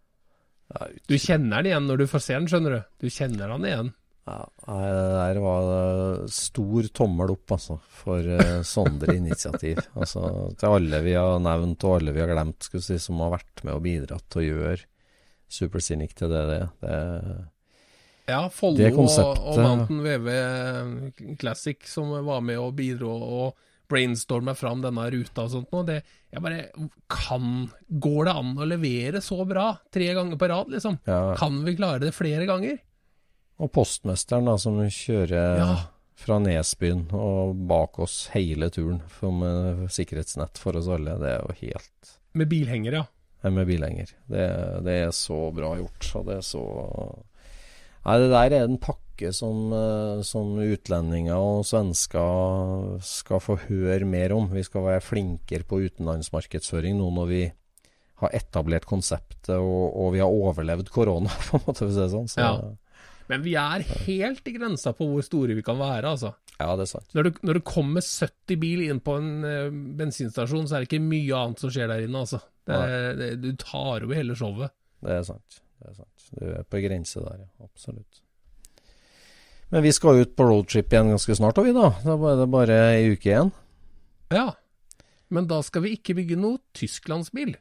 Du 1.07 1.15
kjenner 1.21 1.61
den 1.61 1.71
igjen 1.71 1.87
når 1.89 2.01
du 2.01 2.07
får 2.11 2.23
se 2.25 2.35
den, 2.39 2.49
skjønner 2.51 2.75
du. 2.75 2.81
Du 3.05 3.13
kjenner 3.13 3.53
den 3.53 3.69
igjen. 3.69 3.93
Ja, 4.25 4.39
det 4.65 5.09
der 5.19 5.39
var 5.45 6.23
stor 6.33 6.87
tommel 6.97 7.35
opp, 7.35 7.53
altså, 7.59 7.77
for 7.93 8.25
uh, 8.25 8.63
sånne 8.65 9.17
initiativ. 9.19 9.83
Altså, 10.01 10.25
til 10.59 10.79
alle 10.79 11.03
vi 11.05 11.17
har 11.19 11.43
nevnt, 11.45 11.85
og 11.85 11.99
alle 11.99 12.15
vi 12.17 12.23
har 12.25 12.33
glemt, 12.33 12.65
skulle 12.65 12.87
si, 12.87 12.97
som 13.03 13.21
har 13.21 13.35
vært 13.37 13.65
med 13.67 13.77
og 13.77 13.85
bidratt 13.85 14.25
til 14.33 14.43
å 14.43 14.47
gjøre 14.49 14.81
Supercynic 15.55 16.17
til 16.17 16.33
det 16.33 16.47
det 16.49 16.57
er. 16.63 16.71
Det, 16.81 16.97
Ja, 18.25 18.41
Follo 18.49 18.89
og, 19.05 19.43
og 19.45 19.59
Mountain 19.61 20.01
VV 20.01 21.37
Classic 21.37 21.85
som 21.85 22.09
var 22.25 22.41
med 22.41 22.57
og 22.57 22.73
bidro 22.79 23.13
og 23.13 23.67
brainstorma 23.91 24.55
fram 24.57 24.81
denne 24.85 25.05
ruta 25.13 25.45
og 25.45 25.51
sånt 25.53 25.73
noe. 25.75 25.85
Det, 25.89 25.99
jeg 26.33 26.43
bare 26.45 26.89
Kan 27.13 27.69
Går 27.89 28.25
det 28.29 28.35
an 28.41 28.53
å 28.59 28.67
levere 28.69 29.21
så 29.25 29.45
bra 29.49 29.71
tre 29.93 30.09
ganger 30.17 30.41
på 30.41 30.49
rad, 30.51 30.71
liksom? 30.75 30.99
ja. 31.09 31.35
Kan 31.39 31.61
vi 31.67 31.77
klare 31.79 32.01
det 32.07 32.15
flere 32.17 32.47
ganger? 32.49 32.79
Og 33.63 33.71
postmesteren 33.71 34.49
da, 34.51 34.57
som 34.59 34.81
kjører 34.83 35.59
Ja. 35.61 35.75
fra 36.19 36.39
Nesbyen 36.43 37.05
og 37.15 37.55
bak 37.69 37.99
oss 38.03 38.31
hele 38.35 38.71
turen 38.71 39.03
med 39.39 39.85
sikkerhetsnett 39.95 40.59
for 40.59 40.77
oss 40.81 40.89
alle. 40.89 41.19
Det 41.21 41.31
er 41.37 41.43
jo 41.45 41.55
helt 41.61 42.17
Med 42.35 42.49
bilhenger, 42.51 42.93
ja. 42.93 43.05
ja 43.45 43.51
med 43.55 43.67
bilhenger. 43.69 44.11
Det, 44.27 44.49
det 44.83 44.97
er 45.05 45.13
så 45.15 45.53
bra 45.55 45.77
gjort. 45.79 46.11
Og 46.19 46.27
det 46.27 46.41
er 46.41 46.47
så 46.49 46.65
Nei, 48.05 48.19
det 48.21 48.27
der 48.35 48.53
er 48.59 48.67
en 48.67 48.77
pakke 48.83 49.01
som, 49.35 49.73
eh, 49.73 50.23
som 50.27 50.55
utlendinger 50.59 51.37
og 51.37 51.65
svensker 51.69 52.99
skal 53.05 53.43
få 53.43 53.59
høre 53.69 54.05
mer 54.09 54.35
om. 54.37 54.49
Vi 54.53 54.65
skal 54.67 54.87
være 54.87 55.05
flinkere 55.05 55.67
på 55.69 55.83
utenlandsmarkedsføring 55.87 56.99
nå 56.99 57.11
når 57.19 57.29
vi 57.31 57.43
har 58.23 58.37
etablert 58.37 58.87
konseptet 58.87 59.57
og, 59.57 59.85
og 59.91 60.15
vi 60.15 60.23
har 60.23 60.31
overlevd 60.31 60.91
korona, 60.95 61.33
på 61.49 61.61
en 61.61 61.67
måte, 61.67 61.91
si 61.91 62.09
sånn. 62.15 62.31
Så, 62.31 62.41
Ja. 62.41 62.55
ja. 62.63 62.73
Men 63.25 63.41
vi 63.41 63.55
er 63.57 63.81
helt 64.05 64.45
i 64.45 64.53
grensa 64.53 64.93
på 64.93 65.07
hvor 65.09 65.25
store 65.25 65.55
vi 65.57 65.63
kan 65.65 65.79
være, 65.81 66.11
altså. 66.11 66.35
det 66.77 66.85
er 66.85 66.91
sant. 66.91 67.07
Når 67.17 67.25
du, 67.25 67.39
når 67.49 67.57
du 67.57 67.61
kommer 67.65 68.05
70 68.05 68.59
bil 68.61 68.83
inn 68.85 69.01
på 69.01 69.15
en 69.17 69.31
uh, 69.41 69.79
bensinstasjon, 69.97 70.69
så 70.69 70.77
er 70.77 70.85
det 70.85 70.91
ikke 70.91 71.07
mye 71.07 71.39
annet 71.39 71.63
som 71.65 71.73
skjer 71.73 71.89
der 71.89 72.05
inne, 72.05 72.21
altså. 72.21 72.43
Det, 72.69 72.83
det, 73.17 73.31
du 73.41 73.49
tar 73.61 74.05
over 74.05 74.13
hele 74.17 74.37
showet. 74.37 74.77
Det 75.05 75.17
er 75.17 75.25
sant. 75.25 75.59
Det 75.81 75.89
er 75.89 75.97
sant. 76.03 76.29
Du 76.37 76.45
er 76.53 76.69
på 76.69 76.85
grense 76.85 77.25
der, 77.25 77.47
ja. 77.47 77.49
Absolutt. 77.65 78.24
Men 79.75 79.83
vi 79.83 79.91
skal 79.93 80.21
ut 80.23 80.37
på 80.39 80.47
roadtrip 80.47 80.93
igjen 80.95 81.09
ganske 81.11 81.35
snart, 81.35 81.59
og 81.59 81.67
vi 81.67 81.73
da. 81.75 81.89
Da 82.05 82.15
er 82.15 82.37
det 82.39 82.47
bare 82.53 82.77
ei 82.95 83.09
uke 83.11 83.27
igjen. 83.33 83.51
Ja. 84.31 84.53
Men 85.35 85.49
da 85.51 85.59
skal 85.67 85.83
vi 85.83 85.97
ikke 85.97 86.15
bygge 86.15 86.37
noe 86.39 86.61
tysklandsbil. 86.79 87.57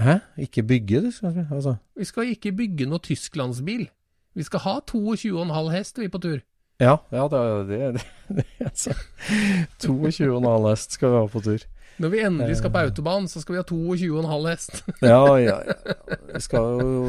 Hæ? 0.00 0.16
Ikke 0.42 0.62
bygge 0.66 1.02
det, 1.06 1.14
skal 1.14 1.34
vi? 1.36 1.44
Altså. 1.54 1.76
Vi 1.96 2.04
skal 2.08 2.32
ikke 2.34 2.52
bygge 2.56 2.86
noe 2.90 2.98
tysklandsbil. 3.04 3.86
Vi 4.34 4.42
skal 4.46 4.62
ha 4.64 4.78
22,5 4.90 5.70
hest, 5.74 5.98
vi, 6.02 6.08
på 6.08 6.18
tur. 6.22 6.38
Ja, 6.80 6.96
ja 7.12 7.26
det, 7.28 7.38
er- 7.38 7.66
det, 7.68 7.80
det, 7.94 8.04
det 8.36 8.46
altså. 8.64 8.94
22,5 9.84 10.68
hest 10.70 10.96
skal 10.98 11.12
vi 11.14 11.20
ha 11.20 11.26
på 11.30 11.42
tur. 11.46 11.66
Når 12.00 12.12
vi 12.14 12.20
endelig 12.24 12.56
skal 12.56 12.72
på 12.72 12.80
autobahn, 12.80 13.26
så 13.28 13.42
skal 13.42 13.54
vi 13.54 13.60
ha 13.60 13.64
22,5 13.68 14.46
hest. 14.48 14.78
Ja, 15.12 15.36
ja, 15.40 15.58
ja. 15.68 15.96
Vi 16.34 16.40
skal 16.40 16.80
jo 16.80 17.00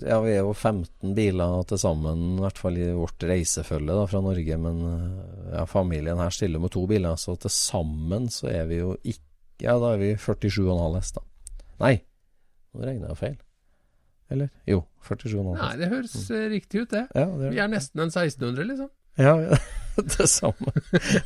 Ja, 0.00 0.20
vi 0.24 0.32
er 0.32 0.40
jo 0.46 0.54
15 0.54 1.12
biler 1.16 1.62
til 1.68 1.80
sammen, 1.82 2.22
i 2.38 2.44
hvert 2.44 2.60
fall 2.60 2.78
i 2.80 2.88
vårt 2.96 3.26
reisefølge 3.28 3.92
da, 3.92 4.06
fra 4.08 4.22
Norge. 4.24 4.58
Men 4.62 4.82
ja, 5.52 5.66
familien 5.68 6.20
her 6.22 6.32
stiller 6.32 6.62
med 6.62 6.72
to 6.72 6.86
biler, 6.88 7.18
så 7.20 7.36
til 7.40 7.52
sammen 7.52 8.30
så 8.32 8.48
er 8.54 8.68
vi 8.70 8.80
jo 8.80 8.94
ikke 9.02 9.24
Ja, 9.64 9.78
da 9.80 9.94
er 9.94 10.00
vi 10.02 10.10
47,5 10.20 10.96
hest, 10.98 11.16
da. 11.16 11.64
Nei, 11.80 11.94
nå 12.72 12.84
regner 12.84 13.12
jeg 13.12 13.20
feil. 13.20 13.36
Eller? 14.32 14.50
Jo, 14.68 14.82
47,5 15.06 15.54
Nei, 15.56 15.72
det 15.80 15.88
høres 15.92 16.16
mm. 16.28 16.36
riktig 16.52 16.82
ut, 16.82 16.92
det. 16.92 17.06
Ja, 17.14 17.26
det 17.40 17.52
Vi 17.52 17.60
er 17.62 17.72
nesten 17.72 18.02
en 18.04 18.12
1600, 18.12 18.64
liksom. 18.72 18.90
Ja, 19.16 19.36
ja. 19.40 19.60
det 20.16 20.28
samme. 20.30 20.74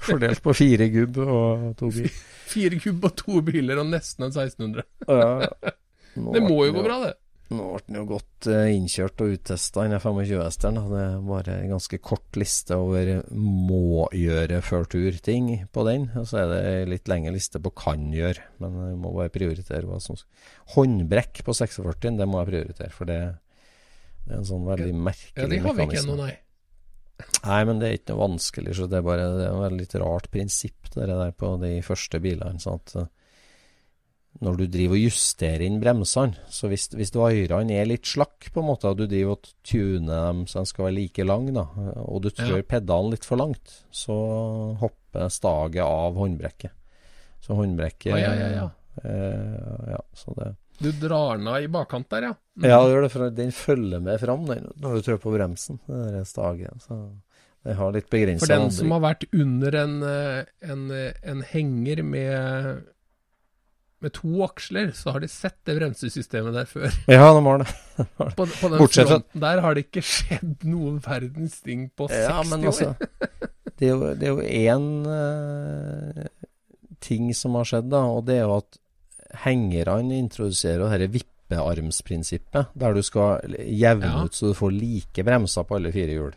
Fordelt 0.06 0.42
på 0.44 0.54
fire 0.56 0.90
gubb 0.92 1.18
og 1.24 1.70
to 1.80 1.90
biler. 1.94 2.20
Fire 2.50 2.78
gubb 2.82 3.08
og 3.10 3.16
to 3.18 3.40
biler 3.46 3.82
og 3.82 3.90
nesten 3.90 4.28
en 4.28 4.34
1600. 4.34 4.86
Ja. 5.08 5.74
Det 6.10 6.40
må 6.42 6.64
jo 6.66 6.72
gå 6.74 6.82
bra, 6.82 6.96
det. 7.04 7.12
Nå 7.50 7.64
ble 7.66 7.82
den 7.88 7.96
jo 7.98 8.02
godt 8.12 8.46
eh, 8.50 8.68
innkjørt 8.76 9.22
og 9.24 9.32
uttesta, 9.34 9.82
den 9.82 9.98
25-hesteren. 9.98 10.76
Det 10.90 11.06
bare 11.26 11.56
en 11.58 11.72
ganske 11.72 11.98
kort 12.02 12.38
liste 12.38 12.76
over 12.78 13.10
må 13.34 14.04
gjøre 14.14 14.60
før 14.62 14.86
tur-ting 14.90 15.48
på 15.74 15.84
den. 15.88 16.06
Og 16.18 16.28
så 16.30 16.44
er 16.44 16.52
det 16.52 16.60
en 16.68 16.92
litt 16.92 17.10
lengre 17.10 17.34
liste 17.34 17.62
på 17.62 17.72
kan 17.74 18.06
gjøre, 18.14 18.46
men 18.62 18.76
jeg 18.92 19.00
må 19.02 19.14
bare 19.16 19.34
prioritere 19.34 19.82
hva 19.88 19.98
som 20.02 20.18
Håndbrekk 20.76 21.42
på 21.46 21.56
46, 21.58 22.14
det 22.20 22.28
må 22.30 22.44
jeg 22.44 22.50
prioritere, 22.52 22.94
for 22.94 23.10
det, 23.10 23.18
det 24.28 24.36
er 24.36 24.38
en 24.44 24.50
sånn 24.52 24.70
veldig 24.70 24.94
merkelig 24.94 25.34
mekanisme. 25.34 25.42
Ja, 25.42 25.50
det 25.50 25.62
har 25.66 25.78
vi 25.80 25.88
ikke 25.88 26.02
ennå, 26.04 26.18
nei. 26.22 26.32
Nei, 27.44 27.60
men 27.68 27.80
det 27.80 27.88
er 27.88 27.96
ikke 27.98 28.14
noe 28.14 28.24
vanskelig. 28.26 28.74
Så 28.78 28.88
det 28.90 29.00
er 29.00 29.06
bare 29.06 29.30
det 29.36 29.46
er 29.48 29.64
et 29.68 29.78
litt 29.78 29.96
rart 30.02 30.30
prinsipp 30.32 30.92
det 30.94 31.08
der 31.08 31.32
på 31.36 31.54
de 31.62 31.76
første 31.86 32.20
bilene. 32.22 32.60
Sånn 32.62 32.80
at 32.80 32.94
eh, 33.00 33.08
når 34.46 34.60
du 34.60 34.64
driver 34.70 34.94
og 34.94 35.02
justerer 35.02 35.64
inn 35.66 35.80
bremsene, 35.82 36.38
så 36.54 36.68
hvis, 36.70 36.86
hvis 36.94 37.10
varene 37.18 37.74
er 37.76 37.88
litt 37.90 38.06
slakk, 38.06 38.52
på 38.54 38.62
en 38.62 38.68
måte, 38.70 38.88
og 38.92 39.00
du 39.00 39.06
driver 39.10 39.34
og 39.34 39.48
tuner 39.66 40.28
dem 40.30 40.44
så 40.48 40.62
de 40.62 40.70
skal 40.70 40.86
være 40.86 40.96
like 41.00 41.26
lang, 41.26 41.48
da, 41.56 41.64
og 42.06 42.22
du 42.24 42.30
trør 42.30 42.60
Ja. 42.62 42.68
pedalen 42.76 43.10
litt 43.16 43.26
for 43.26 43.42
langt, 43.42 43.80
så 43.90 44.16
hopper 44.80 45.28
staget 45.34 45.82
av 45.82 46.14
håndbrekket. 46.14 46.70
Så 47.42 47.56
håndbrekket 47.58 48.14
oh, 48.14 48.20
ja, 48.20 48.32
ja, 48.38 48.48
ja. 48.54 48.66
Eh, 49.02 49.90
ja, 49.96 50.00
så 50.14 50.34
det 50.38 50.52
Du 50.80 50.90
drar 50.96 51.36
den 51.36 51.48
av 51.50 51.60
i 51.60 51.68
bakkant 51.68 52.08
der, 52.12 52.30
ja. 52.30 52.36
Mm. 52.56 52.68
ja, 52.70 52.78
det 52.80 52.92
gjør 52.94 53.02
det, 53.04 53.10
for 53.12 53.32
den 53.36 53.50
følger 53.52 54.00
med 54.04 54.20
fram 54.22 54.46
den, 54.48 54.70
når 54.80 54.94
du 54.96 55.04
trør 55.04 55.18
på 55.20 55.34
bremsen, 55.34 55.80
det 55.86 56.22
stagen. 56.28 56.80
Så 56.80 56.96
den 57.66 57.76
har 57.76 57.92
litt 57.92 58.08
begrensa 58.12 58.46
For 58.46 58.54
den 58.54 58.72
som 58.72 58.94
har 58.94 59.02
vært 59.04 59.26
under 59.36 59.76
en, 59.82 59.98
eh, 60.08 60.48
en, 60.64 60.86
eh, 60.96 61.12
en 61.28 61.42
henger 61.44 62.00
med, 62.06 62.86
med 64.00 64.14
to 64.16 64.40
aksler, 64.46 64.94
så 64.96 65.12
har 65.12 65.20
de 65.20 65.28
sett 65.28 65.58
det 65.68 65.76
bremsesystemet 65.76 66.56
der 66.56 66.70
før. 66.70 66.88
Ja, 67.12 67.28
de 67.36 67.44
har 67.44 67.64
det. 67.64 67.68
På, 68.16 68.46
på 68.46 68.72
den 68.72 68.80
Bortsett 68.80 69.12
fronten 69.12 69.44
der 69.44 69.60
har 69.66 69.76
det 69.76 69.86
ikke 69.90 70.04
skjedd 70.08 70.64
noen 70.64 70.96
verdens 71.04 71.60
ting 71.60 71.90
på 71.92 72.08
60 72.08 72.24
Ja, 72.24 72.40
men 72.48 72.68
altså 72.72 72.94
år. 72.94 73.08
Det 73.80 73.88
jo, 73.88 74.10
det 74.12 74.26
er 74.28 74.34
jo 74.34 74.42
én 74.44 74.88
eh, 75.08 76.26
ting 77.00 77.30
som 77.32 77.54
har 77.56 77.64
skjedd, 77.64 77.86
da, 77.88 78.02
og 78.12 78.26
det 78.28 78.34
er 78.36 78.42
jo 78.44 78.58
at 78.58 78.76
hengerne 79.44 80.18
introduserer 80.18 80.90
dette 80.98 81.10
vippearmsprinsippet, 81.18 82.70
der 82.74 82.94
du 82.94 83.02
skal 83.02 83.40
jevne 83.66 84.06
Ja. 84.06 84.24
ut 84.24 84.32
så 84.34 84.48
du 84.50 84.54
får 84.54 84.72
like 84.72 85.24
bremser 85.24 85.64
på 85.64 85.76
alle 85.76 85.92
fire 85.92 86.12
hjul. 86.16 86.34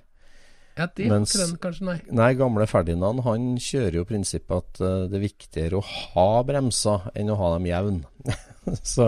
Ja, 0.75 0.87
det 0.87 1.05
mens- 1.05 1.33
den, 1.37 1.57
kanskje, 1.61 1.85
nei. 1.85 1.99
Nei, 2.09 2.33
gamle 2.33 2.65
Ferdinand 2.65 3.21
han 3.21 3.57
kjører 3.61 3.93
jo 3.99 4.05
prinsippet 4.05 4.57
at 4.57 4.81
uh, 4.81 5.07
det 5.07 5.19
er 5.19 5.27
viktigere 5.27 5.77
å 5.77 5.83
ha 5.85 6.43
bremser 6.43 7.11
enn 7.13 7.29
å 7.29 7.35
ha 7.37 7.51
dem 7.59 7.67
jevne. 7.69 8.03
så, 8.81 9.05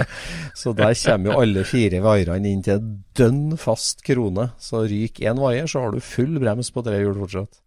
så 0.54 0.74
der 0.78 0.94
kommer 0.94 1.32
jo 1.32 1.40
alle 1.42 1.64
fire 1.66 2.02
vaierne 2.06 2.52
inn 2.52 2.62
til 2.62 2.78
en 2.78 3.04
dønn 3.18 3.58
fast 3.58 4.04
krone. 4.06 4.52
Så 4.62 4.84
ryker 4.86 5.32
én 5.32 5.42
vaier, 5.42 5.66
så 5.66 5.82
har 5.88 5.92
du 5.92 6.00
full 6.06 6.38
brems 6.38 6.70
på 6.70 6.84
tre 6.86 7.00
hjul 7.02 7.18
fortsatt. 7.24 7.62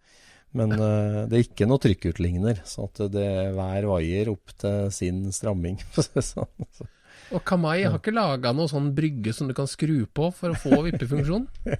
Men 0.57 0.73
uh, 0.81 1.27
det 1.29 1.37
er 1.37 1.43
ikke 1.45 1.67
noe 1.69 1.81
trykkutligner, 1.83 2.63
så 2.65 2.87
det 3.13 3.25
er 3.25 3.51
hver 3.57 3.85
vaier 3.91 4.31
opp 4.33 4.55
til 4.59 4.89
sin 4.95 5.27
stramming. 5.35 5.77
sånn. 5.99 6.49
Så- 6.73 6.89
Og 7.37 7.43
Kamai 7.45 7.83
har 7.85 7.99
ikke 7.99 8.15
laga 8.17 8.55
noe 8.57 8.71
sånn 8.71 8.95
brygge 8.97 9.35
som 9.37 9.51
du 9.51 9.55
kan 9.57 9.69
skru 9.69 10.07
på 10.17 10.31
for 10.33 10.55
å 10.55 10.57
få 10.63 10.79
vippefunksjon? 10.87 11.45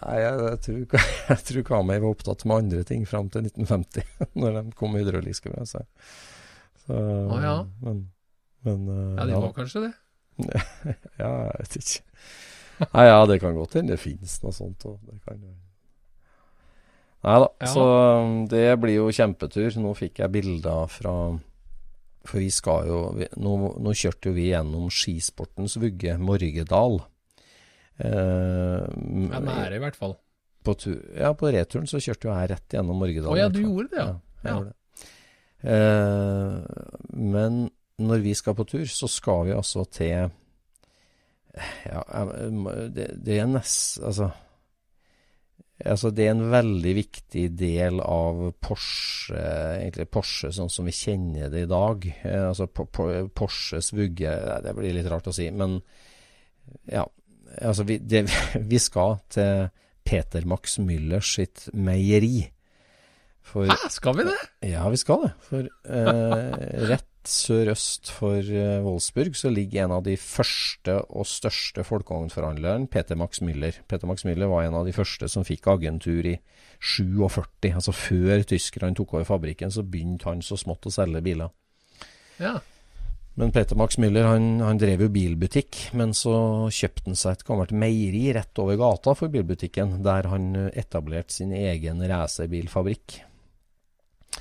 Nei, 0.00 0.16
jeg, 0.22 0.58
tror, 0.64 0.78
jeg 1.28 1.42
tror 1.50 1.64
Kamai 1.68 1.98
var 2.00 2.14
opptatt 2.14 2.46
med 2.48 2.62
andre 2.64 2.84
ting 2.88 3.02
fram 3.08 3.28
til 3.32 3.44
1950, 3.50 4.06
når 4.40 4.54
de 4.56 4.62
kom 4.78 4.94
med 4.94 5.02
hydrauliske 5.04 5.52
bremser. 5.52 5.84
Så, 6.86 6.96
Å, 6.96 7.40
ja. 7.44 7.56
Men, 7.84 7.98
men 8.64 8.86
eh, 8.88 9.10
Ja, 9.18 9.26
de 9.28 9.34
ja, 9.34 9.40
var 9.44 9.52
kanskje 9.58 9.82
det. 9.88 9.92
ja, 11.20 11.32
jeg 11.50 11.58
vet 11.58 11.76
ikke. 11.82 12.22
Nei, 12.94 13.04
ja, 13.10 13.18
det 13.28 13.36
kan 13.42 13.58
godt 13.58 13.76
hende 13.76 13.92
det 13.92 14.00
finnes 14.00 14.38
noe 14.40 14.56
sånt. 14.56 14.86
Og 14.88 14.96
det 15.04 15.18
kan 15.26 15.36
jo 15.44 15.52
Nei 17.20 17.36
da, 17.42 17.48
Ja. 17.60 17.66
så 17.68 17.82
um, 18.24 18.46
det 18.48 18.64
blir 18.80 18.94
jo 18.96 19.10
kjempetur. 19.12 19.74
Nå 19.82 19.90
fikk 19.98 20.22
jeg 20.22 20.32
bilder 20.32 20.86
fra 20.88 21.12
For 22.24 22.38
vi 22.40 22.48
skal 22.52 22.86
jo 22.88 23.00
vi, 23.18 23.26
nå, 23.40 23.52
nå 23.80 23.92
kjørte 23.96 24.28
jo 24.30 24.34
vi 24.36 24.46
gjennom 24.50 24.88
skisportens 24.92 25.76
vugge, 25.80 26.16
Morgedal. 26.20 26.98
Eh, 28.00 28.84
Ja, 29.30 29.40
nære 29.44 29.76
i 29.76 29.82
hvert 29.82 29.96
fall. 29.96 30.16
på, 30.64 30.74
tu, 30.76 30.90
ja, 31.16 31.32
på 31.36 31.48
returen 31.52 31.86
så 31.88 32.00
kjørte 32.00 32.28
jo 32.28 32.34
jeg 32.36 32.50
rett 32.52 32.76
gjennom 32.76 32.96
Morgedal. 33.00 33.32
Å 33.32 33.38
ja, 33.40 33.48
du 33.48 33.60
gjorde 33.62 33.88
det, 33.92 33.98
ja. 34.04 34.14
Ja. 34.44 34.54
gjorde 34.54 34.68
det. 34.70 34.76
Eh, 35.70 37.16
men 37.16 37.70
når 38.00 38.22
vi 38.24 38.34
skal 38.36 38.54
på 38.56 38.64
tur, 38.68 38.84
så 38.88 39.08
skal 39.08 39.46
vi 39.48 39.56
altså 39.56 39.84
til 39.92 40.30
Ja, 41.84 42.04
det, 42.94 43.08
det 43.24 43.40
er 43.42 43.48
nest... 43.50 43.98
Altså 44.04 44.30
Altså, 45.86 46.10
det 46.12 46.26
er 46.26 46.34
en 46.34 46.50
veldig 46.52 46.92
viktig 46.98 47.44
del 47.56 48.00
av 48.04 48.40
Porsche, 48.60 49.38
egentlig 49.80 50.08
Porsche 50.12 50.50
sånn 50.52 50.68
som 50.72 50.84
vi 50.88 50.92
kjenner 50.92 51.48
det 51.52 51.62
i 51.64 51.70
dag. 51.70 52.04
Eh, 52.20 52.42
altså 52.50 52.66
Po- 52.68 52.84
Po- 52.92 53.28
Porsches 53.32 53.92
vugge 53.96 54.34
Det 54.64 54.74
blir 54.76 54.92
litt 54.98 55.08
rart 55.08 55.30
å 55.30 55.34
si, 55.36 55.48
men 55.50 55.78
ja. 56.90 57.06
Altså, 57.64 57.82
vi, 57.88 57.96
det, 57.98 58.26
vi 58.72 58.78
skal 58.78 59.18
til 59.32 59.68
Peter 60.06 60.44
Max 60.48 60.78
Müllers 60.82 61.32
sitt 61.38 61.68
meieri. 61.74 62.44
For 63.50 63.66
Hæ, 63.70 63.88
skal 63.90 64.18
vi 64.20 64.24
det? 64.28 64.36
ja, 64.70 64.84
vi 64.92 64.98
skal 65.00 65.24
det. 65.24 65.32
For 65.48 65.64
eh, 65.64 66.84
rett 66.92 67.06
sørøst 67.28 68.10
for 68.14 68.38
eh, 68.40 68.80
Wolfsburg 68.84 69.36
så 69.36 69.50
ligger 69.52 69.84
en 69.84 69.94
av 69.98 70.04
de 70.06 70.16
første 70.20 70.96
og 71.10 71.28
største 71.28 71.84
folkevognforhandlerne, 71.84 72.88
Peter 72.88 73.18
Max 73.18 73.42
Müller. 73.44 73.76
Peter 73.88 74.08
Max 74.08 74.24
Müller 74.24 74.48
var 74.50 74.64
en 74.64 74.78
av 74.78 74.88
de 74.88 74.94
første 74.96 75.28
som 75.28 75.44
fikk 75.44 75.68
agentur 75.72 76.26
i 76.26 76.38
47. 76.80 77.70
Altså 77.74 77.92
før 77.92 78.44
tyskerne 78.48 78.96
tok 78.96 79.14
over 79.18 79.28
fabrikken, 79.28 79.72
så 79.72 79.84
begynte 79.84 80.30
han 80.30 80.40
så 80.44 80.56
smått 80.60 80.88
å 80.88 80.94
selge 80.94 81.22
biler. 81.24 81.52
Ja. 82.40 82.58
Men 83.38 83.52
Peter 83.54 83.76
Max 83.78 83.98
Müller 84.00 84.26
han, 84.26 84.58
han 84.64 84.80
drev 84.80 85.04
jo 85.06 85.12
bilbutikk, 85.12 85.76
men 85.96 86.12
så 86.16 86.68
kjøpte 86.72 87.12
han 87.12 87.18
seg 87.18 87.38
et 87.38 87.46
gammelt 87.46 87.72
meieri 87.72 88.26
rett 88.36 88.58
over 88.60 88.80
gata 88.80 89.14
for 89.16 89.32
bilbutikken, 89.32 90.00
der 90.04 90.28
han 90.32 90.52
eh, 90.56 90.70
etablerte 90.82 91.36
sin 91.36 91.54
egen 91.56 92.02
racerbilfabrikk. 92.10 93.20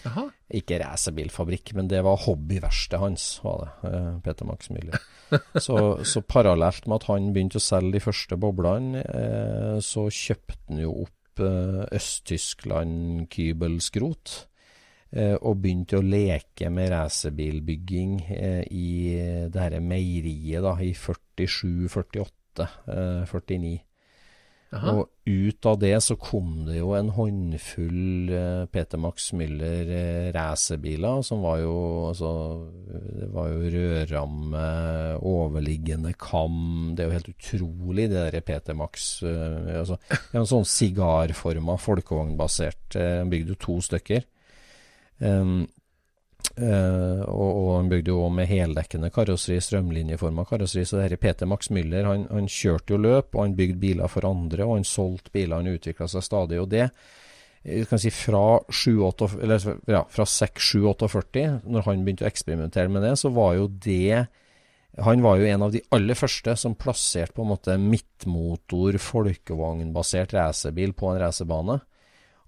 Jaha. 0.06 0.26
Ikke 0.60 0.80
racerbilfabrikk, 0.82 1.74
men 1.78 1.90
det 1.92 2.02
var 2.06 2.18
hobbyverkstedet 2.26 3.02
hans, 3.04 3.26
var 3.44 3.62
det. 3.64 3.92
eh, 3.92 4.12
Peter 4.26 4.46
Max 4.50 4.70
Müller. 4.74 5.00
Så, 5.62 5.76
så 6.10 6.24
parallelt 6.26 6.88
med 6.90 7.04
at 7.04 7.04
han 7.12 7.28
begynte 7.36 7.60
å 7.60 7.62
selge 7.62 8.00
de 8.00 8.02
første 8.02 8.38
boblene, 8.42 9.04
eh, 9.06 9.76
så 9.86 10.08
kjøpte 10.10 10.56
han 10.72 10.80
jo 10.82 10.96
opp 11.04 11.44
eh, 11.46 11.84
Øst-Tyskland 12.00 13.28
Kybelskrot. 13.30 14.34
Eh, 15.12 15.36
og 15.42 15.62
begynte 15.62 15.98
å 15.98 16.06
leke 16.06 16.70
med 16.74 16.92
racerbilbygging 16.94 18.12
eh, 18.30 18.64
i 18.70 18.90
det 19.50 19.62
her 19.64 19.78
meieriet 19.82 20.62
da, 20.66 20.76
i 20.86 20.92
47, 20.94 21.90
48, 21.90 22.68
eh, 22.94 23.24
49. 23.30 23.72
Jaha. 24.70 24.92
Og 24.94 25.08
ut 25.26 25.66
av 25.66 25.80
det 25.82 25.96
så 26.06 26.14
kom 26.22 26.68
det 26.68 26.76
jo 26.78 26.92
en 26.94 27.08
håndfull 27.16 28.30
eh, 28.38 28.66
Peter 28.70 29.02
Max 29.02 29.32
Müller 29.34 29.90
eh, 29.90 30.28
racerbiler, 30.36 31.24
som 31.26 31.42
var 31.42 31.64
jo 31.64 31.74
altså 32.12 32.30
Det 32.86 33.30
var 33.34 33.50
jo 33.50 33.72
rødramme, 33.74 34.66
overliggende 35.26 36.14
kam 36.22 36.94
Det 36.94 37.02
er 37.02 37.10
jo 37.10 37.18
helt 37.18 37.32
utrolig, 37.34 38.08
det 38.14 38.28
der 38.28 38.46
Peter 38.46 38.78
Max 38.78 39.10
eh, 39.26 39.80
altså, 39.82 39.98
En 40.38 40.46
sånn 40.50 40.70
sigarforma, 40.70 41.80
folkevognbasert 41.82 43.00
bygde 43.30 43.56
jo 43.56 43.60
to 43.60 43.82
stykker. 43.90 44.26
Um, 45.20 45.66
Eh, 46.60 47.22
og, 47.24 47.50
og 47.50 47.70
han 47.78 47.90
bygde 47.92 48.12
jo 48.12 48.26
med 48.34 48.50
heldekkende 48.50 49.12
karosseri, 49.16 49.60
strømlinjeforma 49.64 50.46
karosseri. 50.48 50.86
Så 50.88 50.98
det 50.98 51.08
her 51.08 51.22
Peter 51.22 51.48
Max 51.50 51.72
Müller 51.72 52.08
han, 52.08 52.26
han 52.32 52.50
kjørte 52.52 52.96
jo 52.96 53.02
løp, 53.04 53.32
og 53.36 53.46
han 53.46 53.56
bygde 53.60 53.80
biler 53.80 54.12
for 54.12 54.28
andre, 54.28 54.66
og 54.66 54.80
han 54.80 54.88
solgte 54.88 55.34
biler. 55.36 55.60
Han 55.60 55.78
utvikla 55.78 56.10
seg 56.12 56.26
stadig. 56.26 56.60
Og 56.62 56.70
det 56.72 56.86
eh, 56.88 57.86
kan 57.90 58.02
si 58.02 58.12
fra 58.14 58.44
7-8 58.66 59.32
eller, 59.40 59.72
ja, 59.92 60.04
fra 60.12 60.28
6-7-48, 60.28 61.48
når 61.68 61.88
han 61.88 62.06
begynte 62.06 62.28
å 62.28 62.32
eksperimentere 62.32 62.92
med 62.92 63.08
det, 63.08 63.16
så 63.22 63.32
var 63.36 63.56
jo 63.60 63.72
det 63.72 64.26
han 65.00 65.22
var 65.22 65.38
jo 65.38 65.46
en 65.48 65.64
av 65.64 65.72
de 65.72 65.80
aller 65.96 66.18
første 66.18 66.56
som 66.58 66.74
plasserte 66.76 67.36
på 67.38 67.44
en 67.46 67.52
måte 67.54 67.76
midtmotor, 67.80 68.98
folkevognbasert 69.00 70.34
racerbil 70.36 70.96
på 70.98 71.12
en 71.12 71.20
racerbane. 71.22 71.78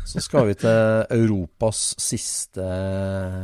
Så 0.05 0.21
skal 0.21 0.47
vi 0.49 0.53
til 0.61 1.05
Europas 1.13 1.95
siste 2.01 2.65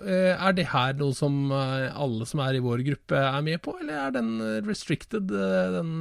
Eh, 0.00 0.32
Er 0.32 0.56
det 0.56 0.70
her 0.72 0.96
noe 1.00 1.16
som 1.16 1.52
eh, 1.52 1.90
alle 1.92 2.28
som 2.28 2.40
er 2.44 2.56
i 2.56 2.64
vår 2.64 2.84
gruppe 2.86 3.20
er 3.20 3.44
med 3.44 3.60
på, 3.64 3.76
eller 3.82 4.06
er 4.06 4.16
den 4.16 4.34
restricted, 4.68 5.28
den 5.28 5.94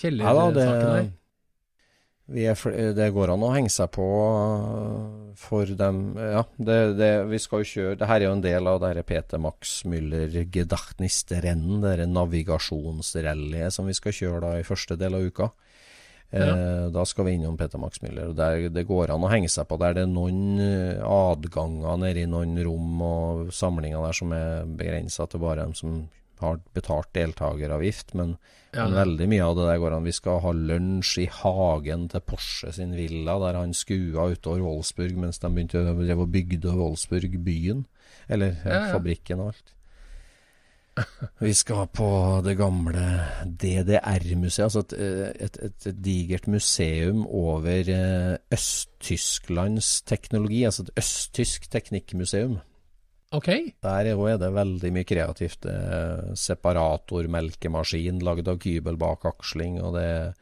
kjellersaken 0.00 0.20
Ja 0.26 0.50
der? 0.56 1.00
det, 1.04 1.08
vi 2.30 2.44
er, 2.46 2.60
det 2.94 3.08
går 3.10 3.32
an 3.34 3.42
å 3.42 3.50
henge 3.50 3.72
seg 3.74 3.88
på 3.96 4.06
for 5.40 5.66
dem. 5.66 6.02
Ja, 6.14 6.44
det, 6.62 6.76
det, 7.00 7.08
vi 7.30 7.40
skal 7.42 7.64
jo 7.64 7.70
kjøre 7.70 7.96
Det 7.98 8.06
her 8.06 8.20
er 8.20 8.28
jo 8.28 8.34
en 8.36 8.44
del 8.44 8.68
av 8.70 8.78
det 8.84 9.02
Peter 9.08 9.40
Max 9.42 9.80
Müller 9.88 10.30
Gedachtnisrennen, 10.52 11.80
det 11.82 12.06
navigasjonsrallyet 12.06 13.74
som 13.74 13.88
vi 13.90 13.96
skal 13.98 14.14
kjøre 14.14 14.42
da 14.44 14.52
i 14.60 14.66
første 14.66 14.98
del 15.00 15.16
av 15.18 15.26
uka. 15.26 15.50
Eh, 16.32 16.88
da 16.94 17.04
skal 17.04 17.24
vi 17.26 17.32
innom 17.34 17.56
Peter 17.58 17.78
Max 17.78 17.98
Müller. 18.04 18.32
der, 18.34 18.68
Det 18.70 18.86
går 18.86 19.10
an 19.10 19.24
å 19.26 19.30
henge 19.30 19.48
seg 19.50 19.66
på 19.66 19.78
der 19.78 19.94
det 19.94 20.02
er 20.04 20.06
noen 20.12 20.60
eh, 20.60 21.02
adganger 21.02 21.98
nede 21.98 22.22
i 22.22 22.26
noen 22.30 22.54
rom 22.64 23.02
og 23.02 23.48
samlinger 23.52 24.04
der 24.06 24.12
som 24.12 24.32
er 24.32 24.64
begrensa 24.64 25.26
til 25.28 25.40
bare 25.40 25.64
dem 25.64 25.74
som 25.74 26.08
har 26.40 26.60
betalt 26.72 27.10
deltakeravgift. 27.12 28.14
Men 28.14 28.38
Ja. 28.72 28.84
men 28.86 28.94
veldig 28.94 29.26
mye 29.28 29.42
av 29.42 29.56
det 29.56 29.66
der 29.66 29.78
går 29.82 29.92
an. 29.96 30.04
Vi 30.04 30.12
skal 30.12 30.38
ha 30.40 30.52
lunsj 30.52 31.18
i 31.24 31.26
hagen 31.26 32.08
til 32.08 32.20
Porsche 32.20 32.72
sin 32.72 32.92
villa, 32.94 33.38
der 33.40 33.58
han 33.58 33.72
skua 33.74 34.30
utover 34.30 34.62
Wolfsburg 34.62 35.16
mens 35.16 35.38
de 35.40 35.48
begynte 35.48 35.82
å 35.82 36.26
bygde 36.30 36.70
Wolfsburg 36.78 37.42
byen. 37.44 37.84
Eller 38.28 38.52
ja, 38.64 38.70
Ja, 38.70 38.86
ja. 38.86 38.92
fabrikken 38.98 39.40
og 39.40 39.46
alt. 39.48 39.72
Vi 41.46 41.52
skal 41.56 41.86
på 41.94 42.08
det 42.44 42.56
gamle 42.58 43.04
DDR-museet, 43.44 44.64
altså 44.66 44.82
et, 44.84 44.94
et, 45.46 45.60
et, 45.68 45.86
et 45.90 46.00
digert 46.04 46.48
museum 46.50 47.26
over 47.26 47.92
eh, 47.94 48.36
Øst-Tysklands 48.52 50.02
teknologi, 50.08 50.64
altså 50.64 50.86
et 50.86 50.92
østtysk 51.02 51.70
teknikkmuseum. 51.70 52.58
Ok, 53.32 53.48
Der 53.82 54.10
er 54.10 54.18
er 54.26 54.38
det 54.42 54.54
veldig 54.54 54.92
mye 54.92 55.04
kreativt. 55.06 55.66
Separatormelkemaskin 56.34 56.34
lagd 56.34 56.38
separator, 56.38 57.28
melkemaskin 57.28 58.18
bak 58.18 58.48
av 58.48 58.58
kybelbakaksling, 58.58 59.80
og 59.82 59.94
det 59.94 60.04
er 60.04 60.32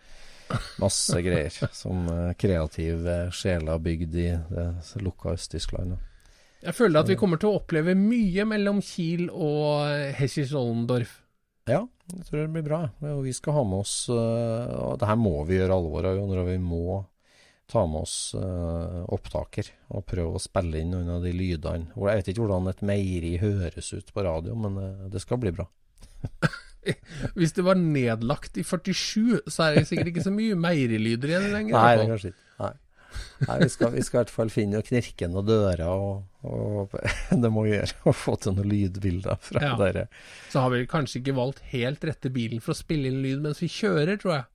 masse 0.80 1.20
greier 1.22 1.52
som 1.76 2.06
eh, 2.08 2.34
kreative 2.40 3.18
sjeler 3.34 3.78
bygd 3.78 4.14
i 4.16 4.28
det 4.32 5.02
lukka 5.04 5.36
Øst-Tyskland. 5.36 5.98
Jeg 6.64 6.74
føler 6.74 7.02
at 7.02 7.10
vi 7.10 7.16
kommer 7.18 7.38
til 7.40 7.52
å 7.52 7.60
oppleve 7.60 7.94
mye 7.98 8.46
mellom 8.48 8.80
Kiel 8.84 9.28
og 9.30 9.86
eh, 9.86 10.16
Hessisch-Ollendorf. 10.18 11.20
Ja, 11.68 11.84
jeg 12.14 12.24
tror 12.26 12.40
det 12.40 12.50
blir 12.56 12.66
bra. 12.66 12.80
Og 13.12 13.22
vi 13.26 13.34
skal 13.36 13.58
ha 13.58 13.62
med 13.68 13.82
oss 13.84 13.94
eh, 14.08 14.74
Og 14.80 14.96
det 14.98 15.08
her 15.10 15.18
må 15.20 15.34
vi 15.46 15.58
gjøre 15.58 15.76
alvor 15.76 16.08
av, 16.08 16.16
Jon. 16.18 16.34
Vi 16.48 16.58
må 16.62 17.02
ta 17.68 17.82
med 17.86 18.06
oss 18.06 18.16
eh, 18.38 19.00
opptaker 19.12 19.68
og 19.92 20.06
prøve 20.08 20.38
å 20.38 20.42
spille 20.42 20.80
inn 20.80 20.94
noen 20.96 21.12
av 21.18 21.26
de 21.26 21.34
lydene. 21.36 21.92
Jeg 21.92 22.22
vet 22.22 22.32
ikke 22.32 22.46
hvordan 22.46 22.72
et 22.72 22.86
meieri 22.90 23.34
høres 23.42 23.92
ut 23.92 24.14
på 24.14 24.24
radio, 24.24 24.56
men 24.58 24.80
det 25.12 25.22
skal 25.22 25.40
bli 25.42 25.52
bra. 25.54 25.68
Hvis 27.38 27.52
det 27.54 27.64
var 27.66 27.78
nedlagt 27.78 28.56
i 28.58 28.64
47, 28.64 29.44
så 29.46 29.68
er 29.68 29.78
det 29.78 29.88
sikkert 29.90 30.14
ikke 30.14 30.24
så 30.24 30.32
mye 30.32 30.56
meierilyder 30.58 31.34
igjen 31.34 31.50
lenger. 31.52 31.76
Nei, 31.76 31.94
det 31.98 32.06
er 32.06 32.12
kanskje 32.14 32.32
ikke. 32.32 32.47
Nei. 33.46 33.56
Vi 33.62 33.68
skal, 33.72 33.92
vi 33.94 34.02
skal 34.04 34.18
i 34.18 34.20
hvert 34.24 34.32
fall 34.34 34.50
finne 34.52 34.80
og 34.80 34.86
knirke 34.88 35.28
noen 35.30 35.46
dører, 35.48 35.84
og, 35.88 36.26
og 36.48 36.96
det 37.42 37.50
må 37.54 37.64
vi 37.66 37.72
gjøre. 37.76 37.94
Og 38.10 38.16
få 38.18 38.34
til 38.42 38.56
noen 38.58 38.68
lydbilder 38.72 39.38
fra 39.42 39.62
Ja. 39.64 39.72
dere. 39.80 40.04
Så 40.52 40.62
har 40.64 40.70
vi 40.74 40.82
kanskje 40.90 41.22
ikke 41.22 41.36
valgt 41.38 41.62
helt 41.72 42.04
rette 42.08 42.32
bilen 42.34 42.60
for 42.64 42.74
å 42.74 42.78
spille 42.78 43.10
inn 43.12 43.22
lyd 43.24 43.40
mens 43.46 43.62
vi 43.64 43.70
kjører, 43.72 44.16
tror 44.20 44.32
jeg. 44.36 44.46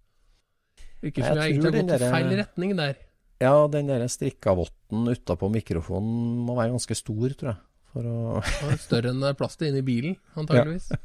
Ikke 1.10 1.26
som 1.26 1.36
Jeg 1.36 1.41
vi 1.41 1.58
egentlig 1.58 1.74
har 1.74 1.82
gått 1.82 2.08
i 2.08 2.14
feil 2.14 2.30
retning 2.39 2.76
der. 2.80 2.95
Ja, 3.43 3.56
den 3.68 3.89
der 3.91 4.06
strikkavotten 4.08 5.10
utapå 5.12 5.49
mikrofonen 5.51 6.43
må 6.47 6.56
være 6.56 6.72
ganske 6.78 6.95
stor, 6.95 7.34
tror 7.36 7.56
jeg. 7.56 7.60
Å 7.93 8.39
Større 8.82 9.12
enn 9.12 9.20
det 9.22 9.34
er 9.34 9.36
plass 9.38 9.58
til 9.60 9.68
inne 9.70 9.84
i 9.84 9.86
bilen, 9.86 10.16
antageligvis. 10.39 10.88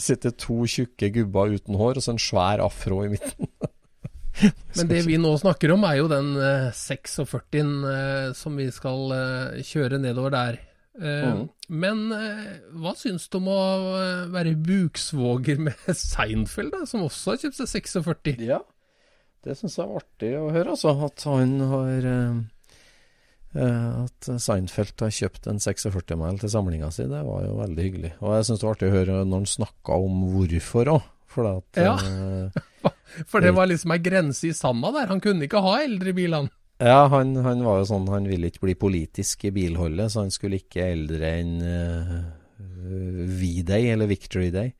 Sitter 0.00 0.32
to 0.40 0.62
tjukke 0.68 1.10
gubber 1.14 1.52
uten 1.54 1.76
hår, 1.80 1.98
og 2.00 2.04
så 2.04 2.14
en 2.14 2.20
svær 2.20 2.62
afro 2.64 3.02
i 3.06 3.10
midten. 3.14 3.48
Men 4.76 4.88
det 4.90 5.02
vi 5.06 5.16
nå 5.20 5.34
snakker 5.40 5.72
om, 5.74 5.84
er 5.88 5.98
jo 6.00 6.08
den 6.10 6.32
eh, 6.36 6.68
46-en 6.76 7.70
eh, 7.90 8.26
som 8.38 8.56
vi 8.58 8.66
skal 8.74 9.14
eh, 9.16 9.62
kjøre 9.66 9.98
nedover 10.02 10.34
der. 10.36 10.60
Eh, 10.60 10.66
Mhm. 11.00 11.48
Men 11.70 12.00
eh, 12.12 12.56
hva 12.82 12.90
syns 12.98 13.28
du 13.30 13.36
om 13.38 13.46
å 13.52 13.60
eh, 13.94 14.24
være 14.34 14.56
buksvoger 14.58 15.60
med 15.62 15.78
Seinfeld, 15.96 16.72
da, 16.74 16.80
som 16.90 17.04
også 17.06 17.36
har 17.36 17.44
kjøpt 17.44 17.60
seg 17.60 17.86
46? 17.86 18.40
Ja, 18.48 18.58
det 19.46 19.54
syns 19.56 19.78
jeg 19.78 19.86
var 19.88 20.02
artig 20.02 20.32
å 20.36 20.48
høre, 20.52 20.74
altså. 20.74 20.96
At 21.06 21.22
han 21.30 21.54
har 21.70 22.08
eh, 22.10 22.40
eh, 23.54 24.02
At 24.02 24.28
Seinfeld 24.42 25.00
har 25.06 25.14
kjøpt 25.14 25.46
en 25.52 25.62
46-mæl 25.62 26.42
til 26.42 26.52
samlinga 26.52 26.90
si, 26.92 27.06
det 27.08 27.22
var 27.28 27.46
jo 27.46 27.54
veldig 27.62 27.86
hyggelig. 27.86 28.12
Og 28.20 28.34
jeg 28.36 28.48
syns 28.50 28.60
det 28.60 28.68
var 28.68 28.76
artig 28.76 28.90
å 28.90 28.96
høre 28.98 29.20
når 29.22 29.44
han 29.44 29.48
snakka 29.54 30.00
om 30.08 30.20
hvorfor 30.34 30.92
òg. 30.98 31.08
For 31.30 31.46
at 31.46 31.78
Ja. 31.78 31.94
Eh, 33.16 33.26
For 33.28 33.44
det 33.44 33.52
var 33.56 33.70
liksom 33.70 33.94
ei 33.94 34.00
grense 34.02 34.48
i 34.48 34.54
sanda 34.56 34.92
der. 34.94 35.10
Han 35.12 35.22
kunne 35.24 35.46
ikke 35.46 35.62
ha 35.64 35.76
eldre 35.82 36.14
bil, 36.16 36.36
han. 36.36 36.50
Ja, 36.80 37.04
han, 37.12 37.34
han 37.44 37.60
var 37.60 37.82
jo 37.82 37.88
sånn 37.90 38.06
Han 38.08 38.24
ville 38.30 38.48
ikke 38.48 38.64
bli 38.64 38.74
politisk 38.80 39.44
i 39.44 39.52
bilholdet, 39.52 40.12
så 40.12 40.24
han 40.24 40.32
skulle 40.32 40.62
ikke 40.62 40.86
eldre 40.94 41.34
enn 41.42 41.58
uh, 41.60 42.14
V-Day, 43.36 43.90
eller 43.92 44.08
Victory 44.08 44.48
Day. 44.54 44.72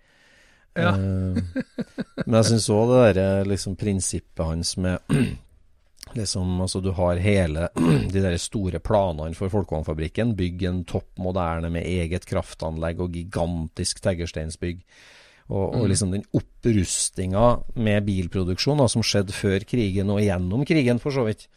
Ja. 0.79 0.95
Eh, 0.95 1.43
men 2.25 2.37
jeg 2.39 2.49
syns 2.51 2.69
òg 2.73 2.91
det 2.91 2.99
derre 3.03 3.47
liksom, 3.51 3.77
prinsippet 3.79 4.45
hans 4.47 4.77
med 4.81 5.03
liksom, 6.19 6.61
altså 6.63 6.81
Du 6.85 6.93
har 6.97 7.21
hele 7.23 7.69
de 8.15 8.23
der 8.23 8.37
store 8.41 8.81
planene 8.83 9.37
for 9.39 9.53
Folkvognfabrikken. 9.53 10.37
Bygg 10.39 10.67
en 10.69 10.85
topp 10.89 11.19
moderne 11.21 11.73
med 11.73 11.89
eget 11.89 12.27
kraftanlegg 12.31 13.03
og 13.03 13.17
gigantisk 13.19 14.03
teglsteinsbygg. 14.05 14.85
Og, 15.51 15.81
og 15.81 15.89
liksom 15.91 16.13
den 16.15 16.23
opprustinga 16.37 17.47
med 17.83 18.05
bilproduksjon 18.07 18.79
da, 18.79 18.87
som 18.91 19.03
skjedde 19.03 19.35
før 19.35 19.65
krigen 19.67 20.13
og 20.15 20.23
gjennom 20.23 20.63
krigen, 20.69 21.03
for 21.03 21.15
så 21.15 21.27
vidt. 21.27 21.49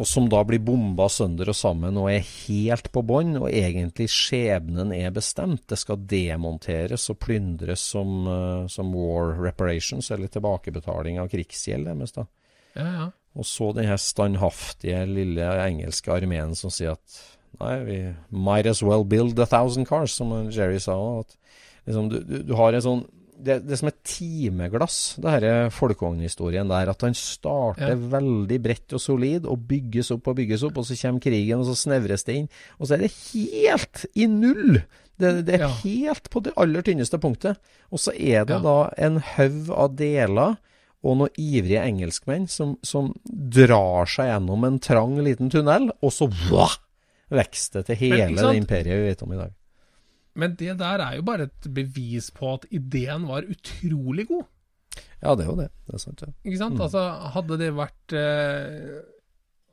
Og 0.00 0.06
som 0.08 0.28
da 0.30 0.40
blir 0.46 0.62
bomba 0.64 1.08
sønder 1.12 1.50
og 1.50 1.56
sammen 1.58 1.98
og 2.00 2.08
er 2.12 2.24
helt 2.24 2.88
på 2.94 3.02
bånn, 3.04 3.34
og 3.42 3.50
egentlig 3.50 4.06
skjebnen 4.14 4.94
er 4.96 5.12
bestemt. 5.12 5.66
Det 5.68 5.76
skal 5.80 6.00
demonteres 6.08 7.08
og 7.12 7.18
plyndres 7.20 7.84
som, 7.92 8.22
eh, 8.30 8.66
som 8.72 8.94
war 8.94 9.34
reparations, 9.36 10.10
eller 10.10 10.30
tilbakebetaling 10.32 11.18
av 11.20 11.28
krigsgjeld 11.28 11.90
deres. 11.90 12.16
da. 12.16 12.26
Ja, 12.76 12.86
ja. 12.86 13.10
Og 13.36 13.44
så 13.46 13.72
den 13.74 13.86
her 13.86 13.98
standhaftige 14.00 15.04
lille 15.06 15.46
engelske 15.66 16.10
armeen 16.10 16.56
som 16.58 16.70
sier 16.70 16.96
at 16.96 17.20
nei, 17.60 17.76
vi 17.84 17.98
might 18.30 18.66
as 18.66 18.82
well 18.82 19.04
build 19.04 19.38
a 19.38 19.46
thousand 19.46 19.86
cars, 19.86 20.12
som 20.12 20.32
Jerry 20.50 20.78
sa. 20.78 20.96
At 21.20 21.36
liksom, 21.86 22.08
du, 22.12 22.18
du, 22.24 22.36
du 22.50 22.54
har 22.58 22.72
en 22.76 22.82
sånn 22.84 23.02
det, 23.40 23.54
det 23.64 23.78
som 23.80 23.88
er 23.88 23.94
timeglass, 24.04 24.96
det 25.16 25.30
her 25.32 25.70
folkevognhistorien 25.72 26.68
der, 26.68 26.90
at 26.92 27.00
han 27.06 27.14
starter 27.16 27.94
Ja. 27.94 28.08
veldig 28.12 28.58
bredt 28.60 28.92
og 28.92 29.00
solid, 29.00 29.46
og 29.48 29.62
bygges 29.70 30.10
opp 30.12 30.28
og 30.28 30.36
bygges 30.36 30.60
opp, 30.68 30.76
og 30.76 30.84
så 30.84 30.92
kommer 31.00 31.22
krigen, 31.24 31.62
og 31.62 31.64
så 31.70 31.76
snevres 31.88 32.26
det 32.28 32.34
inn. 32.36 32.48
Og 32.78 32.86
så 32.90 32.98
er 32.98 33.06
det 33.06 33.14
helt 33.32 34.02
i 34.14 34.26
null! 34.28 34.82
Det, 35.16 35.46
det 35.48 35.54
er 35.56 35.64
Ja. 35.64 35.68
helt 35.84 36.28
på 36.28 36.42
det 36.44 36.52
aller 36.60 36.82
tynneste 36.84 37.16
punktet. 37.20 37.56
Og 37.90 37.98
så 37.98 38.12
er 38.12 38.44
det 38.44 38.56
Ja. 38.56 38.60
da 38.60 38.90
en 38.98 39.16
haug 39.20 39.70
av 39.72 39.96
deler 39.96 40.58
og 41.02 41.16
noen 41.16 41.32
ivrige 41.40 41.80
engelskmenn 41.80 42.46
som, 42.46 42.76
som 42.82 43.14
drar 43.24 44.04
seg 44.04 44.28
gjennom 44.34 44.64
en 44.68 44.78
trang 44.78 45.16
liten 45.16 45.48
tunnel, 45.48 45.88
og 46.02 46.12
så 46.12 46.28
vokser 46.28 47.80
det 47.80 47.86
til 47.86 47.96
hele 48.04 48.36
det 48.36 48.56
imperiet 48.60 49.00
vi 49.00 49.08
vet 49.08 49.22
om 49.24 49.32
i 49.32 49.40
dag. 49.40 49.52
Men 50.38 50.54
det 50.60 50.76
der 50.80 51.02
er 51.02 51.18
jo 51.18 51.26
bare 51.26 51.48
et 51.48 51.68
bevis 51.74 52.30
på 52.34 52.54
at 52.54 52.66
ideen 52.70 53.26
var 53.30 53.48
utrolig 53.50 54.28
god. 54.30 54.46
Ja, 55.20 55.34
det 55.36 55.44
er 55.44 55.50
jo 55.50 55.58
det. 55.58 55.68
Det 55.86 55.96
er 55.96 56.02
sant, 56.02 56.22
ja. 56.24 56.30
Ikke 56.46 56.60
sant? 56.60 56.78
Mm. 56.78 56.84
Altså, 56.86 57.02
hadde 57.34 57.58
det 57.60 57.70
vært 57.76 58.14
eh, 58.16 59.00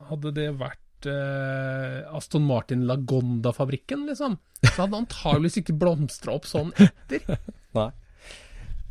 Hadde 0.08 0.34
det 0.36 0.50
vært 0.60 1.08
eh, 1.10 2.02
Aston 2.18 2.46
Martin 2.46 2.84
Lagonda-fabrikken, 2.90 4.04
liksom, 4.10 4.36
så 4.62 4.76
hadde 4.84 4.92
det 4.94 5.00
antageligvis 5.06 5.58
ikke 5.64 5.78
blomstra 5.82 6.36
opp 6.38 6.46
sånn 6.50 6.70
etter. 6.78 7.40
Nei. 7.78 7.90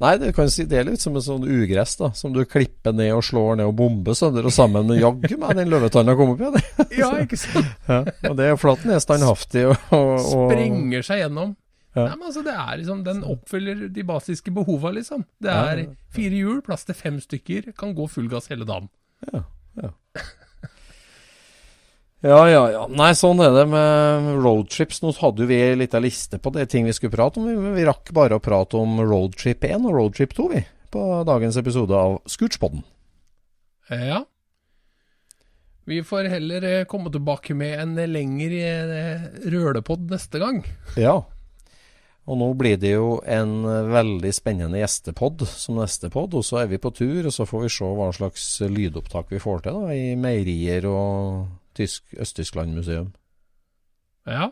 Nei, 0.02 0.12
det 0.20 0.32
kan 0.36 0.50
si 0.52 0.66
det 0.68 0.76
er 0.76 0.88
litt 0.90 1.00
som 1.00 1.14
en 1.16 1.24
sånn 1.24 1.44
ugress 1.48 1.94
da, 1.96 2.10
som 2.16 2.34
du 2.34 2.42
klipper 2.44 2.92
ned 2.92 3.14
og 3.16 3.22
slår 3.24 3.56
ned 3.60 3.70
og 3.70 3.76
bomber 3.78 4.16
sønder 4.18 4.44
og 4.44 4.52
sammen 4.52 4.90
med 4.90 5.00
jaggu 5.00 5.38
meg 5.40 5.56
den 5.56 5.70
løvetanna 5.72 6.16
kom 6.18 6.34
opp 6.34 6.42
igjen. 6.44 6.58
Ja, 7.00 7.08
ikke 7.22 7.38
sant? 7.40 7.70
ja, 7.90 8.02
og 8.28 8.36
det 8.36 8.50
er 8.50 8.58
flaten 8.60 8.92
er 8.92 9.00
standhaftig 9.00 9.64
og, 9.70 9.78
og, 9.96 10.12
og 10.20 10.50
Sprenger 10.52 11.06
seg 11.06 11.22
gjennom. 11.24 11.54
Ja. 11.96 12.10
Nei, 12.10 12.16
men 12.18 12.26
altså, 12.28 12.42
det 12.44 12.52
er 12.52 12.72
liksom, 12.76 12.98
Den 13.06 13.22
oppfyller 13.24 13.86
de 13.88 14.02
basiske 14.04 14.52
behova, 14.52 14.90
liksom. 14.92 15.24
Det 15.40 15.52
er 15.52 15.86
fire 16.12 16.42
hjul, 16.42 16.58
plass 16.64 16.84
til 16.84 16.98
fem 16.98 17.16
stykker, 17.22 17.70
kan 17.78 17.94
gå 17.96 18.04
full 18.12 18.28
gass 18.28 18.50
hele 18.52 18.68
dagen. 18.68 18.90
Ja, 19.32 19.46
ja. 19.80 19.94
Ja, 22.24 22.48
ja, 22.48 22.62
ja. 22.72 22.84
Nei, 22.88 23.10
sånn 23.16 23.42
er 23.44 23.52
det 23.52 23.66
med 23.68 24.30
roadtrips. 24.40 25.02
Nå 25.04 25.12
hadde 25.18 25.44
jo 25.44 25.50
vi 25.50 25.58
ei 25.60 25.74
lita 25.76 26.00
liste 26.00 26.40
på 26.40 26.52
det 26.54 26.68
ting 26.72 26.86
vi 26.88 26.94
skulle 26.96 27.12
prate 27.12 27.40
om. 27.40 27.48
Vi, 27.50 27.74
vi 27.76 27.84
rakk 27.86 28.10
bare 28.16 28.38
å 28.38 28.42
prate 28.42 28.80
om 28.80 28.96
roadtrip 29.04 29.66
1 29.68 29.84
og 29.84 29.98
roadtrip 29.98 30.32
2, 30.36 30.48
vi. 30.54 30.62
På 30.94 31.04
dagens 31.28 31.58
episode 31.60 31.92
av 31.92 32.16
Scootspodden. 32.30 32.82
Ja. 33.92 34.22
Vi 35.86 36.00
får 36.02 36.30
heller 36.32 36.64
eh, 36.66 36.84
komme 36.90 37.12
tilbake 37.14 37.54
med 37.54 37.78
en 37.78 37.94
lengre 38.10 38.72
rølepodd 39.44 40.08
neste 40.10 40.40
gang. 40.42 40.64
Ja. 40.98 41.20
Og 42.26 42.40
nå 42.40 42.48
blir 42.58 42.80
det 42.82 42.96
jo 42.96 43.20
en 43.22 43.60
veldig 43.92 44.32
spennende 44.34 44.80
gjestepod 44.80 45.44
som 45.46 45.78
neste 45.78 46.10
pod. 46.10 46.34
Og 46.34 46.42
så 46.48 46.64
er 46.64 46.72
vi 46.72 46.80
på 46.82 46.90
tur, 46.96 47.28
og 47.28 47.34
så 47.34 47.46
får 47.46 47.68
vi 47.68 47.70
se 47.76 47.92
hva 48.00 48.08
slags 48.16 48.48
lydopptak 48.66 49.30
vi 49.30 49.42
får 49.42 49.62
til 49.68 49.78
da, 49.84 49.94
i 49.94 50.16
meierier 50.18 50.88
og 50.90 51.46
Øst-Tyskland-museum. 51.84 53.12
Ja. 54.26 54.48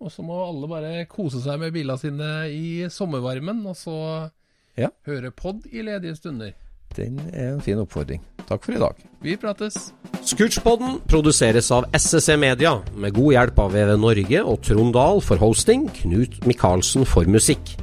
Og 0.00 0.12
så 0.12 0.22
må 0.24 0.38
alle 0.48 0.68
bare 0.68 1.04
kose 1.10 1.42
seg 1.44 1.60
med 1.60 1.72
bilene 1.76 1.98
sine 2.00 2.28
i 2.52 2.88
sommervarmen, 2.90 3.66
og 3.66 3.76
så 3.76 4.30
Ja. 4.78 4.88
høre 5.06 5.30
pod 5.30 5.66
i 5.72 5.82
ledige 5.82 6.16
stunder. 6.16 6.52
Den 6.96 7.20
er 7.32 7.52
en 7.54 7.60
fin 7.60 7.78
oppfordring. 7.78 8.22
Takk 8.48 8.64
for 8.64 8.72
i 8.72 8.78
dag. 8.78 8.94
Vi 9.22 9.36
prates. 9.36 9.92
Scootchpoden 10.24 11.00
produseres 11.08 11.70
av 11.70 11.84
SSC 11.94 12.36
Media, 12.36 12.82
med 12.96 13.14
god 13.14 13.32
hjelp 13.32 13.58
av 13.58 13.72
VV 13.72 13.96
Norge 14.00 14.44
og 14.44 14.62
Trond 14.62 14.92
Dahl 14.94 15.20
for 15.20 15.36
hosting, 15.36 15.88
Knut 15.94 16.46
Micaelsen 16.46 17.06
for 17.06 17.24
musikk. 17.24 17.76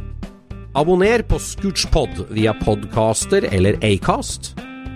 Abonner 0.76 1.22
på 1.24 1.40
Scootchpod 1.40 2.28
via 2.36 2.52
podcaster 2.54 3.48
eller 3.52 3.80
Acast, 3.82 4.56